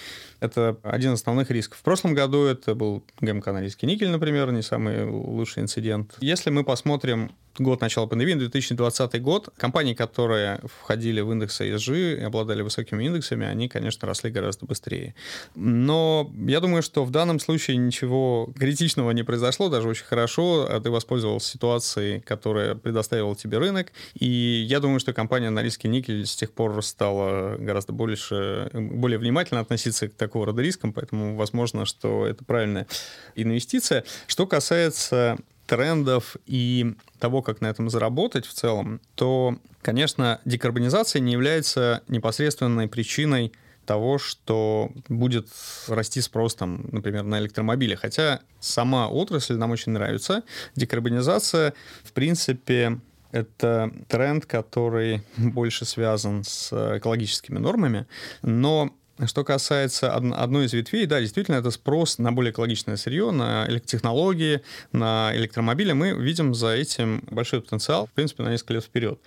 это 0.41 0.76
один 0.82 1.12
из 1.12 1.20
основных 1.20 1.51
рисков. 1.51 1.78
В 1.78 1.82
прошлом 1.82 2.14
году 2.14 2.45
это 2.45 2.74
был 2.74 3.05
ГМК 3.20 3.47
Норильский 3.47 3.89
никель, 3.89 4.11
например, 4.11 4.53
не 4.53 4.62
самый 4.62 5.05
лучший 5.05 5.62
инцидент. 5.62 6.14
Если 6.20 6.51
мы 6.51 6.64
посмотрим 6.64 7.30
год 7.59 7.80
начала 7.80 8.07
пандемии, 8.07 8.34
2020 8.34 9.22
год, 9.22 9.49
компании, 9.57 9.95
которые 9.95 10.61
входили 10.64 11.20
в 11.20 11.32
индексы 11.32 11.70
ESG 11.70 12.20
и 12.20 12.22
обладали 12.22 12.62
высокими 12.62 13.05
индексами, 13.05 13.47
они, 13.47 13.68
конечно, 13.68 14.07
росли 14.07 14.30
гораздо 14.30 14.66
быстрее. 14.66 15.14
Но 15.55 16.30
я 16.47 16.61
думаю, 16.61 16.82
что 16.82 17.05
в 17.05 17.11
данном 17.11 17.41
случае 17.41 17.76
ничего 17.76 18.53
критичного 18.59 19.11
не 19.12 19.22
произошло, 19.22 19.68
даже 19.68 19.89
очень 19.89 20.05
хорошо. 20.05 20.66
А 20.68 20.80
ты 20.80 20.91
воспользовался 20.91 21.51
ситуацией, 21.51 22.20
которая 22.20 22.74
предоставил 22.74 23.34
тебе 23.34 23.59
рынок. 23.59 23.93
И 24.14 24.26
я 24.68 24.80
думаю, 24.80 25.01
что 25.01 25.12
компания 25.12 25.51
Норильский 25.51 25.89
никель 25.89 26.26
с 26.26 26.37
тех 26.37 26.53
пор 26.53 26.82
стала 26.82 27.57
гораздо 27.59 27.93
больше, 27.93 28.70
более 28.72 29.18
внимательно 29.18 29.61
относиться 29.61 30.09
к 30.09 30.14
такого 30.27 30.47
рода 30.47 30.62
рискам, 30.62 30.93
поэтому 30.93 31.37
возможно, 31.37 31.87
что 31.87 32.27
это 32.27 32.45
правильная 32.45 32.87
инвестиция. 33.35 34.05
Что 34.27 34.47
касается 34.47 35.39
трендов 35.66 36.37
и 36.47 36.95
того, 37.18 37.43
как 37.43 37.61
на 37.61 37.66
этом 37.66 37.91
заработать 37.91 38.47
в 38.47 38.53
целом, 38.53 39.01
то, 39.14 39.57
конечно, 39.83 40.41
декарбонизация 40.45 41.20
не 41.20 41.33
является 41.33 42.03
непосредственной 42.09 42.89
причиной 42.89 43.53
того, 43.85 44.18
что 44.18 44.91
будет 45.09 45.49
расти 45.89 46.20
спрос, 46.20 46.57
там, 46.57 46.87
например, 46.91 47.22
на 47.22 47.39
электромобили. 47.39 47.95
Хотя 47.95 48.41
сама 48.59 49.09
отрасль 49.09 49.55
нам 49.55 49.70
очень 49.70 49.93
нравится. 49.93 50.43
Декарбонизация, 50.74 51.72
в 52.03 52.12
принципе, 52.12 53.01
это 53.33 53.93
тренд, 54.09 54.47
который 54.47 55.22
больше 55.37 55.85
связан 55.85 56.43
с 56.45 56.72
экологическими 56.99 57.59
нормами, 57.59 58.07
но 58.43 58.91
что 59.25 59.45
касается 59.45 60.14
одной 60.14 60.67
из 60.67 60.73
ветвей, 60.75 61.07
да, 61.07 61.21
действительно, 61.21 61.57
это 61.57 61.71
спрос 61.71 62.19
на 62.19 62.33
более 62.33 62.53
экологичное 62.53 62.97
сырье, 62.97 63.31
на 63.31 63.67
технологии, 63.81 64.61
на 64.93 65.33
электромобили. 65.35 65.93
Мы 65.93 66.11
видим 66.11 66.55
за 66.55 66.75
этим 66.75 67.23
большой 67.31 67.62
потенциал, 67.62 68.07
в 68.07 68.11
принципе, 68.11 68.43
на 68.43 68.51
несколько 68.51 68.75
лет 68.75 68.85
вперед. 68.85 69.19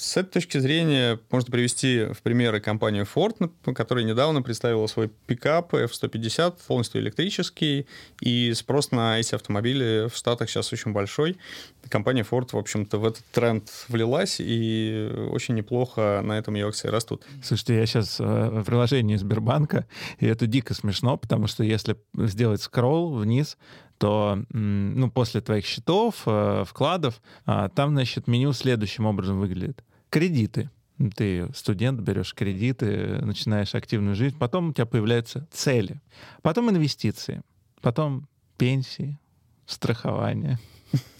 С 0.00 0.16
этой 0.16 0.30
точки 0.30 0.56
зрения 0.56 1.20
можно 1.30 1.52
привести 1.52 2.04
в 2.04 2.22
примеры 2.22 2.58
компанию 2.58 3.04
Ford, 3.04 3.50
которая 3.74 4.02
недавно 4.02 4.40
представила 4.40 4.86
свой 4.86 5.10
пикап 5.26 5.74
F-150, 5.74 6.54
полностью 6.66 7.02
электрический, 7.02 7.86
и 8.22 8.54
спрос 8.54 8.92
на 8.92 9.20
эти 9.20 9.34
автомобили 9.34 10.08
в 10.08 10.16
Штатах 10.16 10.48
сейчас 10.48 10.72
очень 10.72 10.94
большой. 10.94 11.36
Компания 11.90 12.22
Ford, 12.22 12.48
в 12.52 12.56
общем-то, 12.56 12.96
в 12.96 13.04
этот 13.04 13.26
тренд 13.26 13.68
влилась, 13.88 14.36
и 14.38 15.06
очень 15.32 15.54
неплохо 15.54 16.22
на 16.24 16.38
этом 16.38 16.54
ее 16.54 16.68
акции 16.68 16.88
растут. 16.88 17.22
Слушайте, 17.42 17.76
я 17.76 17.84
сейчас 17.84 18.18
э, 18.20 18.24
в 18.24 18.64
приложении 18.64 19.16
Сбербанка, 19.16 19.86
и 20.18 20.26
это 20.26 20.46
дико 20.46 20.72
смешно, 20.72 21.18
потому 21.18 21.46
что 21.46 21.62
если 21.62 21.98
сделать 22.14 22.62
скролл 22.62 23.12
вниз, 23.16 23.58
то 23.98 24.42
ну, 24.48 25.10
после 25.10 25.42
твоих 25.42 25.66
счетов, 25.66 26.22
э, 26.24 26.64
вкладов, 26.66 27.20
а, 27.44 27.68
там, 27.68 27.90
значит, 27.90 28.28
меню 28.28 28.54
следующим 28.54 29.04
образом 29.04 29.38
выглядит. 29.38 29.84
Кредиты. 30.10 30.70
Ты 31.16 31.48
студент, 31.54 32.00
берешь 32.00 32.34
кредиты, 32.34 33.20
начинаешь 33.22 33.74
активную 33.74 34.14
жизнь. 34.14 34.36
Потом 34.38 34.70
у 34.70 34.72
тебя 34.72 34.84
появляются 34.84 35.46
цели. 35.50 36.00
Потом 36.42 36.68
инвестиции. 36.68 37.42
Потом 37.80 38.28
пенсии, 38.58 39.18
страхование. 39.64 40.58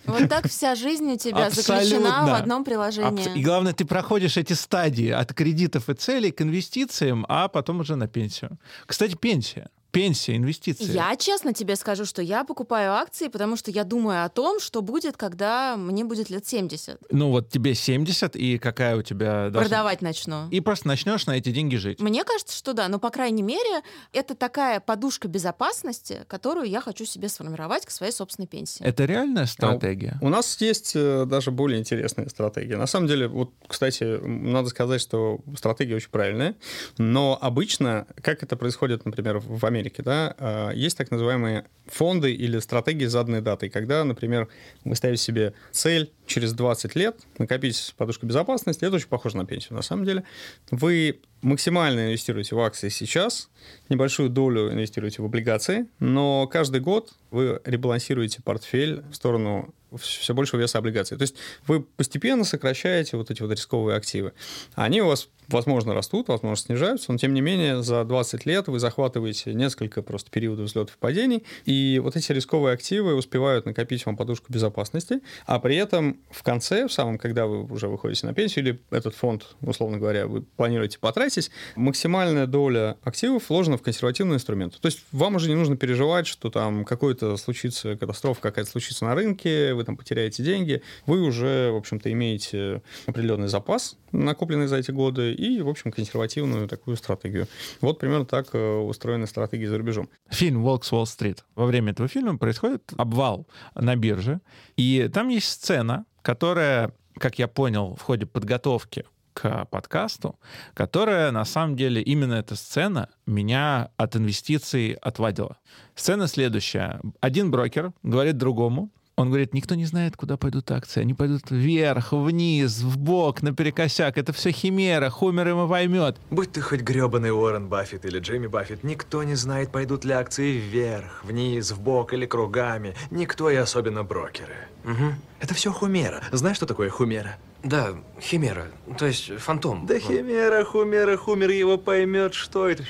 Вот 0.05 0.29
так 0.29 0.49
вся 0.49 0.75
жизнь 0.75 1.13
у 1.13 1.17
тебя 1.17 1.47
Абсолютно. 1.47 1.85
заключена 1.85 2.27
в 2.27 2.35
одном 2.35 2.65
приложении. 2.65 3.39
И 3.39 3.43
главное, 3.43 3.73
ты 3.73 3.85
проходишь 3.85 4.37
эти 4.37 4.53
стадии 4.53 5.09
от 5.09 5.33
кредитов 5.33 5.89
и 5.89 5.95
целей 5.95 6.33
к 6.33 6.43
инвестициям, 6.43 7.25
а 7.29 7.49
потом 7.49 7.81
уже 7.81 7.97
на 7.97 8.09
пенсию. 8.09 8.59
Кстати, 8.87 9.15
пенсия. 9.15 9.71
Пенсия, 9.91 10.37
инвестиции. 10.37 10.93
Я 10.93 11.17
честно 11.17 11.53
тебе 11.53 11.77
скажу, 11.77 12.05
что 12.05 12.23
я 12.23 12.45
покупаю 12.45 12.93
акции, 12.93 13.29
потому 13.29 13.57
что 13.57 13.71
я 13.71 13.85
думаю 13.85 14.25
о 14.25 14.29
том, 14.29 14.61
что 14.61 14.83
будет, 14.83 15.17
когда 15.17 15.77
мне 15.77 16.05
будет 16.05 16.31
лет 16.31 16.47
70. 16.47 17.01
Ну 17.11 17.31
вот 17.31 17.49
тебе 17.49 17.75
70, 17.75 18.37
и 18.37 18.59
какая 18.59 18.97
у 18.97 19.03
тебя... 19.03 19.51
Должна... 19.51 19.63
Продавать 19.63 20.03
начну. 20.03 20.49
И 20.51 20.61
просто 20.61 20.89
начнешь 20.89 21.27
на 21.27 21.37
эти 21.37 21.51
деньги 21.51 21.77
жить. 21.77 22.01
Мне 22.01 22.25
кажется, 22.25 22.57
что 22.57 22.73
да. 22.73 22.89
Но, 22.89 22.99
по 22.99 23.11
крайней 23.11 23.43
мере, 23.43 23.83
это 24.13 24.35
такая 24.35 24.81
подушка 24.81 25.29
безопасности, 25.29 26.25
которую 26.29 26.69
я 26.69 26.81
хочу 26.81 27.05
себе 27.05 27.29
сформировать 27.29 27.87
к 27.87 27.91
своей 27.91 28.13
собственной 28.13 28.47
пенсии. 28.47 28.85
Это 28.85 29.05
реальная 29.05 29.47
стратегия? 29.47 30.19
А 30.21 30.25
у 30.25 30.29
нас 30.29 30.61
есть 30.61 30.93
э, 30.95 31.25
даже 31.27 31.51
более 31.51 31.81
интересная 31.81 32.29
стратегия. 32.29 32.77
На 32.77 32.87
самом 32.87 33.09
деле, 33.09 33.29
вот, 33.29 33.53
кстати, 33.67 34.05
надо 34.25 34.69
сказать, 34.69 35.01
что 35.01 35.41
стратегия 35.57 35.97
очень 35.97 36.11
правильная, 36.11 36.57
но 36.99 37.39
обычно, 37.41 38.07
как 38.23 38.43
это 38.43 38.57
происходит, 38.57 39.05
например, 39.05 39.39
в 39.39 39.65
Америке, 39.65 39.80
Америке, 39.81 40.03
да, 40.03 40.35
а, 40.39 40.71
есть 40.71 40.97
так 40.97 41.11
называемые 41.11 41.65
фонды 41.87 42.33
или 42.33 42.59
стратегии 42.59 43.07
заданной 43.07 43.41
датой, 43.41 43.71
когда, 43.71 44.05
например, 44.05 44.49
вы 44.85 44.95
ставите 44.95 45.23
себе 45.23 45.55
цель 45.73 46.13
через 46.27 46.53
20 46.53 46.95
лет 46.95 47.21
накопить 47.39 47.95
подушку 47.97 48.27
безопасности, 48.27 48.85
это 48.85 48.97
очень 48.97 49.09
похоже 49.09 49.37
на 49.37 49.47
пенсию 49.47 49.75
на 49.75 49.83
самом 49.83 50.05
деле. 50.05 50.25
Вы 50.71 51.21
максимально 51.43 52.07
инвестируете 52.07 52.55
в 52.55 52.61
акции 52.61 52.89
сейчас, 52.89 53.49
небольшую 53.89 54.31
долю 54.31 54.73
инвестируете 54.73 55.23
в 55.23 55.25
облигации, 55.25 55.87
но 55.99 56.47
каждый 56.47 56.81
год 56.81 57.13
вы 57.31 57.61
ребалансируете 57.65 58.43
портфель 58.43 59.03
в 59.11 59.15
сторону 59.15 59.75
все 59.99 60.35
большего 60.35 60.61
веса 60.61 60.79
облигаций. 60.79 61.17
То 61.17 61.23
есть 61.23 61.37
вы 61.67 61.83
постепенно 61.83 62.45
сокращаете 62.45 63.17
вот 63.17 63.31
эти 63.31 63.43
вот 63.43 63.51
рисковые 63.51 63.97
активы. 63.97 64.33
Они 64.75 65.03
у 65.03 65.07
вас, 65.07 65.29
возможно, 65.49 65.95
растут, 65.95 66.29
возможно, 66.29 66.57
снижаются, 66.57 67.11
но 67.13 67.19
тем 67.19 67.35
не 67.35 67.41
менее 67.41 67.83
за 67.83 68.05
20 68.05 68.47
лет 68.47 68.69
вы 68.69 68.79
захватываете 68.79 69.53
несколько 69.53 70.03
просто 70.03 70.31
периодов 70.31 70.67
взлетов 70.67 70.97
и 70.97 70.99
падений, 70.99 71.45
и 71.65 72.01
вот 72.03 72.17
эти 72.17 72.31
рисковые 72.33 72.75
активы 72.75 73.15
успевают 73.15 73.67
накопить 73.67 74.07
вам 74.07 74.17
подушку 74.17 74.53
безопасности, 74.53 75.21
а 75.47 75.59
при 75.59 75.77
этом 75.77 76.19
в 76.31 76.43
конце, 76.43 76.87
в 76.87 76.93
самом, 76.93 77.19
когда 77.19 77.47
вы 77.47 77.65
уже 77.65 77.89
выходите 77.89 78.27
на 78.27 78.35
пенсию, 78.35 78.65
или 78.65 78.81
этот 78.91 79.15
фонд, 79.15 79.57
условно 79.61 79.99
говоря, 79.99 80.27
вы 80.27 80.43
планируете 80.43 80.99
потратить, 80.99 81.30
максимальная 81.77 82.47
доля 82.47 82.97
активов 83.03 83.49
вложена 83.49 83.77
в 83.77 83.83
консервативный 83.83 84.37
инструмент. 84.37 84.81
То 84.81 84.87
есть 84.87 85.05
вам 85.13 85.37
уже 85.37 85.49
не 85.49 85.55
нужно 85.55 85.77
переживать, 85.77 86.27
что 86.27 86.51
там 86.51 86.85
какой-то 86.85 87.37
случится 87.37 87.97
катастрофа, 87.97 88.41
какая-то 88.41 88.71
случится 88.71 89.05
на 89.05 89.15
рынке, 89.15 89.75
вы 89.75 89.85
там 89.85 89.97
потеряете 89.97 90.43
деньги, 90.43 90.83
вы 91.07 91.23
уже, 91.23 91.71
в 91.71 91.77
общем-то, 91.77 92.11
имеете 92.13 92.83
определенный 93.07 93.49
запас, 93.49 93.97
накопленный 94.13 94.67
за 94.67 94.77
эти 94.77 94.91
годы, 94.91 95.33
и, 95.33 95.61
в 95.63 95.69
общем, 95.69 95.93
консервативную 95.93 96.69
такую 96.69 96.97
стратегию. 96.97 97.47
Вот 97.81 97.99
примерно 97.99 98.27
так 98.27 98.49
э, 98.53 98.77
устроены 98.79 99.27
стратегии 99.27 99.67
за 99.67 99.79
рубежом. 99.79 100.09
Фильм 100.31 100.63
«Волкс 100.63 100.93
Уолл-стрит». 100.93 101.45
Во 101.55 101.67
время 101.67 101.93
этого 101.93 102.09
фильма 102.09 102.39
происходит 102.39 102.83
обвал 102.97 103.47
на 103.75 103.97
бирже, 103.97 104.41
и 104.77 105.11
там 105.13 105.29
есть 105.29 105.49
сцена, 105.49 106.05
которая, 106.23 106.93
как 107.19 107.39
я 107.39 107.49
понял, 107.49 107.95
в 107.97 108.03
ходе 108.03 108.27
подготовки 108.27 109.05
к 109.33 109.67
подкасту, 109.67 110.39
которая 110.75 111.31
на 111.31 111.45
самом 111.45 111.77
деле 111.77 112.03
именно 112.03 112.35
эта 112.35 112.57
сцена 112.57 113.09
меня 113.27 113.91
от 113.97 114.17
инвестиций 114.17 114.93
отвадила. 114.93 115.59
Сцена 115.95 116.27
следующая. 116.27 117.01
Один 117.21 117.51
брокер 117.51 117.93
говорит 118.03 118.37
другому, 118.39 118.91
Он 119.21 119.29
говорит, 119.29 119.55
никто 119.55 119.75
не 119.75 119.85
знает, 119.85 120.17
куда 120.17 120.37
пойдут 120.37 120.71
акции. 120.71 121.01
Они 121.01 121.15
пойдут 121.15 121.51
вверх, 121.51 122.13
вниз, 122.13 122.81
в 122.81 122.99
бок, 122.99 123.43
наперекосяк. 123.43 124.19
Это 124.19 124.33
все 124.33 124.51
химера, 124.51 125.11
Хумер 125.11 125.49
ему 125.49 125.69
поймет. 125.69 126.17
Будь 126.31 126.53
ты 126.53 126.61
хоть 126.61 126.81
гребаный 126.81 127.33
Уоррен 127.33 127.69
Баффет 127.69 128.05
или 128.05 128.19
Джейми 128.19 128.47
Баффет, 128.47 128.83
никто 128.85 129.23
не 129.23 129.35
знает, 129.35 129.71
пойдут 129.71 130.05
ли 130.05 130.13
акции 130.13 130.59
вверх, 130.59 131.25
вниз, 131.25 131.71
в 131.73 131.81
бок 131.81 132.13
или 132.15 132.27
кругами. 132.27 132.95
Никто 133.11 133.51
и 133.51 133.57
особенно 133.57 134.05
брокеры. 134.05 134.69
Угу. 134.85 135.15
Это 135.41 135.55
все 135.55 135.73
хумера. 135.73 136.23
Знаешь, 136.33 136.57
что 136.57 136.67
такое 136.67 136.89
хумера? 136.89 137.37
Да, 137.63 137.95
химера, 138.21 138.69
то 138.99 139.07
есть 139.07 139.39
фантом. 139.39 139.85
Да 139.87 139.99
химера, 139.99 140.65
хумера, 140.65 141.17
хумер 141.19 141.51
его 141.51 141.77
поймет, 141.77 142.33
что 142.33 142.69
это. 142.69 142.85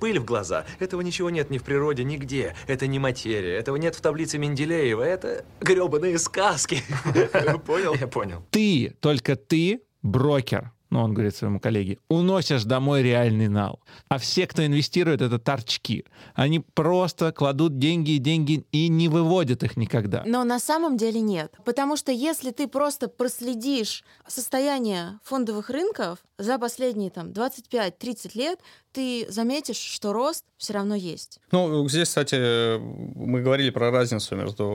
Пыль 0.00 0.18
в 0.18 0.24
глаза. 0.24 0.64
Этого 0.78 1.02
ничего 1.02 1.30
нет 1.30 1.50
ни 1.50 1.58
в 1.58 1.62
природе, 1.62 2.04
нигде. 2.04 2.54
Это 2.66 2.86
не 2.86 2.98
материя. 2.98 3.56
Этого 3.56 3.76
нет 3.76 3.94
в 3.94 4.00
таблице 4.00 4.38
Менделеева. 4.38 5.02
Это 5.02 5.44
гребаные 5.60 6.18
сказки. 6.18 6.82
Понял? 7.66 7.94
Я 7.94 8.06
понял. 8.06 8.42
Ты, 8.50 8.96
только 9.00 9.36
ты, 9.36 9.82
брокер, 10.02 10.72
ну, 10.90 11.02
он 11.02 11.14
говорит 11.14 11.36
своему 11.36 11.60
коллеге, 11.60 11.98
уносишь 12.08 12.64
домой 12.64 13.02
реальный 13.02 13.48
нал. 13.48 13.80
А 14.08 14.18
все, 14.18 14.46
кто 14.46 14.66
инвестирует, 14.66 15.22
это 15.22 15.38
торчки. 15.38 16.04
Они 16.34 16.60
просто 16.60 17.32
кладут 17.32 17.78
деньги 17.78 18.12
и 18.12 18.18
деньги 18.18 18.64
и 18.72 18.88
не 18.88 19.08
выводят 19.08 19.62
их 19.62 19.76
никогда. 19.76 20.24
Но 20.26 20.42
на 20.42 20.58
самом 20.58 20.96
деле 20.96 21.20
нет. 21.20 21.54
Потому 21.64 21.96
что 21.96 22.10
если 22.10 22.50
ты 22.50 22.66
просто 22.66 23.08
проследишь 23.08 24.04
состояние 24.26 25.20
фондовых 25.22 25.70
рынков 25.70 26.18
за 26.40 26.58
последние 26.58 27.10
там 27.10 27.28
25-30 27.28 28.30
лет, 28.34 28.58
ты 28.92 29.26
заметишь, 29.28 29.76
что 29.76 30.12
рост 30.12 30.44
все 30.56 30.72
равно 30.72 30.94
есть. 30.94 31.38
Ну, 31.52 31.88
здесь, 31.88 32.08
кстати, 32.08 32.78
мы 32.78 33.40
говорили 33.40 33.70
про 33.70 33.90
разницу 33.90 34.34
между 34.34 34.66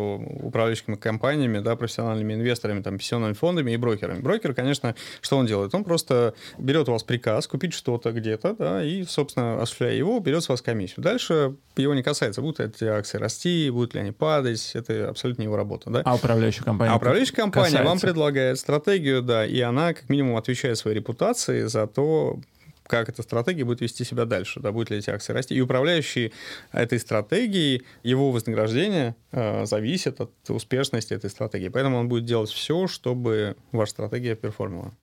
управляющими 0.41 0.95
компаниями, 0.95 1.59
да, 1.59 1.75
профессиональными 1.75 2.33
инвесторами, 2.33 2.81
там, 2.81 2.97
пенсионными 2.97 3.33
фондами 3.33 3.71
и 3.71 3.77
брокерами. 3.77 4.21
Брокер, 4.21 4.53
конечно, 4.53 4.95
что 5.21 5.37
он 5.37 5.45
делает? 5.45 5.75
Он 5.75 5.83
просто 5.83 6.33
берет 6.57 6.87
у 6.87 6.93
вас 6.93 7.03
приказ 7.03 7.47
купить 7.47 7.73
что-то 7.73 8.11
где-то, 8.13 8.55
да, 8.57 8.83
и, 8.83 9.03
собственно, 9.03 9.61
осуществляя 9.61 9.93
его, 9.93 10.19
берет 10.19 10.43
с 10.43 10.49
вас 10.49 10.61
комиссию. 10.61 11.03
Дальше 11.03 11.55
его 11.75 11.93
не 11.93 12.03
касается, 12.03 12.41
будут 12.41 12.61
эти 12.61 12.85
акции 12.85 13.17
расти, 13.17 13.69
будут 13.69 13.95
ли 13.95 13.99
они 13.99 14.11
падать, 14.11 14.71
это 14.75 15.09
абсолютно 15.09 15.41
не 15.41 15.45
его 15.45 15.57
работа, 15.57 15.89
да. 15.89 16.01
А 16.05 16.15
управляющая 16.15 16.63
компания? 16.63 16.93
А 16.93 16.95
управляющая 16.95 17.35
компания 17.35 17.65
касается. 17.65 17.89
вам 17.89 17.99
предлагает 17.99 18.59
стратегию, 18.59 19.21
да, 19.21 19.45
и 19.45 19.59
она 19.59 19.93
как 19.93 20.09
минимум 20.09 20.37
отвечает 20.37 20.77
своей 20.77 20.95
репутации 20.95 21.54
за 21.63 21.87
то, 21.87 22.39
как 22.87 23.09
эта 23.09 23.23
стратегия 23.23 23.63
будет 23.63 23.81
вести 23.81 24.03
себя 24.03 24.25
дальше, 24.25 24.59
да, 24.59 24.71
будет 24.71 24.89
ли 24.89 24.97
эти 24.97 25.09
акции 25.09 25.33
расти. 25.33 25.55
И 25.55 25.61
управляющий 25.61 26.33
этой 26.71 26.99
стратегией, 26.99 27.83
его 28.03 28.31
вознаграждение 28.31 29.15
э, 29.31 29.65
зависит 29.65 30.21
от 30.21 30.31
успешности 30.49 31.13
этой 31.13 31.29
стратегии. 31.29 31.69
Поэтому 31.69 31.97
он 31.97 32.07
будет 32.07 32.25
делать 32.25 32.49
все, 32.49 32.87
чтобы 32.87 33.55
ваша 33.71 33.91
стратегия 33.91 34.35
перформила. 34.35 34.93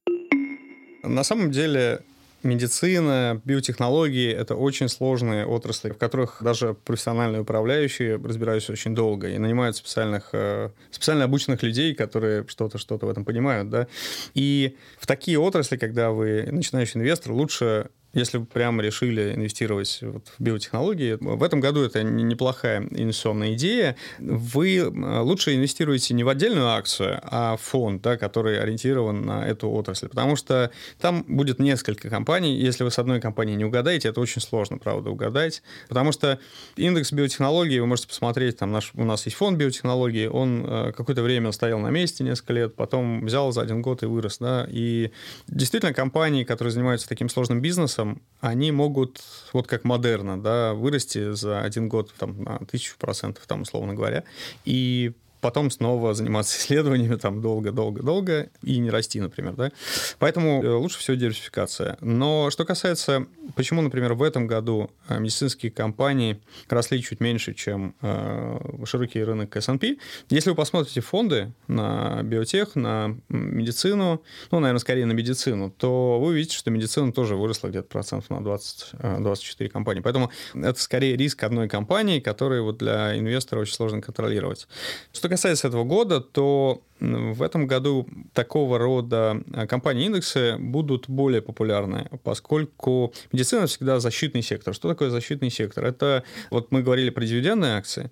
На 1.03 1.24
самом 1.24 1.50
деле 1.50 2.03
медицина, 2.43 3.40
биотехнологии— 3.45 4.30
это 4.32 4.55
очень 4.55 4.88
сложные 4.88 5.47
отрасли, 5.47 5.90
в 5.90 5.99
которых 5.99 6.43
даже 6.43 6.74
профессиональные 6.74 7.43
управляющие 7.43 8.16
разбираются 8.16 8.72
очень 8.72 8.95
долго 8.95 9.28
и 9.28 9.38
нанимают 9.38 9.76
специальных, 9.76 10.30
э, 10.32 10.70
специально 10.90 11.24
обученных 11.24 11.62
людей, 11.62 11.95
которые 11.95 12.47
что-то, 12.49 12.78
что-то 12.78 13.07
в 13.07 13.11
этом 13.11 13.24
понимают, 13.24 13.70
да. 13.70 13.86
И 14.34 14.76
в 14.99 15.07
такие 15.07 15.38
отрасли, 15.38 15.76
когда 15.76 16.11
вы 16.11 16.49
начинающий 16.51 17.01
инвестор, 17.01 17.32
лучше 17.32 17.88
если 18.14 18.38
вы 18.38 18.46
прямо 18.46 18.82
решили 18.82 19.34
инвестировать 19.34 19.98
вот 20.02 20.28
в 20.28 20.42
биотехнологии, 20.42 21.16
в 21.20 21.42
этом 21.42 21.60
году 21.60 21.82
это 21.82 22.02
неплохая 22.02 22.86
инвестиционная 22.90 23.54
идея. 23.54 23.96
Вы 24.18 24.76
э, 24.76 25.20
лучше 25.20 25.54
инвестируете 25.54 26.14
не 26.14 26.24
в 26.24 26.28
отдельную 26.28 26.68
акцию, 26.68 27.20
а 27.22 27.56
в 27.56 27.62
фонд, 27.62 28.02
да, 28.02 28.16
который 28.16 28.60
ориентирован 28.60 29.24
на 29.24 29.46
эту 29.46 29.70
отрасль. 29.70 30.08
Потому 30.08 30.36
что 30.36 30.70
там 31.00 31.24
будет 31.26 31.58
несколько 31.58 32.10
компаний. 32.10 32.56
Если 32.56 32.84
вы 32.84 32.90
с 32.90 32.98
одной 32.98 33.20
компанией 33.20 33.56
не 33.56 33.64
угадаете, 33.64 34.08
это 34.08 34.20
очень 34.20 34.42
сложно, 34.42 34.78
правда, 34.78 35.10
угадать. 35.10 35.62
Потому 35.88 36.12
что 36.12 36.38
индекс 36.76 37.12
биотехнологий, 37.12 37.78
вы 37.80 37.86
можете 37.86 38.08
посмотреть, 38.08 38.58
там 38.58 38.72
наш, 38.72 38.92
у 38.94 39.04
нас 39.04 39.24
есть 39.24 39.36
фонд 39.36 39.56
биотехнологий, 39.58 40.28
он 40.28 40.64
э, 40.66 40.92
какое-то 40.94 41.22
время 41.22 41.52
стоял 41.52 41.78
на 41.78 41.88
месте, 41.88 42.24
несколько 42.24 42.52
лет, 42.52 42.74
потом 42.74 43.24
взял 43.24 43.52
за 43.52 43.62
один 43.62 43.80
год 43.80 44.02
и 44.02 44.06
вырос. 44.06 44.38
Да, 44.38 44.66
и 44.70 45.12
действительно 45.46 45.94
компании, 45.94 46.44
которые 46.44 46.72
занимаются 46.72 47.08
таким 47.08 47.28
сложным 47.28 47.60
бизнесом, 47.60 48.01
они 48.40 48.72
могут, 48.72 49.22
вот 49.53 49.66
как 49.66 49.84
модерна, 49.84 50.40
да, 50.40 50.74
вырасти 50.74 51.32
за 51.32 51.62
один 51.62 51.88
год 51.88 52.12
там, 52.18 52.42
на 52.42 52.59
тысячу 52.59 52.96
процентов, 52.98 53.46
там, 53.46 53.62
условно 53.62 53.94
говоря, 53.94 54.24
и 54.64 55.12
потом 55.43 55.70
снова 55.70 56.14
заниматься 56.14 56.57
исследованиями 56.59 57.16
там 57.16 57.43
долго-долго-долго 57.43 58.49
и 58.62 58.78
не 58.78 58.88
расти, 58.88 59.20
например, 59.20 59.55
да. 59.55 59.72
Поэтому 60.18 60.62
э, 60.62 60.70
лучше 60.70 60.99
всего 60.99 61.16
диверсификация. 61.16 61.99
Но 62.01 62.49
что 62.51 62.64
касается, 62.64 63.26
почему, 63.57 63.82
например, 63.82 64.14
в 64.14 64.22
этом 64.22 64.47
году 64.47 64.90
э, 65.09 65.18
медицинские 65.18 65.70
компании 65.70 66.40
росли 66.68 67.03
чуть 67.03 67.20
меньше, 67.20 67.53
чем 67.53 67.95
э, 68.01 68.84
широкий 68.84 69.22
рынок 69.22 69.55
S&P, 69.57 69.99
если 70.30 70.51
вы 70.51 70.57
посмотрите 70.57 71.01
фонды 71.01 71.53
на 71.66 72.22
биотех, 72.22 72.76
на 72.76 73.16
медицину, 73.28 74.22
ну, 74.51 74.61
наверное, 74.61 74.80
скорее 74.80 75.07
на 75.07 75.12
медицину, 75.12 75.70
то 75.70 76.20
вы 76.20 76.28
увидите, 76.28 76.57
что 76.57 76.70
медицина 76.70 77.12
тоже 77.12 77.34
выросла 77.34 77.68
где-то 77.68 77.88
процентов 77.88 78.30
на 78.30 78.43
20, 78.43 78.90
24 79.20 79.68
э, 79.68 79.72
компании. 79.72 80.01
Поэтому 80.01 80.30
это 80.55 80.80
скорее 80.80 81.16
риск 81.16 81.43
одной 81.43 81.68
компании, 81.68 82.20
который 82.20 82.62
вот 82.62 82.78
для 82.78 83.18
инвестора 83.18 83.61
очень 83.61 83.74
сложно 83.74 84.01
контролировать. 84.01 84.68
Что 85.12 85.32
касается 85.33 85.68
этого 85.68 85.85
года, 85.85 86.20
то 86.20 86.83
в 87.01 87.43
этом 87.43 87.66
году 87.66 88.07
такого 88.35 88.78
рода 88.78 89.43
а, 89.55 89.66
компании 89.66 90.05
индексы 90.05 90.59
будут 90.59 91.09
более 91.09 91.41
популярны, 91.41 92.11
поскольку 92.22 93.14
медицина 93.33 93.66
всегда 93.66 93.99
защитный 93.99 94.43
сектор. 94.43 94.74
Что 94.74 94.89
такое 94.89 95.09
защитный 95.09 95.51
сектор? 95.51 95.87
Это, 95.87 96.22
вот 96.51 96.70
мы 96.70 96.83
говорили 96.83 97.09
про 97.09 97.24
дивидендные 97.24 97.78
акции. 97.78 98.11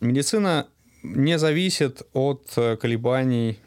Медицина 0.00 0.68
не 1.02 1.38
зависит 1.38 2.02
от 2.12 2.52
э, 2.56 2.76
колебаний 2.76 3.58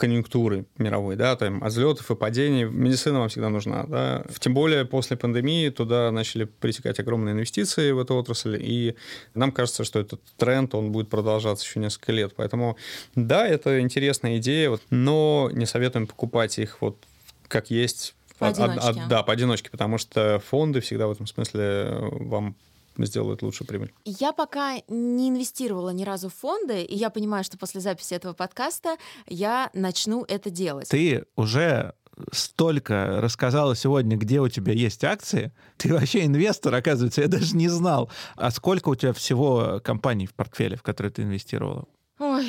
конъюнктуры 0.00 0.64
мировой, 0.78 1.14
да, 1.16 1.36
там, 1.36 1.62
от 1.62 1.72
взлетов 1.72 2.10
и 2.10 2.16
падений. 2.16 2.64
Медицина 2.64 3.18
вам 3.20 3.28
всегда 3.28 3.50
нужна, 3.50 3.84
да. 3.84 4.24
Тем 4.38 4.54
более 4.54 4.86
после 4.86 5.16
пандемии 5.16 5.68
туда 5.68 6.10
начали 6.10 6.44
притекать 6.44 6.98
огромные 6.98 7.34
инвестиции 7.34 7.92
в 7.92 7.98
эту 7.98 8.14
отрасль, 8.14 8.56
и 8.58 8.96
нам 9.34 9.52
кажется, 9.52 9.84
что 9.84 10.00
этот 10.00 10.22
тренд, 10.38 10.74
он 10.74 10.90
будет 10.90 11.10
продолжаться 11.10 11.66
еще 11.66 11.80
несколько 11.80 12.12
лет. 12.12 12.32
Поэтому, 12.34 12.78
да, 13.14 13.46
это 13.46 13.80
интересная 13.80 14.38
идея, 14.38 14.78
но 14.88 15.50
не 15.52 15.66
советуем 15.66 16.06
покупать 16.06 16.58
их 16.58 16.80
вот 16.80 16.96
как 17.48 17.70
есть 17.70 18.14
Поодиночке. 18.38 18.80
От, 18.80 18.96
от, 18.96 19.08
да, 19.08 19.22
поодиночке, 19.22 19.68
потому 19.68 19.98
что 19.98 20.42
фонды 20.48 20.80
всегда 20.80 21.08
в 21.08 21.10
этом 21.10 21.26
смысле 21.26 21.88
вам 22.00 22.56
сделают 23.06 23.42
лучше 23.42 23.64
прибыль? 23.64 23.92
Я 24.04 24.32
пока 24.32 24.76
не 24.88 25.28
инвестировала 25.28 25.90
ни 25.90 26.04
разу 26.04 26.28
в 26.28 26.34
фонды, 26.34 26.82
и 26.82 26.96
я 26.96 27.10
понимаю, 27.10 27.44
что 27.44 27.58
после 27.58 27.80
записи 27.80 28.14
этого 28.14 28.32
подкаста 28.32 28.96
я 29.26 29.70
начну 29.74 30.24
это 30.28 30.50
делать. 30.50 30.88
Ты 30.88 31.24
уже 31.36 31.94
столько 32.32 33.20
рассказала 33.20 33.74
сегодня, 33.74 34.16
где 34.16 34.40
у 34.40 34.48
тебя 34.48 34.72
есть 34.72 35.04
акции. 35.04 35.52
Ты 35.76 35.92
вообще 35.92 36.26
инвестор, 36.26 36.74
оказывается, 36.74 37.22
я 37.22 37.28
даже 37.28 37.56
не 37.56 37.68
знал. 37.68 38.10
А 38.36 38.50
сколько 38.50 38.88
у 38.90 38.94
тебя 38.94 39.12
всего 39.12 39.80
компаний 39.82 40.26
в 40.26 40.34
портфеле, 40.34 40.76
в 40.76 40.82
которые 40.82 41.12
ты 41.12 41.22
инвестировала? 41.22 41.86
Ой, 42.18 42.46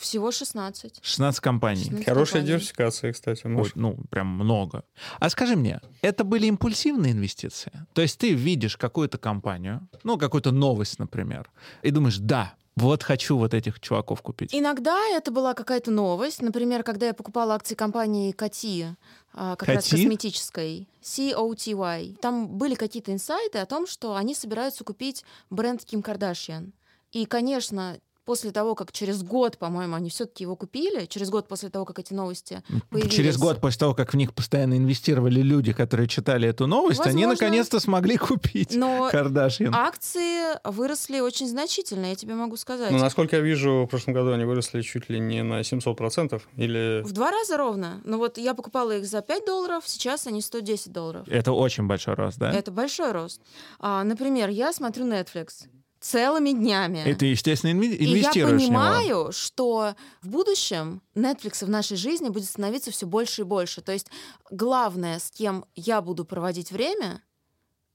всего 0.00 0.32
16. 0.32 1.00
16 1.02 1.40
компаний. 1.40 1.84
16 1.84 2.04
Хорошая 2.06 2.26
компаний. 2.26 2.46
диверсификация, 2.46 3.12
кстати. 3.12 3.46
Ой, 3.46 3.70
ну, 3.74 3.96
прям 4.10 4.28
много. 4.28 4.84
А 5.18 5.30
скажи 5.30 5.56
мне, 5.56 5.80
это 6.02 6.24
были 6.24 6.46
импульсивные 6.46 7.12
инвестиции? 7.12 7.72
То 7.92 8.02
есть 8.02 8.18
ты 8.18 8.32
видишь 8.32 8.76
какую-то 8.76 9.18
компанию, 9.18 9.88
ну, 10.02 10.18
какую-то 10.18 10.52
новость, 10.52 10.98
например, 10.98 11.50
и 11.82 11.90
думаешь, 11.90 12.18
да, 12.18 12.54
вот 12.76 13.02
хочу 13.02 13.36
вот 13.36 13.52
этих 13.52 13.80
чуваков 13.80 14.22
купить. 14.22 14.54
Иногда 14.54 14.96
это 15.08 15.30
была 15.30 15.54
какая-то 15.54 15.90
новость. 15.90 16.40
Например, 16.40 16.82
когда 16.82 17.06
я 17.08 17.14
покупала 17.14 17.54
акции 17.54 17.74
компании 17.74 18.32
Коти, 18.32 18.96
а, 19.34 19.56
как 19.56 19.68
раз 19.68 19.84
Coty? 19.86 19.96
косметической, 19.96 20.88
C-O-T-Y, 21.02 22.14
там 22.20 22.48
были 22.48 22.74
какие-то 22.74 23.12
инсайты 23.12 23.58
о 23.58 23.66
том, 23.66 23.86
что 23.86 24.14
они 24.14 24.34
собираются 24.34 24.84
купить 24.84 25.24
бренд 25.50 25.84
Ким 25.84 26.00
Кардашьян. 26.02 26.72
И, 27.12 27.26
конечно, 27.26 27.98
после 28.24 28.50
того, 28.50 28.74
как 28.74 28.92
через 28.92 29.22
год, 29.22 29.58
по-моему, 29.58 29.94
они 29.94 30.10
все-таки 30.10 30.44
его 30.44 30.56
купили, 30.56 31.06
через 31.06 31.30
год 31.30 31.48
после 31.48 31.70
того, 31.70 31.84
как 31.84 31.98
эти 31.98 32.12
новости 32.12 32.62
появились. 32.90 33.14
Через 33.14 33.38
год 33.38 33.60
после 33.60 33.78
того, 33.78 33.94
как 33.94 34.12
в 34.12 34.16
них 34.16 34.34
постоянно 34.34 34.76
инвестировали 34.76 35.40
люди, 35.40 35.72
которые 35.72 36.08
читали 36.08 36.48
эту 36.48 36.66
новость, 36.66 37.00
они 37.00 37.24
Возможно. 37.24 37.46
наконец-то 37.46 37.80
смогли 37.80 38.16
купить 38.16 38.74
Но 38.74 39.08
Кардашьян. 39.10 39.74
акции 39.74 40.58
выросли 40.68 41.20
очень 41.20 41.48
значительно, 41.48 42.06
я 42.06 42.14
тебе 42.14 42.34
могу 42.34 42.56
сказать. 42.56 42.90
Ну, 42.90 42.98
насколько 42.98 43.36
я 43.36 43.42
вижу, 43.42 43.84
в 43.84 43.86
прошлом 43.86 44.14
году 44.14 44.32
они 44.32 44.44
выросли 44.44 44.82
чуть 44.82 45.08
ли 45.08 45.18
не 45.18 45.42
на 45.42 45.60
700%. 45.60 46.40
Или... 46.56 47.02
В 47.02 47.12
два 47.12 47.30
раза 47.30 47.56
ровно. 47.56 48.00
Ну 48.04 48.18
вот 48.18 48.38
я 48.38 48.54
покупала 48.54 48.96
их 48.96 49.06
за 49.06 49.22
5 49.22 49.46
долларов, 49.46 49.84
сейчас 49.86 50.26
они 50.26 50.40
110 50.40 50.92
долларов. 50.92 51.26
Это 51.28 51.52
очень 51.52 51.86
большой 51.86 52.14
рост, 52.14 52.38
да? 52.38 52.52
Это 52.52 52.70
большой 52.70 53.12
рост. 53.12 53.40
А, 53.78 54.04
например, 54.04 54.48
я 54.48 54.72
смотрю 54.72 55.06
Netflix. 55.06 55.66
Целыми 56.00 56.52
днями. 56.52 57.12
Ты, 57.14 57.26
естественно, 57.26 57.70
инви- 57.72 57.94
И 57.94 58.04
я 58.04 58.10
инвестируешь 58.12 58.52
в 58.62 58.64
него. 58.64 58.68
понимаю, 58.68 59.32
что 59.32 59.94
в 60.22 60.28
будущем 60.28 61.02
Netflix 61.14 61.64
в 61.64 61.68
нашей 61.68 61.96
жизни 61.96 62.28
будет 62.30 62.46
становиться 62.46 62.90
все 62.90 63.06
больше 63.06 63.42
и 63.42 63.44
больше. 63.44 63.80
То 63.82 63.92
есть 63.92 64.08
главное, 64.50 65.18
с 65.18 65.30
кем 65.30 65.64
я 65.76 66.00
буду 66.00 66.24
проводить 66.24 66.72
время, 66.72 67.22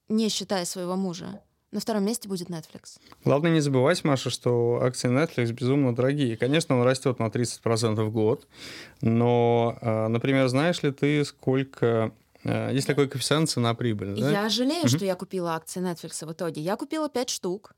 не 0.07 0.29
считая 0.29 0.65
своего 0.65 0.95
мужа, 0.95 1.41
на 1.71 1.79
втором 1.81 2.05
месте 2.05 2.29
будет 2.29 2.47
Netflix. 2.49 2.99
Главное 3.25 3.51
не 3.51 3.59
забывать, 3.59 4.03
Маша, 4.03 4.29
что 4.29 4.79
акции 4.81 5.09
Netflix 5.09 5.51
безумно 5.51 5.93
дорогие. 5.95 6.37
Конечно, 6.37 6.77
он 6.79 6.83
растет 6.83 7.19
на 7.19 7.25
30% 7.27 8.01
в 8.03 8.11
год, 8.11 8.47
но, 9.01 9.77
э, 9.81 10.07
например, 10.07 10.47
знаешь 10.47 10.81
ли 10.83 10.91
ты, 10.91 11.25
сколько... 11.25 12.11
э, 12.43 12.69
Есть 12.73 12.87
такой 12.87 13.07
коэффициент 13.09 13.49
цена-прибыль, 13.49 14.15
да? 14.19 14.29
Я 14.43 14.49
жалею, 14.49 14.87
что 14.87 15.03
я 15.05 15.15
купила 15.15 15.55
акции 15.55 15.81
Netflix 15.81 16.25
в 16.25 16.31
итоге. 16.31 16.61
Я 16.61 16.75
купила 16.77 17.09
5 17.09 17.29
штук, 17.29 17.73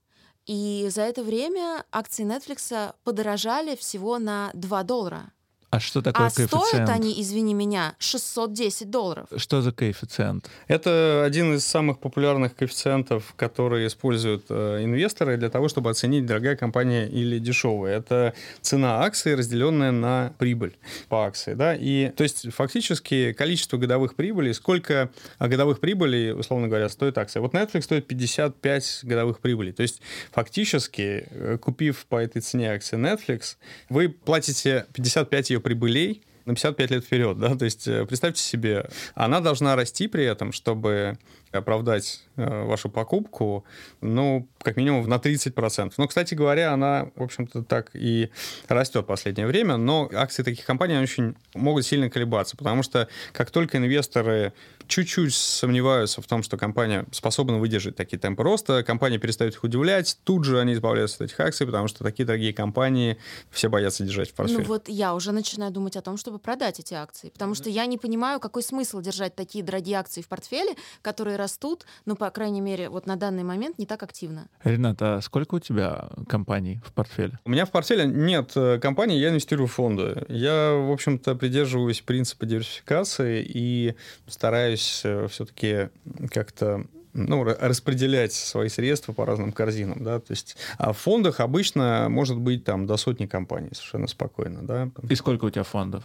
и 0.48 0.88
за 0.90 1.02
это 1.02 1.24
время 1.24 1.86
акции 1.92 2.26
Netflix 2.26 2.96
подорожали 3.04 3.76
всего 3.76 4.18
на 4.18 4.50
2 4.54 4.84
доллара. 4.84 5.34
А 5.70 5.82
что 5.82 6.02
такое 6.02 6.28
а 6.28 6.30
коэффициент? 6.30 6.66
стоят 6.66 6.90
они, 6.90 7.22
извини 7.22 7.54
меня, 7.54 7.96
610 8.00 8.90
долларов. 8.90 9.28
Что 9.36 9.62
за 9.62 9.74
коэффициент? 9.74 10.50
Это 10.68 11.24
один 11.26 11.56
из 11.56 11.66
самых 11.66 12.00
популярных 12.00 12.56
коэффициентов, 12.56 13.34
которые 13.36 13.88
используют 13.88 14.46
э, 14.50 14.84
инвесторы 14.84 15.36
для 15.36 15.50
того, 15.50 15.68
чтобы 15.68 15.90
оценить, 15.90 16.26
дорогая 16.26 16.56
компания 16.56 17.08
или 17.08 17.38
дешевая. 17.38 17.98
Это 17.98 18.34
цена 18.62 19.04
акции, 19.04 19.34
разделенная 19.34 19.92
на 19.92 20.34
прибыль 20.38 20.78
по 21.10 21.26
акции. 21.26 21.54
Да? 21.54 21.76
И, 21.76 22.12
то 22.16 22.24
есть 22.24 22.52
фактически 22.54 23.34
количество 23.34 23.78
годовых 23.78 24.16
прибылей, 24.16 24.54
сколько 24.54 25.12
а, 25.38 25.48
годовых 25.50 25.82
прибылей, 25.82 26.32
условно 26.32 26.70
говоря, 26.70 26.88
стоит 26.88 27.18
акция. 27.18 27.42
Вот 27.42 27.54
Netflix 27.54 27.82
стоит 27.82 28.08
55 28.08 29.02
годовых 29.04 29.40
прибылей. 29.42 29.74
То 29.74 29.82
есть 29.82 30.02
фактически, 30.32 31.28
э, 31.30 31.58
купив 31.58 32.06
по 32.06 32.16
этой 32.16 32.42
цене 32.42 32.72
акции 32.72 32.98
Netflix, 32.98 33.58
вы 33.90 34.08
платите 34.08 34.86
55 34.94 35.57
ее 35.58 35.62
прибылей 35.62 36.22
на 36.46 36.56
55 36.56 36.92
лет 36.92 37.04
вперед, 37.04 37.38
да, 37.38 37.56
то 37.56 37.66
есть 37.66 37.88
э, 37.88 38.06
представьте 38.06 38.42
себе, 38.42 38.90
она 39.16 39.42
должна 39.42 39.76
расти 39.76 40.08
при 40.08 40.24
этом, 40.24 40.54
чтобы 40.54 41.18
оправдать 41.58 42.24
э, 42.36 42.64
вашу 42.64 42.90
покупку, 42.90 43.66
ну, 44.02 44.48
как 44.62 44.78
минимум 44.78 45.08
на 45.08 45.16
30%. 45.16 45.94
Но, 45.98 46.08
кстати 46.08 46.34
говоря, 46.34 46.74
она, 46.74 47.10
в 47.16 47.24
общем-то, 47.24 47.64
так 47.64 47.92
и 47.94 48.30
растет 48.68 49.04
в 49.04 49.08
последнее 49.08 49.48
время, 49.48 49.78
но 49.78 50.10
акции 50.14 50.44
таких 50.44 50.66
компаний 50.66 50.98
очень 50.98 51.36
могут 51.54 51.86
сильно 51.86 52.10
колебаться, 52.10 52.58
потому 52.58 52.84
что 52.84 53.08
как 53.34 53.52
только 53.52 53.78
инвесторы 53.78 54.54
чуть-чуть 54.88 55.34
сомневаются 55.34 56.22
в 56.22 56.28
том, 56.28 56.44
что 56.44 56.58
компания 56.58 57.06
способна 57.12 57.58
выдержать 57.60 57.96
такие 57.96 58.18
темпы 58.18 58.44
роста, 58.44 58.84
компания 58.84 59.18
перестает 59.18 59.54
их 59.54 59.64
удивлять, 59.64 60.18
тут 60.24 60.46
же 60.46 60.60
они 60.60 60.74
избавляются 60.74 61.18
от 61.18 61.30
этих 61.30 61.40
акций, 61.40 61.66
потому 61.66 61.88
что 61.88 62.04
такие 62.04 62.26
дорогие 62.26 62.54
компании 62.54 63.18
все 63.52 63.70
боятся 63.70 64.04
держать 64.04 64.32
в 64.32 64.34
портфеле. 64.34 64.60
Ну 64.60 64.66
вот 64.66 64.88
я 64.88 65.14
уже 65.14 65.32
начинаю 65.32 65.72
думать 65.72 65.96
о 65.98 66.02
том, 66.02 66.18
чтобы 66.18 66.40
продать 66.40 66.80
эти 66.80 66.94
акции, 66.94 67.30
потому 67.30 67.54
что 67.56 67.70
я 67.70 67.86
не 67.86 67.98
понимаю, 67.98 68.40
какой 68.40 68.64
смысл 68.64 69.02
держать 69.02 69.36
такие 69.36 69.64
дорогие 69.64 69.98
акции 69.98 70.22
в 70.22 70.28
портфеле, 70.28 70.76
которые 71.02 71.38
растут, 71.48 71.86
ну, 72.06 72.16
по 72.18 72.30
крайней 72.30 72.60
мере, 72.60 72.90
вот 72.90 73.06
на 73.08 73.16
данный 73.16 73.44
момент 73.44 73.80
не 73.80 73.86
так 73.86 74.04
активно. 74.04 74.48
Ренат, 74.66 75.02
а 75.02 75.22
сколько 75.22 75.56
у 75.56 75.60
тебя 75.60 76.10
компаний 76.28 76.82
в 76.86 76.92
портфеле? 76.92 77.40
У 77.46 77.50
меня 77.50 77.66
в 77.66 77.72
портфеле 77.72 78.06
нет 78.06 78.52
э, 78.56 78.80
компаний, 78.80 79.18
я 79.18 79.30
инвестирую 79.30 79.68
в 79.68 79.72
фонды. 79.72 80.26
Я, 80.28 80.74
в 80.74 80.92
общем-то, 80.92 81.36
придерживаюсь 81.36 82.02
принципа 82.02 82.46
диверсификации 82.46 83.42
и 83.48 83.96
стараюсь 84.28 85.04
все-таки 85.30 85.90
как-то 86.32 86.84
ну, 87.14 87.46
ра- 87.46 87.58
распределять 87.62 88.34
свои 88.34 88.68
средства 88.68 89.14
по 89.14 89.26
разным 89.26 89.54
корзинам, 89.54 90.04
да, 90.04 90.20
то 90.20 90.32
есть 90.32 90.58
а 90.78 90.92
в 90.92 90.98
фондах 90.98 91.40
обычно 91.40 92.08
может 92.10 92.38
быть 92.38 92.66
там 92.66 92.86
до 92.86 92.98
сотни 92.98 93.26
компаний 93.26 93.70
совершенно 93.72 94.08
спокойно, 94.08 94.64
да, 94.64 94.90
И 95.10 95.16
сколько 95.16 95.46
у 95.46 95.50
тебя 95.50 95.64
фондов? 95.64 96.04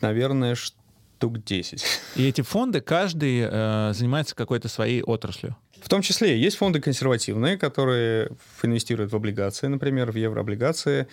наверное, 0.00 0.54
штук 1.22 1.44
10. 1.44 1.84
И 2.16 2.28
эти 2.28 2.40
фонды, 2.40 2.80
каждый 2.80 3.46
э, 3.48 3.92
занимается 3.94 4.34
какой-то 4.34 4.68
своей 4.68 5.02
отраслью. 5.02 5.56
В 5.80 5.88
том 5.88 6.02
числе 6.02 6.38
есть 6.38 6.56
фонды 6.56 6.80
консервативные, 6.80 7.58
которые 7.58 8.30
инвестируют 8.62 9.12
в 9.12 9.16
облигации, 9.16 9.66
например, 9.66 10.12
в 10.12 10.16
еврооблигации, 10.16 11.06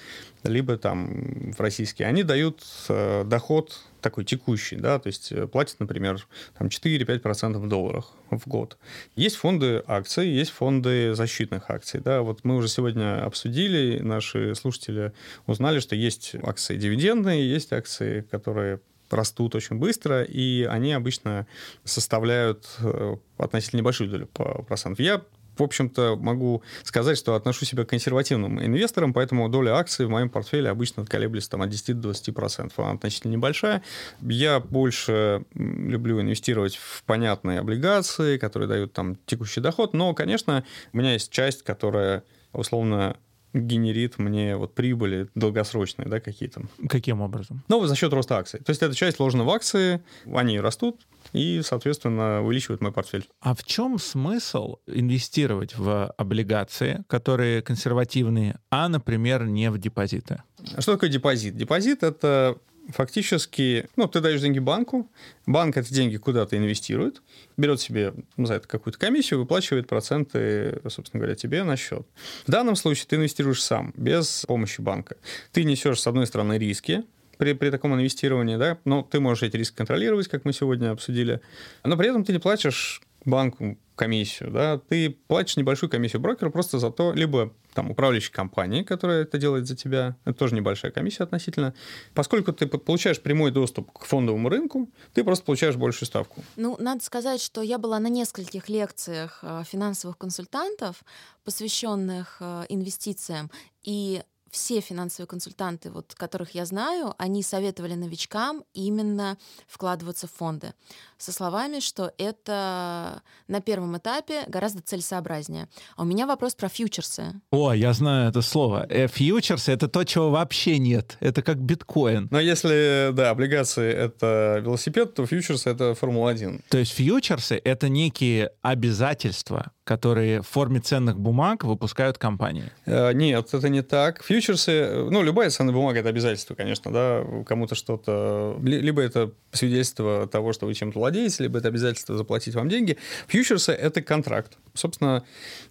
либо 0.43 0.77
там 0.77 1.51
в 1.53 1.59
российские. 1.59 2.07
Они 2.07 2.23
дают 2.23 2.63
э, 2.87 3.23
доход 3.23 3.79
такой 4.01 4.25
текущий, 4.25 4.77
да, 4.77 4.99
то 4.99 5.07
есть 5.07 5.31
э, 5.31 5.47
платят, 5.47 5.79
например, 5.79 6.25
там 6.57 6.67
4-5% 6.67 7.57
в 7.57 7.67
долларах 7.67 8.13
в 8.31 8.47
год. 8.47 8.77
Есть 9.15 9.35
фонды 9.35 9.83
акций, 9.87 10.27
есть 10.27 10.51
фонды 10.51 11.13
защитных 11.13 11.69
акций, 11.69 11.99
да, 11.99 12.21
вот 12.21 12.39
мы 12.43 12.55
уже 12.55 12.67
сегодня 12.67 13.23
обсудили, 13.23 13.99
наши 13.99 14.55
слушатели 14.55 15.13
узнали, 15.47 15.79
что 15.79 15.95
есть 15.95 16.35
акции 16.43 16.77
дивидендные, 16.77 17.51
есть 17.51 17.73
акции, 17.73 18.21
которые 18.21 18.79
растут 19.11 19.55
очень 19.55 19.77
быстро, 19.77 20.23
и 20.23 20.63
они 20.63 20.93
обычно 20.93 21.47
составляют 21.83 22.67
э, 22.79 23.15
относительно 23.37 23.79
небольшую 23.79 24.09
долю 24.09 24.27
по 24.27 24.63
процентов. 24.63 24.99
Я 24.99 25.21
в 25.59 25.63
общем-то, 25.63 26.15
могу 26.15 26.63
сказать, 26.83 27.17
что 27.17 27.35
отношу 27.35 27.65
себя 27.65 27.83
к 27.83 27.89
консервативным 27.89 28.63
инвесторам, 28.63 29.13
поэтому 29.13 29.49
доля 29.49 29.75
акций 29.75 30.05
в 30.05 30.09
моем 30.09 30.29
портфеле 30.29 30.69
обычно 30.69 31.05
колеблется 31.05 31.51
там, 31.51 31.61
от 31.61 31.69
10 31.69 31.99
до 31.99 32.11
20%. 32.11 32.71
Она 32.77 32.91
относительно 32.91 33.33
небольшая. 33.33 33.83
Я 34.21 34.59
больше 34.59 35.43
люблю 35.53 36.21
инвестировать 36.21 36.77
в 36.77 37.03
понятные 37.03 37.59
облигации, 37.59 38.37
которые 38.37 38.69
дают 38.69 38.93
там 38.93 39.17
текущий 39.25 39.61
доход, 39.61 39.93
но, 39.93 40.13
конечно, 40.13 40.63
у 40.93 40.97
меня 40.97 41.13
есть 41.13 41.31
часть, 41.31 41.63
которая 41.63 42.23
условно 42.53 43.17
генерит 43.53 44.19
мне 44.19 44.55
вот 44.55 44.75
прибыли 44.75 45.27
долгосрочные, 45.35 46.07
да, 46.07 46.19
какие-то. 46.19 46.63
Каким 46.87 47.21
образом? 47.21 47.63
Но 47.67 47.85
за 47.85 47.95
счет 47.95 48.13
роста 48.13 48.37
акций. 48.37 48.59
То 48.59 48.69
есть 48.71 48.81
эта 48.81 48.95
часть 48.95 49.19
вложена 49.19 49.43
в 49.43 49.49
акции, 49.49 50.01
они 50.25 50.59
растут 50.59 51.01
и, 51.33 51.61
соответственно, 51.63 52.43
увеличивают 52.43 52.81
мой 52.81 52.91
портфель. 52.91 53.27
А 53.41 53.53
в 53.55 53.63
чем 53.63 53.99
смысл 53.99 54.77
инвестировать 54.87 55.77
в 55.77 56.11
облигации, 56.17 57.03
которые 57.07 57.61
консервативные, 57.61 58.59
а, 58.71 58.89
например, 58.89 59.45
не 59.45 59.69
в 59.69 59.77
депозиты? 59.77 60.43
А 60.75 60.81
Что 60.81 60.93
такое 60.93 61.09
депозит? 61.09 61.55
Депозит— 61.55 62.03
это 62.03 62.57
фактически, 62.89 63.87
ну, 63.95 64.07
ты 64.07 64.19
даешь 64.19 64.41
деньги 64.41 64.59
банку, 64.59 65.09
банк 65.45 65.77
эти 65.77 65.93
деньги 65.93 66.17
куда-то 66.17 66.57
инвестирует, 66.57 67.21
берет 67.57 67.79
себе 67.79 68.13
за 68.37 68.55
это 68.55 68.67
какую-то 68.67 68.99
комиссию, 68.99 69.39
выплачивает 69.39 69.87
проценты, 69.87 70.81
собственно 70.89 71.21
говоря, 71.21 71.35
тебе 71.35 71.63
на 71.63 71.75
счет. 71.75 72.05
В 72.45 72.51
данном 72.51 72.75
случае 72.75 73.05
ты 73.07 73.15
инвестируешь 73.15 73.63
сам, 73.63 73.93
без 73.95 74.45
помощи 74.47 74.81
банка. 74.81 75.17
Ты 75.51 75.63
несешь, 75.63 75.99
с 75.99 76.07
одной 76.07 76.27
стороны, 76.27 76.57
риски, 76.57 77.03
при, 77.37 77.53
при 77.53 77.69
таком 77.69 77.95
инвестировании, 77.95 78.57
да, 78.57 78.77
но 78.83 79.01
ты 79.01 79.19
можешь 79.19 79.43
эти 79.43 79.55
риски 79.55 79.75
контролировать, 79.75 80.27
как 80.27 80.43
мы 80.43 80.51
сегодня 80.51 80.91
обсудили, 80.91 81.41
но 81.83 81.95
при 81.95 82.09
этом 82.09 82.25
ты 82.25 82.33
не 82.33 82.39
платишь 82.39 83.01
банку 83.29 83.77
комиссию, 83.95 84.51
да, 84.51 84.77
ты 84.77 85.09
платишь 85.09 85.57
небольшую 85.57 85.89
комиссию 85.89 86.21
брокеру 86.21 86.51
просто 86.51 86.79
за 86.79 86.89
то, 86.89 87.11
либо 87.11 87.53
там 87.73 87.91
управляющей 87.91 88.31
компании, 88.31 88.83
которая 88.83 89.23
это 89.23 89.37
делает 89.37 89.67
за 89.67 89.75
тебя, 89.75 90.15
это 90.23 90.39
тоже 90.39 90.55
небольшая 90.55 90.91
комиссия 90.91 91.23
относительно. 91.23 91.73
Поскольку 92.13 92.53
ты 92.53 92.65
получаешь 92.65 93.21
прямой 93.21 93.51
доступ 93.51 93.91
к 93.91 94.05
фондовому 94.05 94.47
рынку, 94.47 94.89
ты 95.13 95.23
просто 95.25 95.43
получаешь 95.43 95.75
большую 95.75 96.07
ставку. 96.07 96.41
Ну, 96.55 96.77
надо 96.79 97.03
сказать, 97.03 97.41
что 97.41 97.61
я 97.61 97.77
была 97.77 97.99
на 97.99 98.07
нескольких 98.07 98.69
лекциях 98.69 99.39
э, 99.41 99.63
финансовых 99.67 100.17
консультантов, 100.17 101.03
посвященных 101.43 102.37
э, 102.39 102.65
инвестициям, 102.69 103.51
и 103.83 104.23
все 104.51 104.81
финансовые 104.81 105.27
консультанты, 105.27 105.91
вот, 105.91 106.13
которых 106.15 106.55
я 106.55 106.65
знаю, 106.65 107.13
они 107.17 107.43
советовали 107.43 107.95
новичкам 107.95 108.63
именно 108.73 109.37
вкладываться 109.67 110.27
в 110.27 110.31
фонды 110.31 110.73
со 111.17 111.31
словами, 111.31 111.79
что 111.79 112.13
это 112.17 113.21
на 113.47 113.61
первом 113.61 113.97
этапе 113.97 114.43
гораздо 114.47 114.81
целесообразнее. 114.81 115.67
А 115.97 116.03
у 116.03 116.05
меня 116.05 116.25
вопрос 116.25 116.55
про 116.55 116.69
фьючерсы. 116.69 117.41
О, 117.51 117.73
я 117.73 117.93
знаю 117.93 118.29
это 118.29 118.41
слово. 118.41 118.85
Э, 118.89 119.07
Фьючерсы— 119.07 119.71
это 119.73 119.87
то, 119.87 120.03
чего 120.05 120.29
вообще 120.29 120.79
нет. 120.79 121.17
Это 121.19 121.41
как 121.41 121.57
биткоин. 121.57 122.29
Но 122.31 122.39
если, 122.39 123.09
да, 123.13 123.31
облигации— 123.31 123.91
это 123.93 124.59
велосипед, 124.63 125.13
то 125.13 125.25
фьючерс— 125.25 125.65
это 125.67 125.93
Формула-1. 125.93 126.63
То 126.69 126.77
есть 126.77 126.93
фьючерсы— 126.93 127.59
это 127.63 127.89
некие 127.89 128.51
обязательства, 128.61 129.71
которые 129.89 130.43
в 130.43 130.47
форме 130.47 130.79
ценных 130.79 131.17
бумаг 131.19 131.63
выпускают 131.63 132.19
компании. 132.19 132.65
Э, 132.85 133.11
Нет, 133.11 133.51
это 133.55 133.69
не 133.69 133.81
так. 133.81 134.23
Фьючерсы, 134.23 134.71
э, 134.71 135.09
ну, 135.09 135.23
любая 135.23 135.49
ценная 135.49 135.73
бумага— 135.73 135.97
это 136.01 136.09
обязательство, 136.09 136.53
конечно, 136.53 136.91
да, 136.91 137.25
кому-то 137.43 137.73
что-то... 137.73 138.55
ли- 138.63 138.81
Либо 138.81 139.01
это 139.01 139.31
свидетельство 139.51 140.27
того, 140.27 140.53
что 140.53 140.67
вы 140.67 140.75
чем-то 140.75 140.99
владеете, 140.99 141.41
либо 141.41 141.57
это 141.57 141.69
обязательство 141.69 142.15
заплатить 142.15 142.53
вам 142.53 142.69
деньги. 142.69 142.97
Фьючерсы— 143.27 143.71
это 143.87 144.03
контракт. 144.03 144.59
Собственно, 144.75 145.23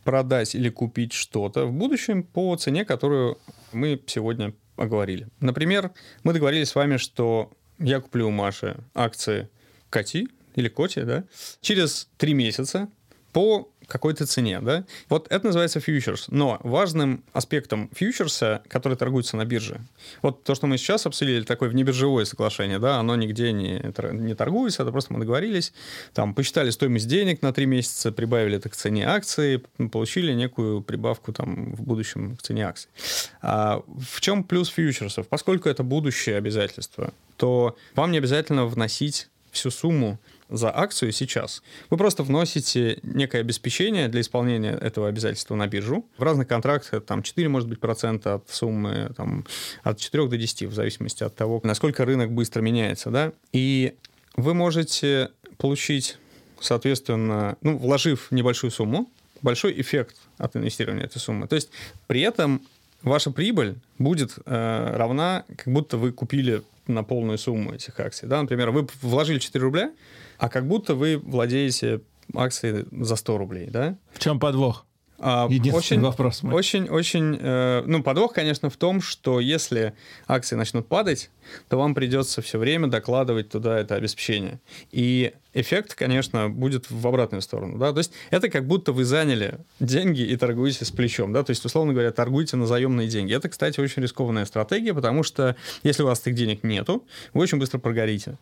продать 0.02 0.56
или 0.56 0.68
купить 0.68 1.12
что-то 1.12 1.66
в 1.66 1.72
будущем 1.72 2.24
по 2.24 2.56
цене, 2.56 2.84
которую 2.84 3.38
мы 3.72 4.00
сегодня 4.06 4.52
оговорили. 4.76 5.28
Например, 5.38 5.92
мы 6.24 6.32
договорились 6.32 6.70
с 6.70 6.74
вами, 6.74 6.96
что 6.96 7.52
я 7.78 8.00
куплю 8.00 8.26
у 8.26 8.30
Маши 8.32 8.78
акции 8.94 9.48
Кати 9.90 10.26
или 10.56 10.66
Коти, 10.68 11.02
да, 11.04 11.22
через 11.60 12.08
три 12.16 12.34
месяца 12.34 12.88
по 13.32 13.68
какой-то 13.88 14.26
цене, 14.26 14.60
да? 14.60 14.84
Вот 15.08 15.26
это 15.30 15.46
называется 15.46 15.80
фьючерс. 15.80 16.26
Но 16.28 16.60
важным 16.62 17.24
аспектом 17.32 17.90
фьючерса, 17.94 18.62
который 18.68 18.96
торгуется 18.96 19.36
на 19.36 19.44
бирже, 19.44 19.80
вот 20.22 20.44
то, 20.44 20.54
что 20.54 20.66
мы 20.66 20.76
сейчас 20.76 21.06
обсудили, 21.06 21.42
такое 21.42 21.70
внебиржевое 21.70 22.26
соглашение, 22.26 22.78
да, 22.78 22.98
оно 22.98 23.16
нигде 23.16 23.50
не, 23.52 23.82
не 24.12 24.34
торгуется, 24.34 24.82
это 24.82 24.92
просто 24.92 25.14
мы 25.14 25.20
договорились, 25.20 25.72
там, 26.12 26.34
посчитали 26.34 26.70
стоимость 26.70 27.08
денег 27.08 27.40
на 27.42 27.52
три 27.52 27.64
месяца, 27.66 28.12
прибавили 28.12 28.58
это 28.58 28.68
к 28.68 28.76
цене 28.76 29.08
акции, 29.08 29.62
получили 29.90 30.32
некую 30.34 30.82
прибавку 30.82 31.32
там 31.32 31.72
в 31.74 31.82
будущем 31.82 32.36
к 32.36 32.42
цене 32.42 32.66
акций. 32.66 32.90
А 33.40 33.82
в 33.86 34.20
чем 34.20 34.44
плюс 34.44 34.68
фьючерсов? 34.68 35.26
Поскольку 35.28 35.68
это 35.68 35.82
будущее 35.82 36.36
обязательство, 36.36 37.12
то 37.38 37.76
вам 37.94 38.12
не 38.12 38.18
обязательно 38.18 38.66
вносить 38.66 39.28
всю 39.50 39.70
сумму 39.70 40.18
за 40.48 40.74
акцию 40.74 41.12
сейчас. 41.12 41.62
Вы 41.90 41.96
просто 41.96 42.22
вносите 42.22 42.98
некое 43.02 43.40
обеспечение 43.40 44.08
для 44.08 44.20
исполнения 44.20 44.72
этого 44.72 45.08
обязательства 45.08 45.54
на 45.54 45.66
биржу. 45.66 46.06
В 46.16 46.22
разных 46.22 46.48
контрактах 46.48 47.04
там 47.04 47.22
4, 47.22 47.48
может 47.48 47.68
быть, 47.68 47.80
процента 47.80 48.34
от 48.34 48.48
суммы, 48.50 49.12
там, 49.16 49.44
от 49.82 49.98
4 49.98 50.28
до 50.28 50.36
10, 50.36 50.62
в 50.64 50.74
зависимости 50.74 51.22
от 51.22 51.34
того, 51.34 51.60
насколько 51.64 52.04
рынок 52.04 52.32
быстро 52.32 52.60
меняется, 52.60 53.10
да. 53.10 53.32
И 53.52 53.94
вы 54.36 54.54
можете 54.54 55.30
получить, 55.58 56.18
соответственно, 56.60 57.56
ну, 57.62 57.76
вложив 57.76 58.28
небольшую 58.30 58.70
сумму, 58.70 59.10
большой 59.42 59.80
эффект 59.80 60.16
от 60.38 60.56
инвестирования 60.56 61.04
этой 61.04 61.18
суммы. 61.18 61.46
То 61.46 61.56
есть 61.56 61.70
при 62.06 62.20
этом 62.22 62.62
ваша 63.02 63.30
прибыль 63.30 63.76
будет 63.98 64.38
э, 64.44 64.96
равна, 64.96 65.44
как 65.56 65.72
будто 65.72 65.96
вы 65.96 66.12
купили 66.12 66.62
на 66.86 67.04
полную 67.04 67.38
сумму 67.38 67.74
этих 67.74 67.98
акций. 68.00 68.28
Да? 68.28 68.40
Например, 68.40 68.70
вы 68.70 68.86
вложили 69.02 69.38
4 69.38 69.62
рубля, 69.62 69.92
а 70.38 70.48
как 70.48 70.66
будто 70.66 70.94
вы 70.94 71.18
владеете 71.18 72.00
акцией 72.34 72.86
за 72.90 73.16
100 73.16 73.38
рублей. 73.38 73.68
Да? 73.70 73.96
В 74.12 74.18
чем 74.18 74.40
подвох? 74.40 74.84
А, 75.20 75.46
очень, 75.46 76.00
вопрос. 76.00 76.44
Мой. 76.44 76.54
Очень, 76.54 76.88
очень, 76.88 77.36
э, 77.40 77.82
ну, 77.86 78.02
подвох, 78.04 78.32
конечно, 78.32 78.70
в 78.70 78.76
том, 78.76 79.00
что 79.00 79.40
если 79.40 79.94
акции 80.28 80.54
начнут 80.54 80.86
падать, 80.86 81.30
то 81.68 81.78
вам 81.78 81.94
придется 81.94 82.42
все 82.42 82.58
время 82.58 82.88
докладывать 82.88 83.50
туда 83.50 83.78
это 83.78 83.94
обеспечение. 83.94 84.60
И 84.92 85.32
эффект, 85.54 85.94
конечно, 85.94 86.48
будет 86.48 86.90
в 86.90 87.06
обратную 87.06 87.42
сторону. 87.42 87.78
Да? 87.78 87.92
То 87.92 87.98
есть 87.98 88.12
это 88.30 88.48
как 88.48 88.66
будто 88.66 88.92
вы 88.92 89.04
заняли 89.04 89.58
деньги 89.80 90.22
и 90.22 90.36
торгуете 90.36 90.84
с 90.84 90.90
плечом. 90.90 91.32
Да? 91.32 91.42
То 91.42 91.50
есть, 91.50 91.64
условно 91.64 91.92
говоря, 91.92 92.10
торгуете 92.12 92.56
на 92.56 92.66
заемные 92.66 93.08
деньги. 93.08 93.34
Это, 93.34 93.48
кстати, 93.48 93.80
очень 93.80 94.02
рискованная 94.02 94.44
стратегия, 94.44 94.94
потому 94.94 95.22
что 95.22 95.56
если 95.82 96.02
у 96.02 96.06
вас 96.06 96.20
этих 96.20 96.34
денег 96.34 96.62
нету, 96.62 97.04
вы 97.32 97.42
очень 97.42 97.58
быстро 97.58 97.78
прогорите. 97.78 98.36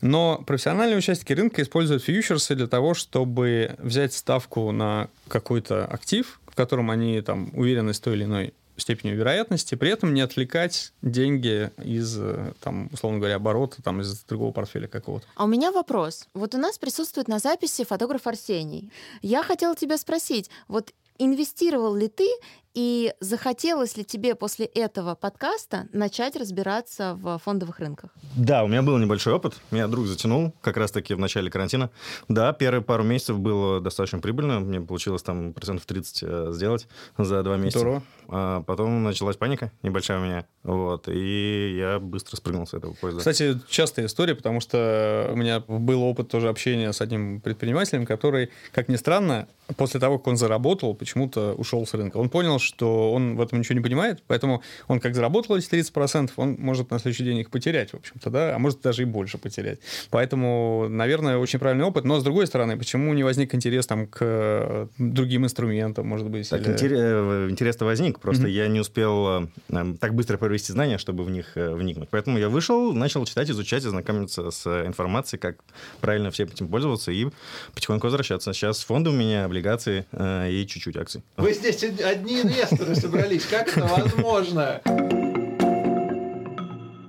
Но 0.00 0.42
профессиональные 0.46 0.98
участники 0.98 1.32
рынка 1.32 1.62
используют 1.62 2.02
фьючерсы 2.02 2.54
для 2.54 2.66
того, 2.66 2.94
чтобы 2.94 3.76
взять 3.78 4.12
ставку 4.12 4.70
на 4.72 5.08
какой-то 5.28 5.86
актив, 5.86 6.40
в 6.46 6.54
котором 6.54 6.90
они 6.90 7.20
там 7.20 7.50
уверены 7.52 7.94
с 7.94 8.00
той 8.00 8.14
или 8.14 8.24
иной 8.24 8.54
степенью 8.76 9.16
вероятности, 9.16 9.74
при 9.74 9.90
этом 9.90 10.14
не 10.14 10.20
отвлекать 10.20 10.92
деньги 11.02 11.70
из, 11.82 12.18
там, 12.60 12.88
условно 12.92 13.18
говоря, 13.18 13.36
оборота, 13.36 13.82
там, 13.82 14.00
из 14.00 14.24
другого 14.24 14.52
портфеля 14.52 14.88
какого-то. 14.88 15.26
А 15.34 15.44
у 15.44 15.46
меня 15.46 15.72
вопрос. 15.72 16.28
Вот 16.34 16.54
у 16.54 16.58
нас 16.58 16.78
присутствует 16.78 17.28
на 17.28 17.38
записи 17.38 17.84
фотограф 17.84 18.26
Арсений. 18.26 18.90
Я 19.22 19.42
хотела 19.42 19.74
тебя 19.74 19.98
спросить, 19.98 20.50
вот 20.68 20.92
инвестировал 21.18 21.94
ли 21.94 22.08
ты 22.08 22.28
и 22.76 23.14
захотелось 23.20 23.96
ли 23.96 24.04
тебе 24.04 24.34
после 24.34 24.66
этого 24.66 25.14
подкаста 25.14 25.88
начать 25.94 26.36
разбираться 26.36 27.14
в 27.14 27.38
фондовых 27.38 27.80
рынках? 27.80 28.10
Да, 28.36 28.64
у 28.64 28.68
меня 28.68 28.82
был 28.82 28.98
небольшой 28.98 29.32
опыт. 29.32 29.54
Меня 29.70 29.88
друг 29.88 30.06
затянул 30.06 30.52
как 30.60 30.76
раз-таки 30.76 31.14
в 31.14 31.18
начале 31.18 31.50
карантина. 31.50 31.90
Да, 32.28 32.52
первые 32.52 32.82
пару 32.82 33.02
месяцев 33.02 33.38
было 33.38 33.80
достаточно 33.80 34.18
прибыльно. 34.18 34.60
Мне 34.60 34.82
получилось 34.82 35.22
там 35.22 35.54
процентов 35.54 35.86
30 35.86 36.22
э, 36.22 36.48
сделать 36.52 36.86
за 37.16 37.42
два 37.42 37.56
месяца. 37.56 37.78
Здорово. 37.78 38.02
А 38.28 38.62
потом 38.62 39.02
началась 39.04 39.38
паника 39.38 39.72
небольшая 39.82 40.20
у 40.20 40.22
меня. 40.22 40.46
Вот, 40.62 41.08
и 41.08 41.76
я 41.78 41.98
быстро 41.98 42.36
спрыгнул 42.36 42.66
с 42.66 42.74
этого 42.74 42.92
поезда. 42.92 43.20
Кстати, 43.20 43.58
частая 43.70 44.04
история, 44.04 44.34
потому 44.34 44.60
что 44.60 45.30
у 45.32 45.36
меня 45.36 45.60
был 45.60 46.02
опыт 46.02 46.28
тоже 46.28 46.50
общения 46.50 46.92
с 46.92 47.00
одним 47.00 47.40
предпринимателем, 47.40 48.04
который, 48.04 48.50
как 48.72 48.88
ни 48.88 48.96
странно, 48.96 49.48
после 49.76 50.00
того, 50.00 50.18
как 50.18 50.28
он 50.28 50.36
заработал, 50.36 50.94
почему-то 50.94 51.54
ушел 51.54 51.86
с 51.86 51.94
рынка. 51.94 52.18
Он 52.18 52.28
понял, 52.28 52.58
что 52.58 53.12
он 53.12 53.36
в 53.36 53.40
этом 53.40 53.58
ничего 53.58 53.74
не 53.76 53.82
понимает, 53.82 54.22
поэтому 54.26 54.62
он 54.86 55.00
как 55.00 55.14
заработал 55.14 55.56
эти 55.56 55.68
30%, 55.68 56.30
он 56.36 56.56
может 56.58 56.90
на 56.90 56.98
следующий 56.98 57.24
день 57.24 57.38
их 57.38 57.50
потерять, 57.50 57.90
в 57.90 57.96
общем-то, 57.96 58.30
да, 58.30 58.54
а 58.54 58.58
может 58.58 58.80
даже 58.80 59.02
и 59.02 59.04
больше 59.04 59.38
потерять. 59.38 59.78
Поэтому, 60.10 60.86
наверное, 60.88 61.38
очень 61.38 61.58
правильный 61.58 61.84
опыт. 61.84 62.04
Но, 62.04 62.20
с 62.20 62.22
другой 62.22 62.46
стороны, 62.46 62.76
почему 62.76 63.12
не 63.14 63.24
возник 63.24 63.54
интерес 63.54 63.86
там 63.86 64.06
к 64.06 64.18
э, 64.20 64.86
другим 64.98 65.44
инструментам, 65.44 66.06
может 66.06 66.28
быть? 66.28 66.48
Так, 66.48 66.60
или... 66.60 66.96
Э, 66.96 67.50
интерес-то 67.50 67.84
возник, 67.84 68.20
просто 68.20 68.46
mm-hmm. 68.46 68.50
я 68.50 68.68
не 68.68 68.80
успел 68.80 69.48
э, 69.68 69.94
так 70.00 70.14
быстро 70.14 70.36
провести 70.36 70.72
знания, 70.72 70.98
чтобы 70.98 71.24
в 71.24 71.30
них 71.30 71.52
вникнуть. 71.56 72.08
Поэтому 72.10 72.38
я 72.38 72.48
вышел, 72.48 72.92
начал 72.92 73.24
читать, 73.24 73.50
изучать, 73.50 73.84
ознакомиться 73.84 74.50
с 74.50 74.66
информацией, 74.86 75.40
как 75.40 75.56
правильно 76.00 76.30
всем 76.30 76.48
этим 76.48 76.68
пользоваться, 76.68 77.10
и 77.10 77.26
потихоньку 77.74 78.06
возвращаться. 78.06 78.52
Сейчас 78.52 78.84
фонды 78.84 79.10
у 79.10 79.12
меня, 79.12 79.48
облигации 79.56 80.06
и 80.50 80.66
чуть-чуть 80.66 80.96
акций. 80.96 81.22
Вы 81.36 81.52
здесь 81.54 81.82
одни 81.82 82.42
инвесторы 82.42 82.94
собрались. 82.94 83.44
Как 83.46 83.68
это 83.68 83.86
возможно? 83.86 84.80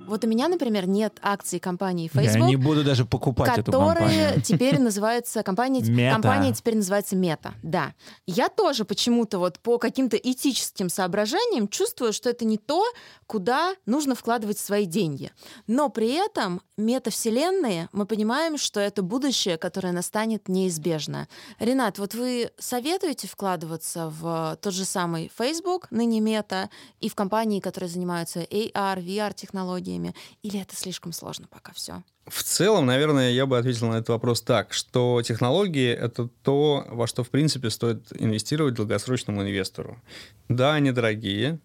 Вот 0.06 0.24
у 0.24 0.26
меня, 0.26 0.48
например, 0.48 0.88
нет 0.88 1.18
акций 1.20 1.58
компании 1.58 2.08
Facebook. 2.08 2.34
Я 2.34 2.40
не 2.40 2.56
буду 2.56 2.82
даже 2.82 3.04
покупать 3.04 3.58
эту 3.58 3.70
компанию. 3.70 4.28
Которые 4.28 4.40
теперь 4.40 4.80
называются... 4.80 5.42
Компания, 5.42 5.82
Meta. 5.82 6.12
компания 6.12 6.54
теперь 6.54 6.76
называется 6.76 7.14
Мета. 7.14 7.52
Да. 7.62 7.92
Я 8.26 8.48
тоже 8.48 8.86
почему-то 8.86 9.38
вот 9.38 9.58
по 9.58 9.76
каким-то 9.76 10.16
этическим 10.16 10.88
соображениям 10.88 11.68
чувствую, 11.68 12.14
что 12.14 12.30
это 12.30 12.46
не 12.46 12.56
то, 12.56 12.86
куда 13.28 13.76
нужно 13.86 14.16
вкладывать 14.16 14.58
свои 14.58 14.86
деньги. 14.86 15.30
Но 15.68 15.88
при 15.88 16.12
этом 16.14 16.60
метавселенные, 16.76 17.88
мы 17.92 18.06
понимаем, 18.06 18.58
что 18.58 18.80
это 18.80 19.02
будущее, 19.02 19.58
которое 19.58 19.92
настанет 19.92 20.48
неизбежно. 20.48 21.28
Ренат, 21.60 21.98
вот 21.98 22.14
вы 22.14 22.50
советуете 22.58 23.28
вкладываться 23.28 24.08
в 24.08 24.58
тот 24.60 24.74
же 24.74 24.84
самый 24.84 25.30
Facebook, 25.38 25.88
ныне 25.92 26.18
Мета, 26.18 26.70
и 27.00 27.08
в 27.08 27.14
компании, 27.14 27.60
которые 27.60 27.90
занимаются 27.90 28.40
AR, 28.40 28.98
VR-технологиями, 29.04 29.68
технологиями, 29.68 30.14
или 30.42 30.60
это 30.60 30.74
слишком 30.74 31.12
сложно 31.12 31.46
пока 31.48 31.72
все? 31.72 32.02
В 32.30 32.42
целом, 32.42 32.86
наверное, 32.86 33.30
я 33.30 33.46
бы 33.46 33.58
ответил 33.58 33.88
на 33.88 33.96
этот 33.96 34.10
вопрос 34.10 34.42
так, 34.42 34.72
что 34.72 35.22
технологии— 35.22 35.90
это 35.92 36.28
то, 36.42 36.84
во 36.88 37.06
что, 37.06 37.24
в 37.24 37.30
принципе, 37.30 37.70
стоит 37.70 38.06
инвестировать 38.18 38.74
долгосрочному 38.74 39.42
инвестору. 39.42 40.00
Да, 40.48 40.74
они 40.74 40.92
дорогие, 40.92 41.58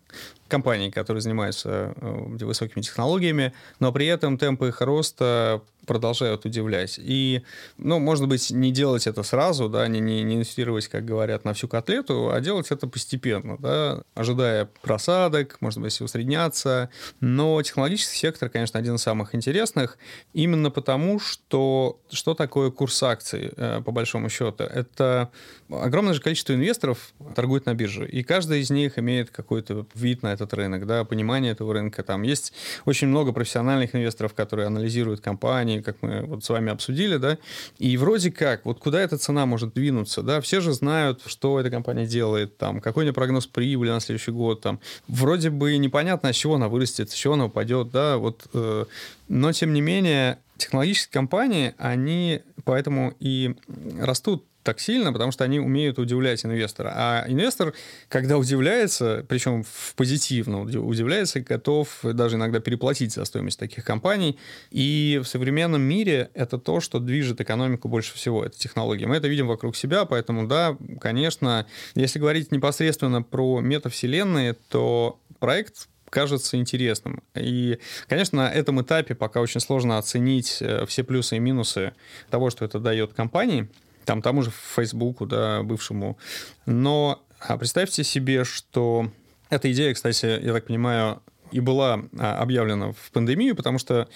компании, 0.48 0.90
которые 0.90 1.22
занимаются 1.22 1.94
э, 1.96 2.46
высокими 2.46 2.82
технологиями, 2.82 3.54
но 3.80 3.92
при 3.92 4.06
этом 4.08 4.38
темпы 4.38 4.70
их 4.70 4.82
роста 4.82 5.62
продолжают 5.86 6.46
удивлять. 6.46 7.00
И, 7.02 7.44
ну, 7.78 8.00
может 8.00 8.28
быть, 8.28 8.52
не 8.52 8.72
делать 8.72 9.08
это 9.08 9.24
сразу, 9.24 9.70
да, 9.70 9.88
не, 9.88 10.00
не, 10.00 10.24
не 10.24 10.36
инвестировать, 10.36 10.88
как 10.88 11.06
говорят, 11.06 11.46
на 11.46 11.54
всю 11.54 11.68
котлету, 11.68 12.32
а 12.32 12.40
делать 12.40 12.72
это 12.72 12.88
постепенно, 12.88 13.58
да, 13.58 14.04
ожидая 14.16 14.70
просадок, 14.82 15.58
может 15.60 15.80
быть, 15.80 16.00
усредняться. 16.02 16.90
Но 17.20 17.62
технологический 17.62 18.18
сектор, 18.18 18.50
конечно, 18.50 18.80
один 18.80 18.96
из 18.96 19.02
самых 19.02 19.36
интересных, 19.36 19.98
именно 20.34 20.72
потому, 20.72 21.20
что 21.20 22.00
что 22.12 22.34
такое 22.34 22.72
курс 22.72 23.02
акций, 23.04 23.52
э, 23.56 23.82
по 23.84 23.92
большому 23.92 24.30
счету? 24.30 24.64
Это 24.64 25.32
огромное 25.70 26.14
же 26.14 26.22
количество 26.22 26.54
инвесторов 26.54 27.14
торгует 27.36 27.66
на 27.66 27.74
бирже, 27.74 28.08
и 28.08 28.24
каждый 28.24 28.62
из 28.62 28.70
них 28.70 28.98
имеет 29.00 29.30
какой-то 29.30 29.86
вид 29.94 30.24
на 30.24 30.34
этот 30.34 30.54
рынок, 30.54 30.86
да, 30.86 31.04
понимание 31.04 31.52
этого 31.52 31.74
рынка. 31.74 32.04
Там 32.04 32.24
есть 32.24 32.54
очень 32.86 33.08
много 33.08 33.32
профессиональных 33.32 33.96
инвесторов, 33.96 34.34
которые 34.34 34.68
анализируют 34.68 35.22
компании, 35.22 35.73
компании, 35.74 35.82
как 35.82 35.98
мы 36.02 36.26
вот 36.26 36.44
с 36.44 36.50
вами 36.50 36.72
обсудили, 36.72 37.18
да, 37.18 37.38
и 37.80 37.98
вроде 37.98 38.32
как, 38.32 38.66
вот 38.66 38.80
куда 38.80 39.02
эта 39.02 39.18
цена 39.18 39.46
может 39.46 39.74
двинуться, 39.74 40.22
да, 40.22 40.42
все 40.42 40.62
же 40.62 40.74
знают, 40.74 41.22
что 41.26 41.60
эта 41.60 41.70
компания 41.70 42.06
делает, 42.06 42.58
там, 42.58 42.82
какой 42.82 43.04
у 43.04 43.06
нее 43.06 43.14
прогноз 43.14 43.48
прибыли 43.48 43.90
на 43.90 44.00
следующий 44.00 44.32
год, 44.32 44.62
там, 44.62 44.80
вроде 45.08 45.50
бы 45.50 45.78
непонятно, 45.78 46.32
с 46.32 46.36
чего 46.36 46.56
она 46.56 46.68
вырастет, 46.68 47.10
с 47.10 47.14
чего 47.14 47.34
она 47.34 47.46
упадет, 47.46 47.92
да, 47.92 48.18
вот, 48.18 48.46
э, 48.54 48.86
но 49.28 49.52
тем 49.52 49.74
не 49.74 49.82
менее 49.82 50.40
технологические 50.58 51.12
компании, 51.12 51.74
они 51.78 52.42
поэтому 52.64 53.14
и 53.20 53.56
растут 54.00 54.46
так 54.64 54.80
сильно, 54.80 55.14
потому 55.14 55.32
что 55.32 55.44
они 55.44 55.60
умеют 55.60 56.00
удивлять 56.00 56.44
инвестора. 56.46 56.94
А 56.96 57.26
инвестор, 57.28 57.74
когда 58.10 58.38
удивляется, 58.38 59.26
причем 59.28 59.64
в 59.64 59.94
позитивно 59.96 60.62
удивляется, 60.62 61.42
готов 61.42 62.00
даже 62.04 62.38
иногда 62.38 62.60
переплатить 62.60 63.14
за 63.14 63.26
стоимость 63.26 63.60
таких 63.60 63.84
компаний. 63.84 64.38
И 64.72 65.22
в 65.24 65.28
современном 65.28 65.82
мире 65.82 66.30
это 66.34 66.58
то, 66.58 66.80
что 66.80 67.00
движет 67.00 67.42
экономику 67.42 67.88
больше 67.88 68.16
всего, 68.16 68.46
это 68.46 68.58
технологии. 68.58 69.06
Мы 69.06 69.18
это 69.18 69.28
видим 69.28 69.48
вокруг 69.48 69.76
себя, 69.76 70.06
поэтому 70.06 70.48
да, 70.48 70.78
конечно, 71.00 71.68
если 71.96 72.20
говорить 72.20 72.52
непосредственно 72.52 73.22
про 73.22 73.62
метавселенные, 73.62 74.54
то 74.70 75.20
проект 75.40 75.88
кажется 76.14 76.58
интересным. 76.58 77.24
И, 77.34 77.80
конечно, 78.08 78.44
на 78.44 78.52
этом 78.52 78.82
этапе 78.82 79.16
пока 79.16 79.42
очень 79.42 79.60
сложно 79.60 79.98
оценить 79.98 80.60
э, 80.62 80.86
все 80.86 81.04
плюсы 81.04 81.38
и 81.38 81.40
минусы 81.40 81.94
того, 82.30 82.52
что 82.52 82.64
это 82.64 82.80
дает 82.80 83.14
компании, 83.14 83.68
там 84.06 84.22
тому 84.22 84.42
же 84.42 84.52
Фейсбуку, 84.76 85.26
да, 85.26 85.64
бывшему. 85.64 86.18
Но 86.66 87.24
а 87.40 87.58
представьте 87.58 88.04
себе, 88.04 88.44
что 88.44 89.10
эта 89.50 89.72
идея, 89.72 89.94
кстати, 89.94 90.26
я 90.42 90.54
так 90.54 90.66
понимаю, 90.66 91.22
и 91.52 91.60
была 91.60 92.04
а, 92.18 92.40
объявлена 92.40 92.94
в 92.94 93.12
пандемию, 93.12 93.56
потому 93.56 93.78
что 93.78 94.08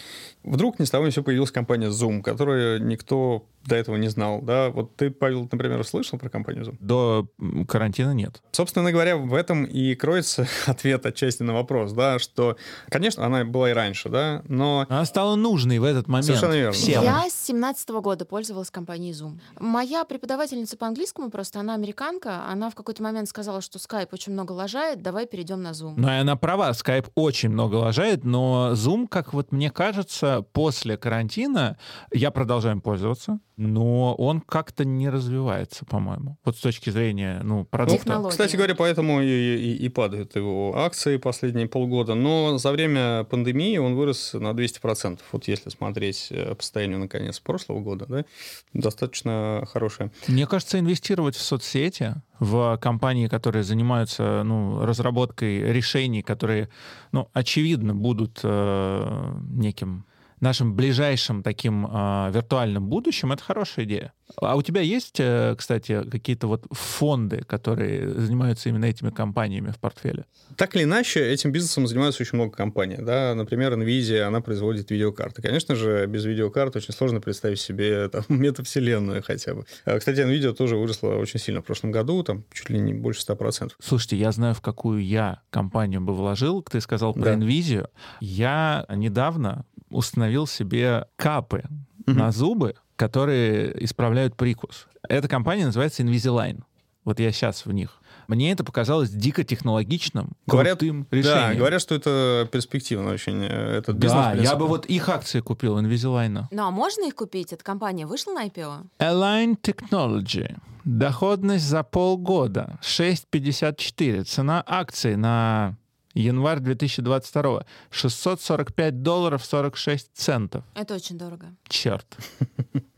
вдруг 0.44 0.80
ни 0.80 0.86
с 0.86 0.90
того 0.90 1.06
ни 1.06 1.12
все 1.12 1.22
появилась 1.22 1.52
компания 1.52 1.90
Zoom, 1.90 2.22
которую 2.22 2.84
никто 2.84 3.46
до 3.68 3.76
этого 3.76 3.98
не 3.98 4.08
знал, 4.08 4.42
да? 4.42 4.70
Вот 4.70 4.96
ты, 4.96 5.12
Павел, 5.12 5.48
например, 5.52 5.84
слышал 5.86 6.18
про 6.18 6.30
компанию 6.30 6.64
Zoom? 6.66 6.78
До 6.80 7.28
карантина 7.68 8.14
нет. 8.14 8.42
Собственно 8.52 8.92
говоря, 8.92 9.18
в 9.18 9.34
этом 9.34 9.66
и 9.66 9.94
кроется 9.96 10.48
ответ 10.66 11.06
отчасти 11.06 11.44
на 11.44 11.54
вопрос, 11.54 11.92
да, 11.92 12.18
что, 12.20 12.58
конечно, 12.90 13.26
она 13.26 13.44
была 13.44 13.72
и 13.72 13.74
раньше, 13.74 14.10
да, 14.10 14.42
но... 14.48 14.86
Она 14.90 15.06
стала 15.06 15.36
нужной 15.36 15.80
в 15.80 15.84
этот 15.84 16.08
момент. 16.08 16.26
Совершенно 16.26 16.54
верно. 16.54 16.72
Всем. 16.72 17.04
Я 17.04 17.30
с 17.30 17.34
17 17.48 17.90
года 17.90 18.26
пользовалась 18.26 18.72
компанией 18.72 19.12
Zoom. 19.12 19.40
Моя 19.60 20.06
преподавательница 20.06 20.78
по 20.78 20.88
английскому 20.88 21.30
просто, 21.30 21.60
она 21.60 21.74
американка, 21.74 22.46
она 22.50 22.70
в 22.70 22.76
какой-то 22.76 23.04
момент 23.04 23.28
сказала, 23.28 23.62
что 23.62 23.80
Skype 23.80 24.10
очень 24.12 24.32
много 24.32 24.54
лажает, 24.54 25.02
давай 25.02 25.28
перейдем 25.28 25.62
на 25.62 25.72
Zoom. 25.72 25.94
Ну, 25.98 26.08
и 26.08 26.12
она 26.16 26.36
права, 26.36 26.72
Skype 26.72 27.12
очень 27.16 27.50
много 27.50 27.76
лажает, 27.76 28.24
но 28.24 28.72
Zoom, 28.74 29.08
как 29.08 29.34
вот 29.34 29.52
мне 29.52 29.70
кажется, 29.70 30.46
после 30.54 30.98
карантина 30.98 31.78
я 32.14 32.32
продолжаю 32.32 32.76
им 32.76 32.82
пользоваться, 32.82 33.40
но 33.58 34.14
он 34.14 34.42
как-то 34.42 34.86
не 34.86 35.10
развивается, 35.10 35.84
по-моему. 35.84 36.38
Вот 36.46 36.58
с 36.58 36.60
точки 36.60 36.92
зрения 36.92 37.42
ну, 37.44 37.66
продукта. 37.66 38.20
Ну, 38.20 38.30
кстати 38.30 38.56
говоря, 38.56 38.76
поэтому 38.76 39.22
и, 39.22 39.26
и, 39.26 39.76
и 39.78 39.90
падают 39.90 40.36
его 40.36 40.78
акции 40.78 41.18
последние 41.18 41.68
полгода. 41.68 42.14
Но 42.14 42.60
за 42.60 42.72
время 42.72 43.24
пандемии 43.24 43.78
он 43.78 43.96
вырос 43.96 44.34
на 44.34 44.52
200%. 44.52 45.20
Вот 45.32 45.48
если 45.48 45.70
смотреть 45.70 46.28
э, 46.30 46.54
по 46.54 46.62
состоянию 46.62 47.00
на 47.00 47.08
конец 47.08 47.40
прошлого 47.40 47.80
года, 47.80 48.06
да, 48.08 48.26
достаточно 48.74 49.68
хорошее. 49.68 50.12
Мне 50.28 50.46
кажется, 50.46 50.78
инвестировать 50.78 51.36
в 51.36 51.42
соцсети, 51.42 52.14
в 52.40 52.78
компании, 52.78 53.28
которые 53.28 53.64
занимаются 53.64 54.44
ну, 54.46 54.86
разработкой 54.86 55.74
решений, 55.74 56.22
которые, 56.22 56.70
ну, 57.12 57.28
очевидно, 57.34 57.96
будут 57.96 58.40
э, 58.44 59.34
неким 59.50 60.06
нашим 60.40 60.76
ближайшим 60.76 61.44
таким 61.44 61.86
э, 61.86 62.32
виртуальным 62.32 62.88
будущим, 62.88 63.32
это 63.32 63.44
хорошая 63.44 63.86
идея. 63.86 64.14
А 64.42 64.56
у 64.56 64.62
тебя 64.62 64.82
есть, 64.82 65.20
э, 65.20 65.56
кстати, 65.58 66.04
какие-то 66.10 66.48
вот 66.48 66.66
фонды, 66.72 67.44
которые 67.48 68.10
занимаются 68.10 68.70
именно 68.70 68.86
этими 68.86 69.10
компаниями 69.10 69.72
в 69.72 69.80
портфеле? 69.80 70.26
Так 70.56 70.76
или 70.76 70.84
иначе, 70.84 71.26
этим 71.26 71.52
бизнесом 71.52 71.88
занимаются 71.88 72.24
очень 72.24 72.38
много 72.38 72.56
компаний. 72.56 72.98
Да? 73.00 73.34
Например, 73.36 73.74
NVIDIA, 73.74 74.22
она 74.22 74.42
производит 74.42 74.92
видеокарты. 74.92 75.42
Конечно 75.42 75.76
же, 75.76 76.06
без 76.08 76.26
видеокарт 76.26 76.76
очень 76.76 76.94
сложно 76.94 77.22
представить 77.22 77.60
себе 77.60 78.10
там, 78.12 78.24
метавселенную 78.30 79.24
хотя 79.24 79.56
бы. 79.56 79.66
А, 79.86 79.98
кстати, 79.98 80.20
NVIDIA 80.20 80.54
тоже 80.54 80.76
выросла 80.76 81.16
очень 81.16 81.40
сильно 81.40 81.62
в 81.62 81.66
прошлом 81.66 81.92
году, 81.92 82.22
там 82.24 82.44
чуть 82.54 82.70
ли 82.70 82.80
не 82.80 82.94
больше 82.94 83.22
100%. 83.28 83.72
Слушайте, 83.80 84.18
я 84.18 84.32
знаю, 84.32 84.54
в 84.54 84.62
какую 84.62 85.04
я 85.04 85.42
компанию 85.50 86.02
бы 86.02 86.14
вложил. 86.14 86.62
Ты 86.62 86.82
сказал 86.82 87.14
про 87.14 87.24
да. 87.24 87.34
NVIDIA. 87.36 87.88
Я 88.20 88.86
недавно 88.90 89.66
установил 89.90 90.48
себе 90.48 91.06
капы 91.16 91.64
угу. 92.06 92.18
на 92.18 92.32
зубы, 92.32 92.76
которые 92.96 93.84
исправляют 93.84 94.36
прикус. 94.36 94.88
Эта 95.08 95.28
компания 95.28 95.66
называется 95.66 96.04
Invisalign. 96.04 96.64
Вот 97.06 97.20
я 97.22 97.32
сейчас 97.32 97.66
в 97.66 97.72
них. 97.72 98.02
Мне 98.28 98.52
это 98.52 98.66
показалось 98.66 99.10
дико 99.10 99.46
технологичным, 99.46 100.34
говорят, 100.46 100.80
крутым 100.80 101.08
решением. 101.10 101.54
Да, 101.54 101.54
говорят, 101.54 101.82
что 101.82 101.96
это 101.96 102.50
перспективно 102.52 103.12
очень, 103.12 103.42
э, 103.44 103.78
этот 103.78 103.96
бизнес. 103.96 104.22
Да, 104.22 104.34
я 104.34 104.56
бы 104.58 104.68
вот 104.68 104.86
их 104.88 105.08
акции 105.08 105.40
купил, 105.40 105.80
Invisalign. 105.80 106.44
Ну, 106.52 106.64
а 106.64 106.72
можно 106.72 107.08
их 107.08 107.16
купить? 107.16 107.54
Эта 107.54 107.64
компания 107.64 108.06
вышла 108.06 108.34
на 108.34 108.48
IPO? 108.48 108.88
Align 109.00 109.56
Technology. 109.62 110.58
Доходность 110.84 111.66
за 111.66 111.84
полгода 111.84 112.78
6,54. 112.82 114.26
Цена 114.26 114.62
акций 114.68 115.16
на 115.16 115.78
Январь 116.18 116.60
2022. 116.60 117.66
645 117.90 119.02
долларов 119.02 119.46
46 119.46 120.10
центов. 120.14 120.64
Это 120.76 120.96
очень 120.96 121.18
дорого. 121.18 121.56
Черт. 121.68 122.06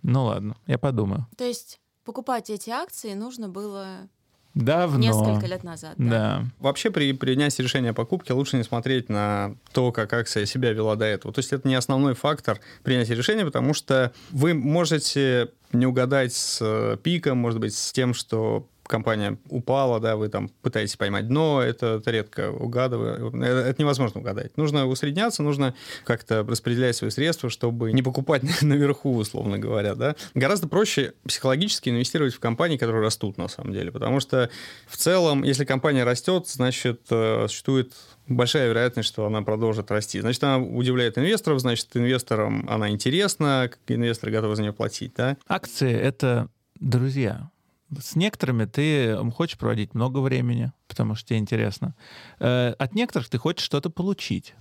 Ну 0.01 0.25
ладно, 0.25 0.55
я 0.65 0.79
подумаю. 0.79 1.27
То 1.37 1.43
есть 1.43 1.79
покупать 2.03 2.49
эти 2.49 2.71
акции 2.71 3.13
нужно 3.13 3.47
было 3.47 4.09
Давно. 4.55 4.99
Несколько 4.99 5.45
лет 5.45 5.63
назад. 5.63 5.93
Да. 5.97 6.09
да. 6.09 6.45
Вообще 6.59 6.89
при 6.89 7.13
принятии 7.13 7.61
решения 7.61 7.91
о 7.91 7.93
покупке 7.93 8.33
лучше 8.33 8.57
не 8.57 8.63
смотреть 8.63 9.09
на 9.09 9.55
то, 9.71 9.91
как 9.91 10.11
акция 10.13 10.45
себя 10.45 10.71
вела 10.71 10.95
до 10.95 11.05
этого. 11.05 11.33
То 11.33 11.39
есть 11.39 11.53
это 11.53 11.67
не 11.67 11.75
основной 11.75 12.15
фактор 12.15 12.59
принятия 12.83 13.13
решения, 13.13 13.45
потому 13.45 13.73
что 13.73 14.11
вы 14.31 14.53
можете 14.53 15.51
не 15.71 15.85
угадать 15.85 16.33
с 16.33 16.59
э, 16.61 16.97
пиком, 17.01 17.37
может 17.37 17.59
быть, 17.59 17.75
с 17.75 17.91
тем, 17.91 18.13
что 18.13 18.67
компания 18.89 19.37
упала, 19.49 19.99
да, 19.99 20.17
вы 20.17 20.27
там 20.29 20.49
пытаетесь 20.61 20.97
поймать 20.97 21.27
дно, 21.27 21.61
это, 21.61 21.99
это 22.01 22.11
редко 22.11 22.51
угадываю, 22.51 23.29
это, 23.41 23.59
это 23.59 23.81
невозможно 23.81 24.19
угадать. 24.19 24.57
Нужно 24.57 24.87
усредняться, 24.87 25.43
нужно 25.43 25.75
как-то 26.03 26.43
распределять 26.43 26.95
свои 26.95 27.11
средства, 27.11 27.49
чтобы 27.49 27.93
не 27.93 28.01
покупать 28.01 28.43
наверху, 28.61 29.15
условно 29.15 29.59
говоря, 29.59 29.95
да. 29.95 30.15
Гораздо 30.33 30.67
проще 30.67 31.13
психологически 31.25 31.89
инвестировать 31.89 32.33
в 32.33 32.39
компании, 32.39 32.77
которые 32.77 33.03
растут 33.03 33.37
на 33.37 33.47
самом 33.47 33.73
деле, 33.73 33.91
потому 33.91 34.19
что 34.19 34.49
в 34.87 34.97
целом, 34.97 35.43
если 35.43 35.63
компания 35.63 36.03
растет, 36.03 36.47
значит, 36.47 37.01
э, 37.11 37.45
существует 37.47 37.93
большая 38.27 38.69
вероятность, 38.69 39.07
что 39.07 39.25
она 39.25 39.41
продолжит 39.43 39.91
расти. 39.91 40.19
Значит, 40.19 40.43
она 40.43 40.57
удивляет 40.57 41.17
инвесторов, 41.17 41.59
значит, 41.59 41.87
инвесторам 41.95 42.67
она 42.69 42.89
интересна, 42.89 43.69
инвесторы 43.87 44.31
готовы 44.31 44.55
за 44.55 44.63
нее 44.63 44.73
платить, 44.73 45.13
да? 45.15 45.37
Акции— 45.47 45.91
это 45.93 46.49
друзья. 46.79 47.49
С 47.97 48.15
некоторыми 48.15 48.65
ты 48.65 49.17
хочешь 49.31 49.57
проводить 49.57 49.95
много 49.95 50.19
времени, 50.19 50.71
потому 50.87 51.15
что 51.15 51.29
тебе 51.29 51.39
интересно. 51.39 51.95
Э, 52.39 52.73
от 52.77 52.93
некоторых 52.93 53.29
ты 53.29 53.37
хочешь 53.37 53.65
что-то 53.65 53.89
получить. 53.89 54.53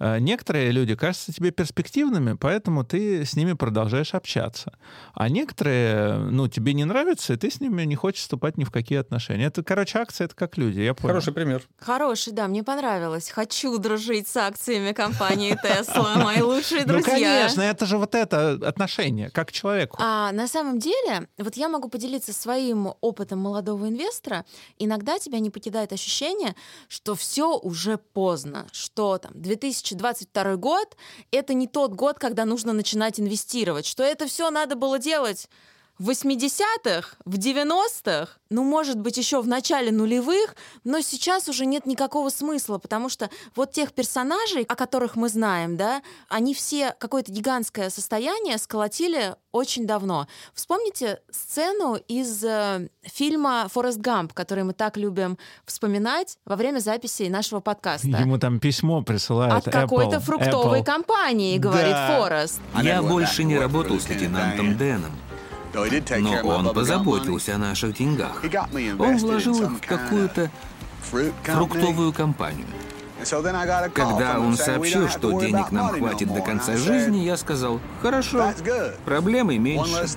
Э, 0.00 0.18
некоторые 0.18 0.70
люди 0.72 0.94
кажутся 0.96 1.32
тебе 1.32 1.50
перспективными, 1.50 2.32
поэтому 2.32 2.84
ты 2.84 3.24
с 3.24 3.36
ними 3.36 3.52
продолжаешь 3.52 4.14
общаться. 4.14 4.72
А 5.12 5.28
некоторые, 5.28 6.16
ну, 6.16 6.48
тебе 6.48 6.72
не 6.72 6.86
нравятся, 6.86 7.34
и 7.34 7.36
ты 7.36 7.50
с 7.50 7.60
ними 7.60 7.82
не 7.82 7.96
хочешь 7.96 8.22
вступать 8.22 8.56
ни 8.56 8.64
в 8.64 8.70
какие 8.70 8.98
отношения. 8.98 9.44
Это, 9.44 9.62
короче, 9.62 9.98
акции— 9.98 10.24
это 10.26 10.34
как 10.34 10.56
люди, 10.56 10.80
я 10.80 10.94
понял. 10.94 11.14
Хороший 11.14 11.34
пример. 11.34 11.62
Хороший, 11.78 12.32
да, 12.32 12.48
мне 12.48 12.64
понравилось. 12.64 13.30
Хочу 13.30 13.76
дружить 13.78 14.26
с 14.26 14.36
акциями 14.38 14.92
компании 14.92 15.54
Tesla, 15.62 16.16
мои 16.24 16.40
лучшие 16.40 16.82
ну, 16.86 16.94
друзья. 16.94 17.12
Ну, 17.12 17.20
конечно, 17.20 17.62
это 17.62 17.84
же 17.84 17.98
вот 17.98 18.14
это 18.14 18.52
отношение, 18.66 19.28
как 19.30 19.48
к 19.48 19.52
человеку. 19.52 19.98
А 20.00 20.32
на 20.32 20.48
самом 20.48 20.78
деле, 20.78 21.28
вот 21.36 21.56
я 21.56 21.68
могу 21.68 21.90
поделиться 21.90 22.32
своим 22.32 22.94
опытом 23.02 23.38
молодого 23.40 23.88
инвестора. 23.88 24.46
Иногда 24.78 25.18
тебя 25.18 25.40
не 25.40 25.50
покидает 25.50 25.92
ощущение, 25.92 26.54
что 26.88 27.14
все 27.14 27.58
уже 27.58 27.98
поздно, 27.98 28.66
что 28.72 29.18
там 29.18 29.32
2000 29.34 29.89
2022 29.94 30.56
год— 30.56 30.96
это 31.30 31.54
не 31.54 31.66
тот 31.66 31.92
год, 31.92 32.18
когда 32.18 32.44
нужно 32.44 32.72
начинать 32.72 33.20
инвестировать, 33.20 33.86
что 33.86 34.02
это 34.02 34.26
все 34.26 34.50
надо 34.50 34.76
было 34.76 34.98
делать 34.98 35.48
в 36.00 36.08
80-х, 36.08 37.16
в 37.26 37.34
90-х, 37.34 38.28
ну, 38.48 38.64
может 38.64 38.98
быть, 38.98 39.18
еще 39.18 39.42
в 39.42 39.46
начале 39.46 39.92
нулевых, 39.92 40.56
но 40.82 41.02
сейчас 41.02 41.46
уже 41.46 41.66
нет 41.66 41.84
никакого 41.84 42.30
смысла, 42.30 42.78
потому 42.78 43.10
что 43.10 43.28
вот 43.54 43.72
тех 43.72 43.92
персонажей, 43.92 44.64
о 44.64 44.76
которых 44.76 45.14
мы 45.14 45.28
знаем, 45.28 45.76
да, 45.76 46.00
они 46.30 46.54
все 46.54 46.94
какое-то 46.98 47.30
гигантское 47.30 47.90
состояние 47.90 48.56
сколотили 48.56 49.36
очень 49.52 49.86
давно. 49.86 50.26
Вспомните 50.54 51.20
сцену 51.30 51.96
из 52.08 52.42
э, 52.44 52.88
фильма 53.02 53.66
«Форест 53.70 53.98
Гамп», 53.98 54.32
который 54.32 54.64
мы 54.64 54.72
так 54.72 54.96
любим 54.96 55.36
вспоминать 55.66 56.38
во 56.46 56.56
время 56.56 56.78
записи 56.78 57.24
нашего 57.24 57.60
подкаста. 57.60 58.08
Ему 58.08 58.38
там 58.38 58.58
письмо 58.58 59.02
присылают. 59.02 59.66
От 59.66 59.72
какой-то 59.72 60.18
фруктовой 60.20 60.80
Apple. 60.80 60.84
компании, 60.84 61.58
говорит 61.58 61.92
да. 61.92 62.18
Форест. 62.18 62.58
Я 62.80 63.02
больше 63.02 63.44
не 63.44 63.58
работал 63.58 64.00
с 64.00 64.08
лейтенантом 64.08 64.78
Дэном. 64.78 65.12
Но 65.72 66.40
он 66.42 66.72
позаботился 66.72 67.54
о 67.54 67.58
наших 67.58 67.96
деньгах. 67.96 68.42
Он 68.98 69.16
вложил 69.18 69.62
их 69.62 69.70
в 69.70 69.86
какую-то 69.86 70.50
фруктовую 71.44 72.12
компанию. 72.12 72.66
Когда 73.94 74.38
он 74.38 74.56
сообщил, 74.56 75.08
что 75.08 75.40
денег 75.40 75.70
нам 75.70 75.88
хватит 75.90 76.32
до 76.32 76.40
конца 76.40 76.76
жизни, 76.76 77.18
я 77.18 77.36
сказал, 77.36 77.80
хорошо, 78.00 78.52
проблемы 79.04 79.58
меньше. 79.58 80.08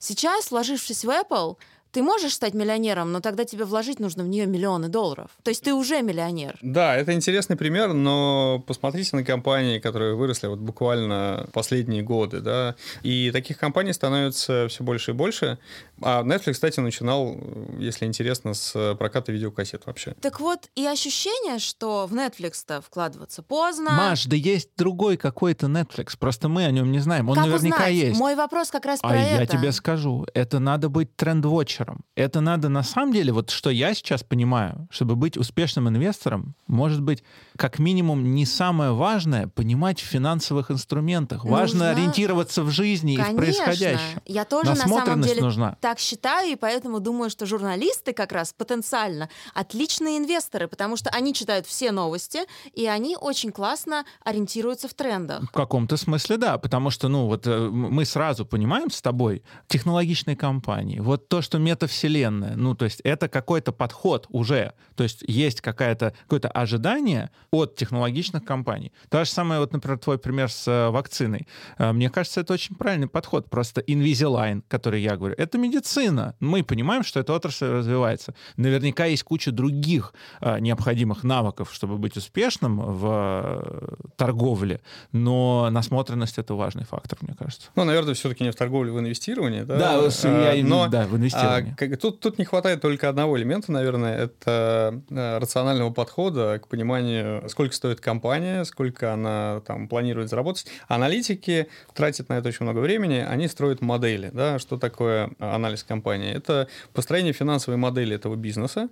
Сейчас, 0.00 0.50
вложившись 0.50 1.04
в 1.04 1.08
Apple, 1.08 1.56
ты 1.92 2.02
можешь 2.02 2.34
стать 2.34 2.54
миллионером, 2.54 3.12
но 3.12 3.20
тогда 3.20 3.44
тебе 3.44 3.64
вложить 3.64 4.00
нужно 4.00 4.22
в 4.24 4.28
нее 4.28 4.46
миллионы 4.46 4.88
долларов. 4.88 5.30
То 5.42 5.50
есть 5.50 5.62
ты 5.64 5.72
уже 5.74 6.02
миллионер. 6.02 6.58
Да, 6.62 6.96
это 6.96 7.12
интересный 7.12 7.56
пример, 7.56 7.92
но 7.92 8.62
посмотрите 8.66 9.16
на 9.16 9.24
компании, 9.24 9.78
которые 9.78 10.14
выросли 10.14 10.46
вот 10.48 10.58
буквально 10.58 11.48
последние 11.52 12.02
годы, 12.02 12.40
да, 12.40 12.74
и 13.02 13.30
таких 13.32 13.58
компаний 13.58 13.92
становится 13.92 14.66
все 14.68 14.84
больше 14.84 15.12
и 15.12 15.14
больше. 15.14 15.58
А 16.02 16.22
Netflix, 16.22 16.52
кстати, 16.52 16.80
начинал, 16.80 17.36
если 17.78 18.04
интересно, 18.06 18.54
с 18.54 18.94
проката 18.98 19.32
видеокассет 19.32 19.86
вообще. 19.86 20.14
Так 20.20 20.40
вот, 20.40 20.68
и 20.74 20.86
ощущение, 20.86 21.58
что 21.58 22.06
в 22.06 22.14
Netflix-то 22.14 22.80
вкладываться 22.82 23.42
поздно. 23.42 23.90
Маш, 23.92 24.26
да 24.26 24.36
есть 24.36 24.70
другой 24.76 25.16
какой-то 25.16 25.66
Netflix, 25.66 26.16
просто 26.18 26.48
мы 26.48 26.64
о 26.64 26.70
нем 26.70 26.92
не 26.92 26.98
знаем. 26.98 27.28
Он 27.28 27.34
как 27.34 27.46
наверняка 27.46 27.76
узнать? 27.76 27.94
есть. 27.94 28.18
Мой 28.18 28.34
вопрос 28.34 28.70
как 28.70 28.84
раз 28.84 29.00
А 29.02 29.08
про 29.08 29.16
я 29.18 29.42
это. 29.42 29.56
тебе 29.56 29.72
скажу, 29.72 30.26
это 30.34 30.58
надо 30.58 30.88
быть 30.88 31.14
тренд-вотчером. 31.16 31.77
Это 32.14 32.40
надо 32.40 32.68
на 32.68 32.82
самом 32.82 33.12
деле, 33.12 33.32
вот 33.32 33.50
что 33.50 33.70
я 33.70 33.94
сейчас 33.94 34.22
понимаю, 34.22 34.88
чтобы 34.90 35.16
быть 35.16 35.36
успешным 35.36 35.88
инвестором, 35.88 36.54
может 36.66 37.00
быть, 37.02 37.22
как 37.56 37.78
минимум, 37.78 38.34
не 38.34 38.46
самое 38.46 38.92
важное 38.92 39.48
понимать 39.48 40.00
в 40.00 40.04
финансовых 40.04 40.70
инструментах. 40.70 41.44
Важно 41.44 41.86
Нужно- 41.86 41.90
ориентироваться 41.90 42.62
в 42.62 42.70
жизни 42.70 43.14
и 43.14 43.16
в 43.16 43.20
Конечно. 43.20 43.38
происходящем. 43.42 44.20
Я 44.26 44.44
тоже 44.44 44.70
на 44.70 44.76
самом 44.76 45.22
деле 45.22 45.40
нужна. 45.42 45.76
так 45.80 45.98
считаю, 45.98 46.52
и 46.52 46.56
поэтому 46.56 47.00
думаю, 47.00 47.30
что 47.30 47.46
журналисты 47.46 48.12
как 48.12 48.32
раз 48.32 48.52
потенциально 48.52 49.28
отличные 49.54 50.18
инвесторы, 50.18 50.68
потому 50.68 50.96
что 50.96 51.10
они 51.10 51.34
читают 51.34 51.66
все 51.66 51.92
новости, 51.92 52.40
и 52.74 52.86
они 52.86 53.16
очень 53.20 53.52
классно 53.52 54.04
ориентируются 54.24 54.88
в 54.88 54.94
трендах. 54.94 55.44
В 55.44 55.52
каком-то 55.52 55.96
смысле, 55.96 56.36
да, 56.36 56.58
потому 56.58 56.90
что, 56.90 57.08
ну, 57.08 57.26
вот 57.26 57.46
э, 57.46 57.68
мы 57.68 58.04
сразу 58.04 58.44
понимаем 58.46 58.90
с 58.90 59.00
тобой 59.02 59.42
технологичные 59.66 60.36
компании, 60.36 61.00
вот 61.00 61.28
то, 61.28 61.42
что 61.42 61.58
метавселенная, 61.68 62.56
ну, 62.56 62.74
то 62.74 62.84
есть 62.86 63.00
это 63.04 63.28
какой-то 63.28 63.72
подход 63.72 64.26
уже, 64.30 64.72
то 64.94 65.04
есть 65.04 65.22
есть 65.28 65.60
какая-то, 65.60 66.14
какое-то 66.22 66.48
ожидание 66.48 67.30
от 67.50 67.76
технологичных 67.76 68.44
компаний. 68.44 68.92
То 69.10 69.24
же 69.24 69.30
самое, 69.30 69.60
вот, 69.60 69.72
например, 69.72 69.98
твой 69.98 70.18
пример 70.18 70.50
с 70.50 70.66
э, 70.68 70.88
вакциной. 70.90 71.46
Э, 71.78 71.92
Мне 71.92 72.08
кажется, 72.10 72.40
это 72.40 72.54
очень 72.54 72.74
правильный 72.76 73.08
подход. 73.08 73.50
Просто 73.50 73.80
Invisalign, 73.82 74.62
который 74.68 75.02
я 75.02 75.16
говорю, 75.16 75.34
это 75.38 75.58
медицина. 75.58 76.34
Мы 76.40 76.62
понимаем, 76.62 77.02
что 77.04 77.20
эта 77.20 77.34
отрасль 77.34 77.66
развивается. 77.66 78.34
Наверняка 78.56 79.04
есть 79.04 79.24
куча 79.24 79.52
других 79.52 80.14
э, 80.40 80.58
необходимых 80.60 81.24
навыков, 81.24 81.68
чтобы 81.72 81.98
быть 81.98 82.16
успешным 82.16 82.80
в 82.80 83.96
торговле, 84.16 84.80
но 85.12 85.68
насмотренность— 85.70 86.38
это 86.42 86.54
важный 86.54 86.84
фактор, 86.84 87.18
мне 87.20 87.34
кажется. 87.38 87.68
Ну, 87.76 87.84
наверное, 87.84 88.14
все-таки 88.14 88.44
не 88.44 88.50
в 88.50 88.56
торговле, 88.56 88.90
в 88.92 88.98
инвестировании, 88.98 89.62
да? 89.62 89.76
Да, 89.78 89.92
я 90.24 90.50
А, 90.50 90.64
но 90.64 90.88
да, 90.88 91.06
в 91.06 91.16
инвестировании. 91.16 91.57
Тут, 92.00 92.20
тут 92.20 92.38
не 92.38 92.44
хватает 92.44 92.80
только 92.80 93.08
одного 93.08 93.38
элемента, 93.38 93.72
наверное, 93.72 94.16
это 94.24 95.00
э, 95.10 95.38
рационального 95.38 95.90
подхода 95.90 96.58
к 96.58 96.68
пониманию, 96.68 97.48
сколько 97.48 97.74
стоит 97.74 98.00
компания, 98.00 98.64
сколько 98.64 99.12
она 99.12 99.60
там 99.66 99.88
планирует 99.88 100.30
заработать. 100.30 100.66
Аналитики 100.88 101.68
тратят 101.94 102.28
на 102.28 102.38
это 102.38 102.48
очень 102.48 102.64
много 102.64 102.78
времени, 102.78 103.24
они 103.28 103.48
строят 103.48 103.80
модели, 103.80 104.30
да, 104.32 104.58
что 104.58 104.76
такое 104.76 105.30
анализ 105.38 105.84
компании? 105.84 106.32
Это 106.32 106.68
построение 106.92 107.32
финансовой 107.32 107.78
модели 107.78 108.14
этого 108.14 108.36
бизнеса, 108.36 108.88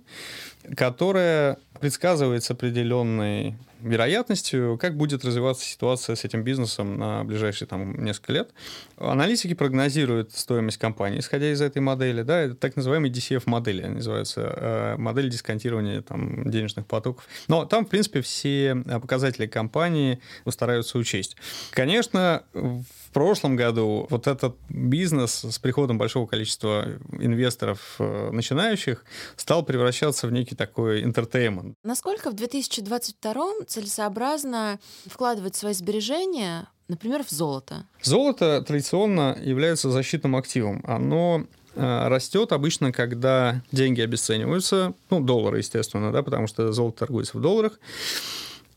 которая 0.75 1.57
предсказывает 1.79 2.43
с 2.43 2.51
определенной 2.51 3.55
вероятностью, 3.81 4.77
как 4.79 4.97
будет 4.97 5.23
развиваться 5.23 5.65
ситуация 5.65 6.15
с 6.15 6.25
этим 6.25 6.43
бизнесом 6.43 6.97
на 6.97 7.23
ближайшие 7.23 7.67
там, 7.67 8.03
несколько 8.03 8.33
лет. 8.33 8.49
Аналитики 8.97 9.53
прогнозируют 9.53 10.33
стоимость 10.33 10.77
компании, 10.77 11.19
исходя 11.19 11.51
из 11.51 11.61
этой 11.61 11.79
модели. 11.79 12.23
Да, 12.23 12.39
это 12.41 12.55
так 12.55 12.75
называемые 12.75 13.11
DCF-модели, 13.11 13.83
они 13.83 13.95
называются, 13.95 14.41
э, 14.41 14.95
модель 14.97 15.29
дисконтирования 15.29 16.01
там, 16.01 16.49
денежных 16.49 16.87
потоков. 16.87 17.27
Но 17.47 17.65
там, 17.65 17.85
в 17.85 17.89
принципе, 17.89 18.21
все 18.21 18.75
показатели 18.75 19.45
компании 19.45 20.19
стараются 20.49 20.97
учесть. 20.97 21.37
Конечно, 21.71 22.43
в 22.53 22.83
прошлом 23.17 23.55
году 23.55 24.05
вот 24.11 24.27
этот 24.27 24.57
бизнес 24.69 25.43
с 25.43 25.57
приходом 25.57 25.97
большого 25.97 26.27
количества 26.27 26.99
инвесторов 27.13 27.95
э, 27.97 28.29
начинающих 28.31 29.03
стал 29.35 29.63
превращаться 29.65 30.27
в 30.27 30.31
некий 30.31 30.53
такой 30.53 31.03
интертеймент. 31.03 31.73
Насколько 31.83 32.29
в 32.29 32.35
2022 32.35 33.65
целесообразно 33.65 34.79
вкладывать 35.07 35.55
свои 35.55 35.73
сбережения, 35.73 36.67
например, 36.87 37.23
в 37.23 37.31
золото? 37.31 37.87
Золото 38.03 38.61
традиционно 38.61 39.35
является 39.41 39.89
защитным 39.89 40.35
активом. 40.35 40.83
Оно 40.85 41.47
э, 41.73 42.07
растет 42.09 42.51
обычно, 42.51 42.91
когда 42.91 43.63
деньги 43.71 44.01
обесцениваются, 44.01 44.93
ну, 45.09 45.21
доллары, 45.21 45.57
естественно, 45.57 46.11
да, 46.11 46.21
потому 46.21 46.45
что 46.45 46.71
золото 46.71 46.99
торгуется 46.99 47.35
в 47.35 47.41
долларах. 47.41 47.79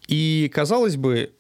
И, 0.09 0.51
казалось 0.55 0.97
бы, 0.97 1.31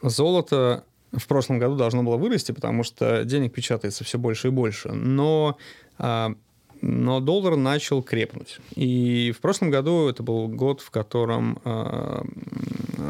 золото 0.00 0.84
в 1.16 1.26
прошлом 1.26 1.58
году 1.58 1.76
должно 1.76 2.02
было 2.02 2.16
вырасти, 2.16 2.52
потому 2.52 2.82
что 2.82 3.24
денег 3.24 3.52
печатается 3.52 4.04
все 4.04 4.18
больше 4.18 4.48
и 4.48 4.50
больше. 4.50 4.92
Но 4.92 5.56
а, 5.98 6.34
но 6.82 7.20
доллар 7.20 7.56
начал 7.56 8.02
крепнуть. 8.02 8.58
И 8.74 9.32
в 9.36 9.40
прошлом 9.40 9.70
году 9.70 10.08
это 10.08 10.22
был 10.22 10.48
год, 10.48 10.80
в 10.80 10.90
котором 10.90 11.58
э, 11.64 12.22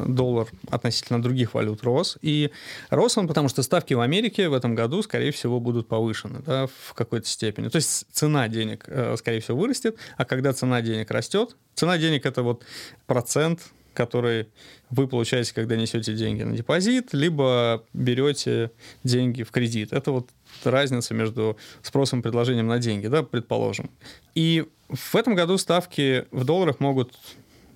доллар 0.07 0.49
относительно 0.71 1.21
других 1.21 1.55
валют 1.55 1.83
рос. 1.83 2.19
И 2.23 2.51
рос 2.91 3.19
он, 3.19 3.29
потому 3.29 3.49
что 3.49 3.63
ставки 3.63 3.95
в 3.95 4.01
Америке 4.01 4.49
в 4.49 4.55
этом 4.55 4.75
году, 4.75 5.03
скорее 5.03 5.33
всего, 5.33 5.61
будут 5.61 5.89
повышены 5.89 6.41
да, 6.45 6.67
в 6.67 6.95
какой-то 6.95 7.27
степени. 7.27 7.69
То 7.69 7.77
есть 7.77 8.07
цена 8.13 8.49
денег, 8.49 8.85
э, 8.87 9.17
скорее 9.19 9.41
всего, 9.41 9.59
вырастет, 9.59 9.97
а 10.17 10.25
когда 10.25 10.53
цена 10.53 10.81
денег 10.81 11.11
растет, 11.11 11.57
цена 11.75 11.99
денег 11.99 12.27
это 12.27 12.43
вот 12.43 12.65
процент 13.07 13.61
который 13.97 14.49
вы 14.91 15.09
получаете, 15.09 15.53
когда 15.55 15.75
несете 15.75 16.15
деньги 16.15 16.43
на 16.43 16.57
депозит, 16.57 17.13
либо 17.13 17.85
берете 17.93 18.71
деньги 19.03 19.43
в 19.43 19.51
кредит. 19.51 19.93
Это 19.93 20.13
вот 20.13 20.29
разница 20.63 21.15
между 21.15 21.57
спросом 21.83 22.21
и 22.21 22.23
предложением 22.23 22.69
на 22.69 22.79
деньги, 22.79 23.09
да, 23.09 23.23
предположим. 23.23 23.91
И 24.35 24.67
в 24.89 25.17
этом 25.17 25.35
году 25.35 25.59
ставки 25.59 26.27
в 26.31 26.45
долларах 26.45 26.79
могут 26.79 27.15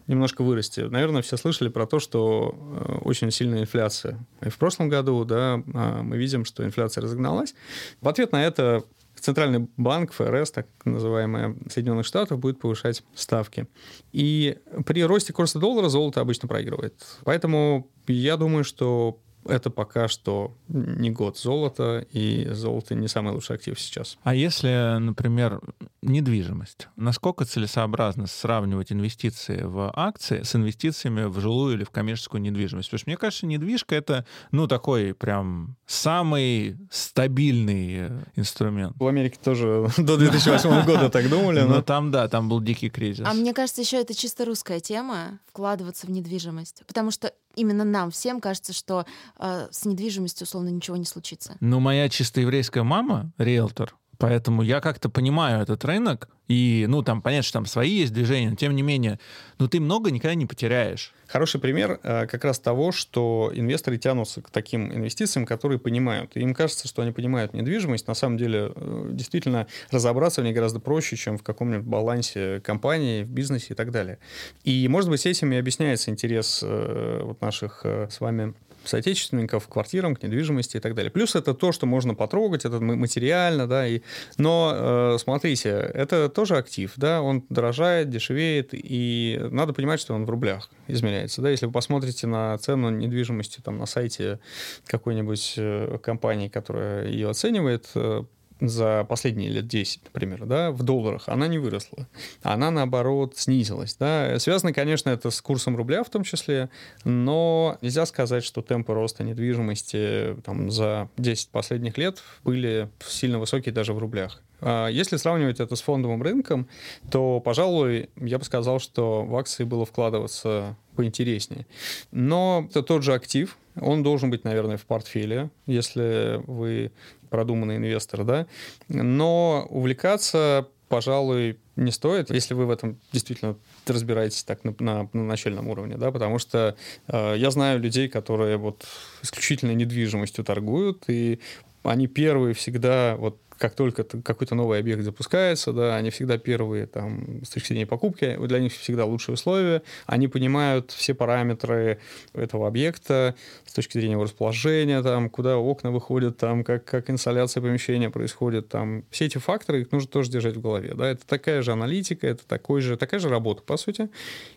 немножко 0.07 0.43
вырасти. 0.43 0.81
Наверное, 0.81 1.23
все 1.23 1.37
слышали 1.37 1.69
про 1.69 1.87
то, 1.87 2.01
что 2.01 2.55
э, 2.55 2.99
очень 3.05 3.31
сильная 3.31 3.63
инфляция. 3.63 4.19
И 4.45 4.49
в 4.49 4.59
прошлом 4.59 4.89
году, 4.89 5.25
да, 5.25 5.63
э, 5.65 6.03
мы 6.03 6.19
видим, 6.19 6.45
что 6.45 6.65
инфляция 6.65 7.03
разогналась. 7.03 7.55
В 8.01 8.09
ответ 8.09 8.33
на 8.33 8.45
это 8.45 8.85
Центральный 9.21 9.69
банк, 9.77 10.13
ФРС, 10.13 10.51
так 10.51 10.67
называемая, 10.85 11.57
Соединенных 11.71 12.07
Штатов, 12.07 12.39
будет 12.39 12.59
повышать 12.61 13.03
ставки. 13.15 13.69
И 14.13 14.59
при 14.87 15.05
росте 15.05 15.33
курса 15.33 15.59
доллара 15.59 15.89
золото 15.89 16.21
обычно 16.21 16.49
проигрывает. 16.49 16.95
Поэтому 17.25 17.91
я 18.07 18.37
думаю, 18.37 18.65
что 18.65 19.21
это 19.45 19.71
пока 19.71 20.09
что 20.09 20.57
не 20.69 21.11
год 21.11 21.39
золота, 21.39 22.07
и 22.13 22.49
золото 22.53 22.95
не 22.95 23.09
самый 23.09 23.33
лучший 23.33 23.57
актив 23.57 23.79
сейчас. 23.79 24.19
А 24.23 24.35
если, 24.35 24.99
например, 24.99 25.61
недвижимость, 26.03 26.89
насколько 26.97 27.45
целесообразно 27.45 28.27
сравнивать 28.27 28.93
инвестиции 28.93 29.63
в 29.63 29.93
акции 29.95 30.43
с 30.43 30.55
инвестициями 30.55 31.25
в 31.25 31.41
жилую 31.41 31.75
или 31.77 31.85
в 31.85 31.91
коммерческую 31.91 32.41
недвижимость? 32.43 32.89
Потому 32.89 32.99
что 32.99 33.11
мне 33.11 33.17
кажется, 33.17 33.47
недвижка— 33.47 33.95
это, 33.97 34.27
ну, 34.53 34.67
такой 34.67 35.15
прям 35.15 35.77
самый 35.87 36.79
стабильный 36.91 38.11
инструмент. 38.37 38.97
В 38.97 39.07
Америке 39.07 39.39
тоже 39.43 39.89
до 39.97 40.17
2008 40.17 40.85
года 40.87 41.11
так 41.11 41.29
думали, 41.29 41.61
Но 41.61 41.77
но 41.77 41.83
там, 41.83 42.11
да, 42.11 42.29
там 42.29 42.49
был 42.49 42.61
дикий 42.61 42.91
кризис. 42.91 43.27
А 43.27 43.33
мне 43.33 43.53
кажется, 43.53 43.81
еще 43.81 44.01
это 44.01 44.15
чисто 44.15 44.45
русская 44.45 44.81
тема 44.81 45.39
вкладываться 45.47 46.07
в 46.07 46.11
недвижимость. 46.11 46.83
Потому 46.87 47.11
что 47.11 47.33
именно 47.57 47.85
нам 47.85 48.11
всем 48.11 48.41
кажется, 48.41 48.73
что 48.73 49.07
э, 49.39 49.69
с 49.71 49.85
недвижимостью 49.85 50.45
условно 50.45 50.69
ничего 50.69 50.97
не 50.97 51.05
случится. 51.05 51.57
Ну, 51.61 51.81
моя 51.81 52.09
чисто 52.09 52.41
еврейская 52.41 52.83
мама— 52.83 53.33
риэлтор, 53.39 53.95
поэтому 54.19 54.63
я 54.63 54.81
как-то 54.81 55.09
понимаю 55.09 55.63
этот 55.63 55.85
рынок, 55.85 56.29
и, 56.51 56.87
ну, 56.89 57.05
там, 57.05 57.23
понятно, 57.23 57.45
что 57.45 57.53
там 57.55 57.67
свои 57.67 57.91
есть 57.91 58.13
движения, 58.13 58.51
но 58.51 58.57
тем 58.57 58.75
не 58.75 58.83
менее, 58.83 59.21
ну, 59.61 59.69
ты 59.69 59.79
много 59.79 60.11
никогда 60.11 60.35
не 60.35 60.47
потеряешь. 60.47 61.15
Хороший 61.29 61.61
пример 61.61 62.01
э, 62.03 62.27
как 62.27 62.45
раз 62.45 62.59
того, 62.59 62.91
что 62.91 63.53
инвесторы 63.55 63.99
тянутся 63.99 64.43
к 64.43 64.51
таким 64.51 64.93
инвестициям, 64.93 65.47
которые 65.47 65.79
понимают. 65.79 66.33
И 66.37 66.41
им 66.41 66.53
кажется, 66.53 66.89
что 66.89 67.03
они 67.03 67.13
понимают 67.13 67.55
недвижимость. 67.55 68.09
На 68.09 68.15
самом 68.15 68.37
деле, 68.37 68.73
э, 68.75 69.11
действительно, 69.13 69.69
разобраться 69.93 70.41
в 70.41 70.45
ней 70.45 70.53
гораздо 70.53 70.81
проще, 70.81 71.15
чем 71.15 71.39
в 71.39 71.45
каком-нибудь 71.45 71.87
балансе 71.87 72.61
компании, 72.61 73.23
в 73.23 73.29
бизнесе 73.29 73.69
и 73.71 73.75
так 73.75 73.93
далее. 73.93 74.19
И, 74.65 74.89
может 74.89 75.09
быть, 75.09 75.25
этим 75.27 75.53
и 75.53 75.57
объясняется 75.57 76.11
интерес 76.11 76.63
э, 76.65 77.21
вот 77.23 77.41
наших 77.41 77.83
э, 77.85 78.09
с 78.11 78.19
вами 78.19 78.55
соотечественников 78.85 79.67
к 79.67 79.73
квартирам, 79.73 80.17
к 80.17 80.23
недвижимости 80.23 80.77
и 80.77 80.81
так 80.81 80.95
далее. 80.95 81.11
Плюс 81.11 81.35
это 81.35 81.55
то, 81.55 81.73
что 81.73 81.87
можно 81.87 82.15
потрогать, 82.15 82.65
это 82.65 82.81
материально, 82.81 83.67
да, 83.67 83.87
и... 83.87 84.01
но 84.39 84.73
э, 84.75 85.19
смотрите, 85.19 85.71
это 85.71 86.29
тоже 86.29 86.57
актив, 86.57 86.93
да, 86.97 87.23
он 87.23 87.45
дорожает, 87.49 88.11
дешевеет, 88.11 88.71
и 88.73 89.41
надо 89.51 89.73
понимать, 89.73 90.01
что 90.01 90.15
он 90.15 90.25
в 90.25 90.31
рублях 90.31 90.71
измеряется, 90.89 91.43
да, 91.43 91.51
если 91.51 91.67
вы 91.67 91.73
посмотрите 91.73 92.27
на 92.27 92.57
цену 92.59 92.91
недвижимости 92.91 93.61
там 93.61 93.79
на 93.79 93.87
сайте 93.87 94.41
какой-нибудь 94.87 95.55
э, 95.57 95.99
компании, 96.03 96.49
которая 96.49 97.07
ее 97.07 97.31
оценивает, 97.31 97.89
э, 97.95 98.25
за 98.61 99.05
последние 99.09 99.51
лет 99.51 99.67
10, 99.67 100.05
например, 100.05 100.47
да, 100.47 100.71
в 100.71 100.83
долларах, 100.83 101.25
она 101.29 101.49
не 101.49 101.59
выросла. 101.59 102.09
Она, 102.43 102.71
наоборот, 102.71 103.37
снизилась. 103.37 103.97
Да. 103.97 104.39
Связано, 104.39 104.73
конечно, 104.73 105.11
это 105.11 105.31
с 105.31 105.41
курсом 105.41 105.77
рубля 105.77 106.05
в 106.05 106.11
том 106.11 106.25
числе, 106.25 106.71
но 107.05 107.79
нельзя 107.81 108.07
сказать, 108.07 108.45
что 108.45 108.63
темпы 108.63 108.95
роста 108.95 109.25
недвижимости 109.25 110.37
там, 110.45 110.71
за 110.71 111.09
10 111.17 111.49
последних 111.49 111.99
лет 111.99 112.23
были 112.45 112.89
сильно 113.07 113.39
высокие 113.39 113.73
даже 113.73 113.93
в 113.93 113.99
рублях. 113.99 114.43
А 114.61 114.89
если 114.89 115.17
сравнивать 115.17 115.61
это 115.61 115.75
с 115.75 115.81
фондовым 115.81 116.23
рынком, 116.23 116.69
то, 117.11 117.41
пожалуй, 117.41 118.11
я 118.17 118.39
бы 118.39 118.45
сказал, 118.45 118.79
что 118.79 119.25
в 119.25 119.35
акции 119.37 119.65
было 119.65 119.87
вкладываться 119.87 120.77
поинтереснее. 120.97 121.67
Но 122.11 122.67
это 122.69 122.83
тот 122.83 123.03
же 123.03 123.15
актив, 123.15 123.57
он 123.81 124.03
должен 124.03 124.31
быть, 124.31 124.45
наверное, 124.45 124.77
в 124.77 124.85
портфеле, 124.85 125.51
если 125.67 126.43
вы 126.47 126.93
продуманный 127.31 127.77
инвестор, 127.77 128.25
да. 128.25 128.47
Но 128.89 129.67
увлекаться, 129.71 130.69
пожалуй, 130.89 131.59
не 131.77 131.93
стоит, 131.93 132.31
если 132.31 132.55
вы 132.55 132.67
в 132.67 132.71
этом 132.71 132.99
действительно 133.13 133.57
разбираетесь 133.87 134.43
так 134.45 134.65
на, 134.65 134.75
на, 134.79 135.09
на 135.13 135.25
начальном 135.25 135.69
уровне, 135.69 135.97
да, 135.97 136.11
потому 136.11 136.39
что 136.39 136.77
э, 137.09 137.35
я 137.39 137.51
знаю 137.51 137.81
людей, 137.81 138.09
которые 138.09 138.57
вот 138.59 138.87
исключительно 139.23 139.73
недвижимостью 139.73 140.45
торгуют, 140.45 141.05
и 141.09 141.41
они 141.83 142.07
первые 142.07 142.55
всегда 142.55 143.17
вот 143.17 143.39
как 143.61 143.75
только 143.75 144.05
какой-то 144.05 144.55
новый 144.55 144.79
объект 144.79 145.03
запускается, 145.03 145.75
да, 145.75 145.97
они 145.97 146.09
всегда 146.09 146.39
первые 146.39 146.87
там, 146.87 147.45
с 147.45 147.51
точки 147.51 147.69
зрения 147.69 147.87
покупки, 147.87 148.39
для 148.47 148.59
них 148.59 148.73
всегда 148.73 149.05
лучшие 149.05 149.35
условия, 149.35 149.83
они 150.07 150.29
понимают 150.29 150.93
все 150.93 151.13
параметры 151.13 152.01
этого 152.33 152.67
объекта 152.67 153.35
с 153.67 153.75
точки 153.75 153.99
зрения 153.99 154.15
его 154.15 154.25
расположения, 154.25 155.03
там, 155.03 155.29
куда 155.29 155.59
окна 155.59 155.91
выходят, 155.91 156.39
там, 156.39 156.65
как, 156.65 156.87
как 156.87 157.11
инсоляция 157.11 157.61
помещения 157.61 158.09
происходит, 158.09 158.69
там, 158.69 159.05
все 159.11 159.27
эти 159.27 159.37
факторы 159.37 159.83
их 159.83 159.93
нужно 159.93 160.09
тоже 160.09 160.31
держать 160.31 160.57
в 160.57 160.63
голове, 160.63 160.95
да, 160.95 161.11
это 161.11 161.27
такая 161.27 161.61
же 161.61 161.73
аналитика, 161.73 162.27
это 162.27 162.47
такой 162.47 162.81
же, 162.81 162.97
такая 162.97 163.21
же 163.21 163.29
работа, 163.29 163.61
по 163.61 163.77
сути, 163.77 164.09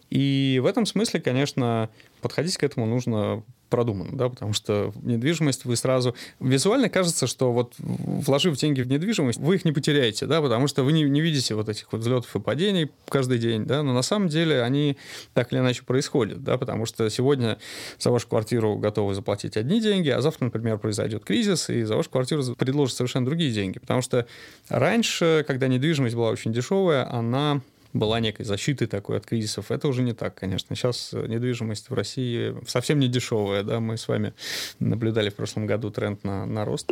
и 0.09 0.61
в 0.63 0.65
этом 0.65 0.85
смысле, 0.85 1.19
конечно, 1.19 1.89
подходить 2.21 2.55
к 2.55 2.63
этому 2.63 2.85
нужно 2.85 3.43
продуманно, 3.73 4.15
да, 4.15 4.29
потому 4.29 4.53
что 4.53 4.93
недвижимость 5.01 5.65
вы 5.65 5.75
сразу... 5.75 6.15
Визуально 6.39 6.89
кажется, 6.89 7.25
что 7.25 7.51
вот 7.51 7.73
вложив 7.79 8.55
деньги 8.55 8.83
в 8.83 8.87
недвижимость, 8.87 9.39
вы 9.39 9.55
их 9.55 9.65
не 9.65 9.71
потеряете, 9.71 10.27
да, 10.27 10.43
потому 10.43 10.67
что 10.67 10.83
вы 10.83 10.93
не, 10.93 11.01
не 11.05 11.21
видите 11.21 11.55
вот 11.55 11.69
этих 11.69 11.91
вот 11.91 12.01
взлетов 12.01 12.35
и 12.35 12.39
падений 12.39 12.91
каждый 13.09 13.39
день, 13.39 13.65
да, 13.65 13.81
но 13.81 13.91
на 13.91 14.03
самом 14.03 14.27
деле 14.27 14.61
они 14.61 14.95
так 15.33 15.51
или 15.51 15.59
иначе 15.59 15.81
происходят, 15.85 16.43
да, 16.43 16.59
потому 16.59 16.85
что 16.85 17.09
сегодня 17.09 17.57
за 17.97 18.11
вашу 18.11 18.27
квартиру 18.27 18.75
готовы 18.77 19.15
заплатить 19.15 19.57
одни 19.57 19.81
деньги, 19.81 20.09
а 20.09 20.21
завтра, 20.21 20.45
например, 20.45 20.77
произойдет 20.77 21.25
кризис, 21.25 21.71
и 21.71 21.81
за 21.81 21.95
вашу 21.95 22.11
квартиру 22.11 22.43
предложат 22.55 22.97
совершенно 22.97 23.25
другие 23.25 23.51
деньги, 23.51 23.79
потому 23.79 24.03
что 24.03 24.27
раньше, 24.69 25.43
когда 25.47 25.67
недвижимость 25.67 26.13
была 26.13 26.29
очень 26.29 26.53
дешевая, 26.53 27.11
она 27.11 27.61
была 27.93 28.19
некой 28.19 28.45
защитой 28.45 28.87
такой 28.87 29.17
от 29.17 29.25
кризисов. 29.25 29.71
Это 29.71 29.87
уже 29.87 30.01
не 30.01 30.13
так, 30.13 30.35
конечно. 30.35 30.75
Сейчас 30.75 31.11
э, 31.13 31.27
недвижимость 31.27 31.89
в 31.89 31.93
России 31.93 32.55
совсем 32.67 32.99
не 32.99 33.07
дешевая. 33.07 33.63
Да? 33.63 33.79
Мы 33.79 33.97
с 33.97 34.07
вами 34.07 34.33
наблюдали 34.79 35.29
в 35.29 35.35
прошлом 35.35 35.67
году 35.67 35.91
тренд 35.91 36.23
на, 36.23 36.45
на 36.45 36.65
рост. 36.65 36.89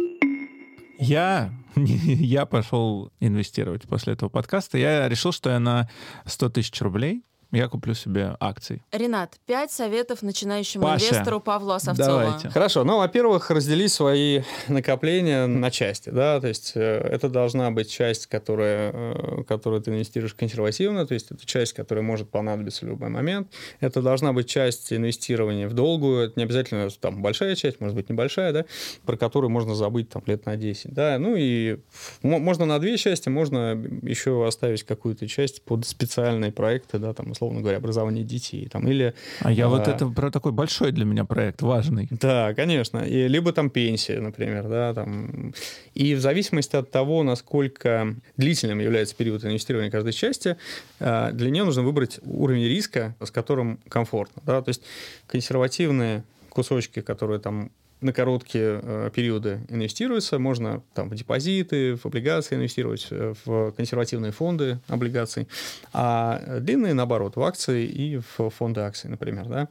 Я, 0.99 1.51
я 1.75 2.45
пошел 2.45 3.11
инвестировать 3.19 3.83
после 3.83 4.13
этого 4.13 4.29
подкаста. 4.29 4.77
Я 4.77 5.09
решил, 5.09 5.31
что 5.31 5.49
я 5.49 5.59
на 5.59 5.89
100 6.25 6.49
тысяч 6.49 6.79
рублей 6.81 7.23
я 7.51 7.67
куплю 7.67 7.93
себе 7.93 8.35
акций. 8.39 8.81
Ренат, 8.91 9.37
пять 9.45 9.71
советов 9.71 10.21
начинающему 10.21 10.83
Паша, 10.83 11.05
инвестору 11.05 11.39
Павлу 11.41 11.73
Осовцову. 11.73 12.09
Давайте. 12.09 12.49
Хорошо. 12.49 12.83
Ну, 12.83 12.97
во-первых, 12.97 13.49
раздели 13.51 13.87
свои 13.87 14.41
накопления 14.69 15.47
на 15.47 15.69
части. 15.69 16.09
Да? 16.09 16.39
То 16.39 16.47
есть 16.47 16.73
э, 16.75 16.81
это 16.81 17.29
должна 17.29 17.69
быть 17.71 17.89
часть, 17.89 18.27
которая, 18.27 18.91
э, 18.93 19.43
которую 19.43 19.81
ты 19.81 19.91
инвестируешь 19.91 20.33
консервативно, 20.33 21.05
то 21.05 21.13
есть 21.13 21.31
это 21.31 21.45
часть, 21.45 21.73
которая 21.73 22.03
может 22.03 22.29
понадобиться 22.29 22.85
в 22.85 22.89
любой 22.89 23.09
момент. 23.09 23.51
Это 23.81 24.01
должна 24.01 24.31
быть 24.31 24.47
часть 24.47 24.93
инвестирования 24.93 25.67
в 25.67 25.73
долгую. 25.73 26.27
Это 26.27 26.39
не 26.39 26.43
обязательно 26.43 26.89
там 26.89 27.21
большая 27.21 27.55
часть, 27.55 27.81
может 27.81 27.95
быть 27.95 28.09
небольшая, 28.09 28.53
да, 28.53 28.65
про 29.05 29.17
которую 29.17 29.51
можно 29.51 29.75
забыть 29.75 30.09
там 30.09 30.23
лет 30.25 30.45
на 30.45 30.55
10. 30.55 30.93
Да? 30.93 31.17
Ну 31.19 31.35
и 31.35 31.79
можно 32.21 32.65
на 32.65 32.79
две 32.79 32.97
части, 32.97 33.27
можно 33.27 33.73
еще 34.03 34.47
оставить 34.47 34.83
какую-то 34.83 35.27
часть 35.27 35.63
под 35.63 35.85
специальные 35.85 36.51
проекты, 36.51 36.97
да, 36.97 37.13
там, 37.13 37.33
условно 37.41 37.61
говоря, 37.61 37.77
образование 37.77 38.23
детей. 38.23 38.67
Там, 38.71 38.87
или, 38.87 39.15
а 39.39 39.51
я 39.51 39.65
а, 39.65 39.69
вот 39.69 39.87
это 39.87 40.07
про 40.07 40.29
такой 40.29 40.51
большой 40.51 40.91
для 40.91 41.05
меня 41.05 41.25
проект, 41.25 41.63
важный. 41.63 42.07
Да, 42.11 42.53
конечно. 42.53 42.99
И, 42.99 43.27
либо 43.27 43.51
там 43.51 43.71
пенсия, 43.71 44.19
например. 44.19 44.67
Да, 44.69 44.93
там. 44.93 45.53
И 45.95 46.13
в 46.13 46.19
зависимости 46.19 46.75
от 46.75 46.91
того, 46.91 47.23
насколько 47.23 48.15
длительным 48.37 48.79
является 48.79 49.15
период 49.15 49.43
инвестирования 49.43 49.89
каждой 49.89 50.13
части, 50.13 50.55
а, 50.99 51.31
для 51.31 51.49
нее 51.49 51.63
нужно 51.63 51.81
выбрать 51.81 52.19
уровень 52.25 52.67
риска, 52.67 53.15
с 53.19 53.31
которым 53.31 53.79
комфортно. 53.89 54.43
Да? 54.45 54.61
То 54.61 54.69
есть 54.69 54.83
консервативные 55.25 56.23
кусочки, 56.49 57.01
которые 57.01 57.39
там 57.39 57.71
на 58.01 58.13
короткие 58.13 58.79
э, 58.81 59.09
периоды 59.13 59.61
инвестируется. 59.69 60.39
Можно 60.39 60.83
там 60.93 61.09
в 61.09 61.15
депозиты, 61.15 61.95
в 61.95 62.05
облигации 62.05 62.55
инвестировать, 62.55 63.07
э, 63.11 63.33
в 63.45 63.71
консервативные 63.71 64.31
фонды 64.31 64.79
облигаций. 64.87 65.47
А 65.93 66.59
длинные, 66.59 66.93
наоборот, 66.93 67.35
в 67.35 67.41
акции 67.43 67.85
и 67.85 68.17
в 68.17 68.49
фонды 68.49 68.81
акций, 68.81 69.09
например. 69.09 69.45
Да? 69.45 69.67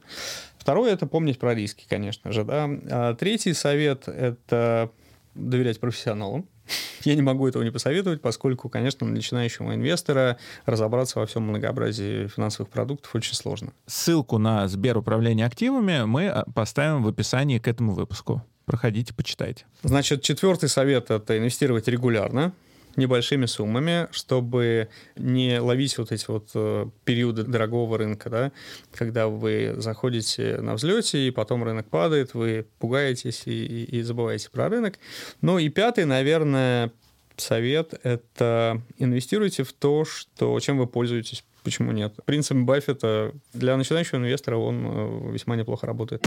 Второе– 0.57 0.93
это 0.93 1.05
помнить 1.07 1.39
про 1.39 1.53
риски, 1.53 1.85
конечно 1.87 2.31
же. 2.31 2.43
Да? 2.43 2.69
А 2.89 3.15
третий 3.15 3.53
совет– 3.53 4.07
это 4.07 4.89
доверять 5.35 5.79
профессионалам. 5.79 6.47
Я 7.03 7.15
не 7.15 7.21
могу 7.21 7.47
этого 7.47 7.63
не 7.63 7.71
посоветовать, 7.71 8.21
поскольку, 8.21 8.69
конечно, 8.69 9.07
начинающему 9.07 9.73
инвестора 9.73 10.37
разобраться 10.65 11.19
во 11.19 11.25
всем 11.25 11.43
многообразии 11.43 12.27
финансовых 12.27 12.69
продуктов 12.69 13.13
очень 13.15 13.33
сложно. 13.33 13.73
Ссылку 13.85 14.37
на 14.37 14.67
Сбер 14.67 14.97
управление 14.97 15.45
активами 15.45 16.03
мы 16.05 16.27
а, 16.27 16.45
поставим 16.53 17.03
в 17.03 17.07
описании 17.07 17.59
к 17.59 17.67
этому 17.67 17.93
выпуску. 17.93 18.43
Проходите, 18.65 19.13
почитайте. 19.13 19.65
Значит, 19.83 20.21
четвертый 20.21 20.69
совет– 20.69 21.09
это 21.11 21.37
инвестировать 21.37 21.87
регулярно 21.87 22.53
небольшими 22.95 23.45
суммами, 23.45 24.07
чтобы 24.11 24.89
не 25.15 25.59
ловить 25.59 25.97
вот 25.97 26.11
эти 26.11 26.25
вот 26.27 26.49
э, 26.53 26.87
периоды 27.05 27.43
дорогого 27.43 27.97
рынка, 27.97 28.29
да, 28.29 28.51
когда 28.93 29.27
вы 29.27 29.75
заходите 29.77 30.57
на 30.61 30.75
взлете, 30.75 31.27
и 31.27 31.31
потом 31.31 31.63
рынок 31.63 31.87
падает, 31.87 32.33
вы 32.33 32.65
пугаетесь 32.79 33.43
и, 33.45 33.83
и, 33.83 34.01
забываете 34.01 34.49
про 34.49 34.69
рынок. 34.69 34.99
Ну 35.41 35.59
и 35.59 35.69
пятый, 35.69 36.05
наверное, 36.05 36.91
совет— 37.37 37.93
это 38.03 38.81
инвестируйте 38.97 39.63
в 39.63 39.73
то, 39.73 40.05
что, 40.05 40.59
чем 40.59 40.77
вы 40.77 40.87
пользуетесь. 40.87 41.43
Почему 41.63 41.91
нет? 41.91 42.15
Принцип 42.25 42.57
Баффета 42.57 43.33
для 43.53 43.77
начинающего 43.77 44.17
инвестора 44.17 44.57
он 44.57 44.83
э, 44.85 45.31
весьма 45.31 45.55
неплохо 45.55 45.85
работает. 45.85 46.25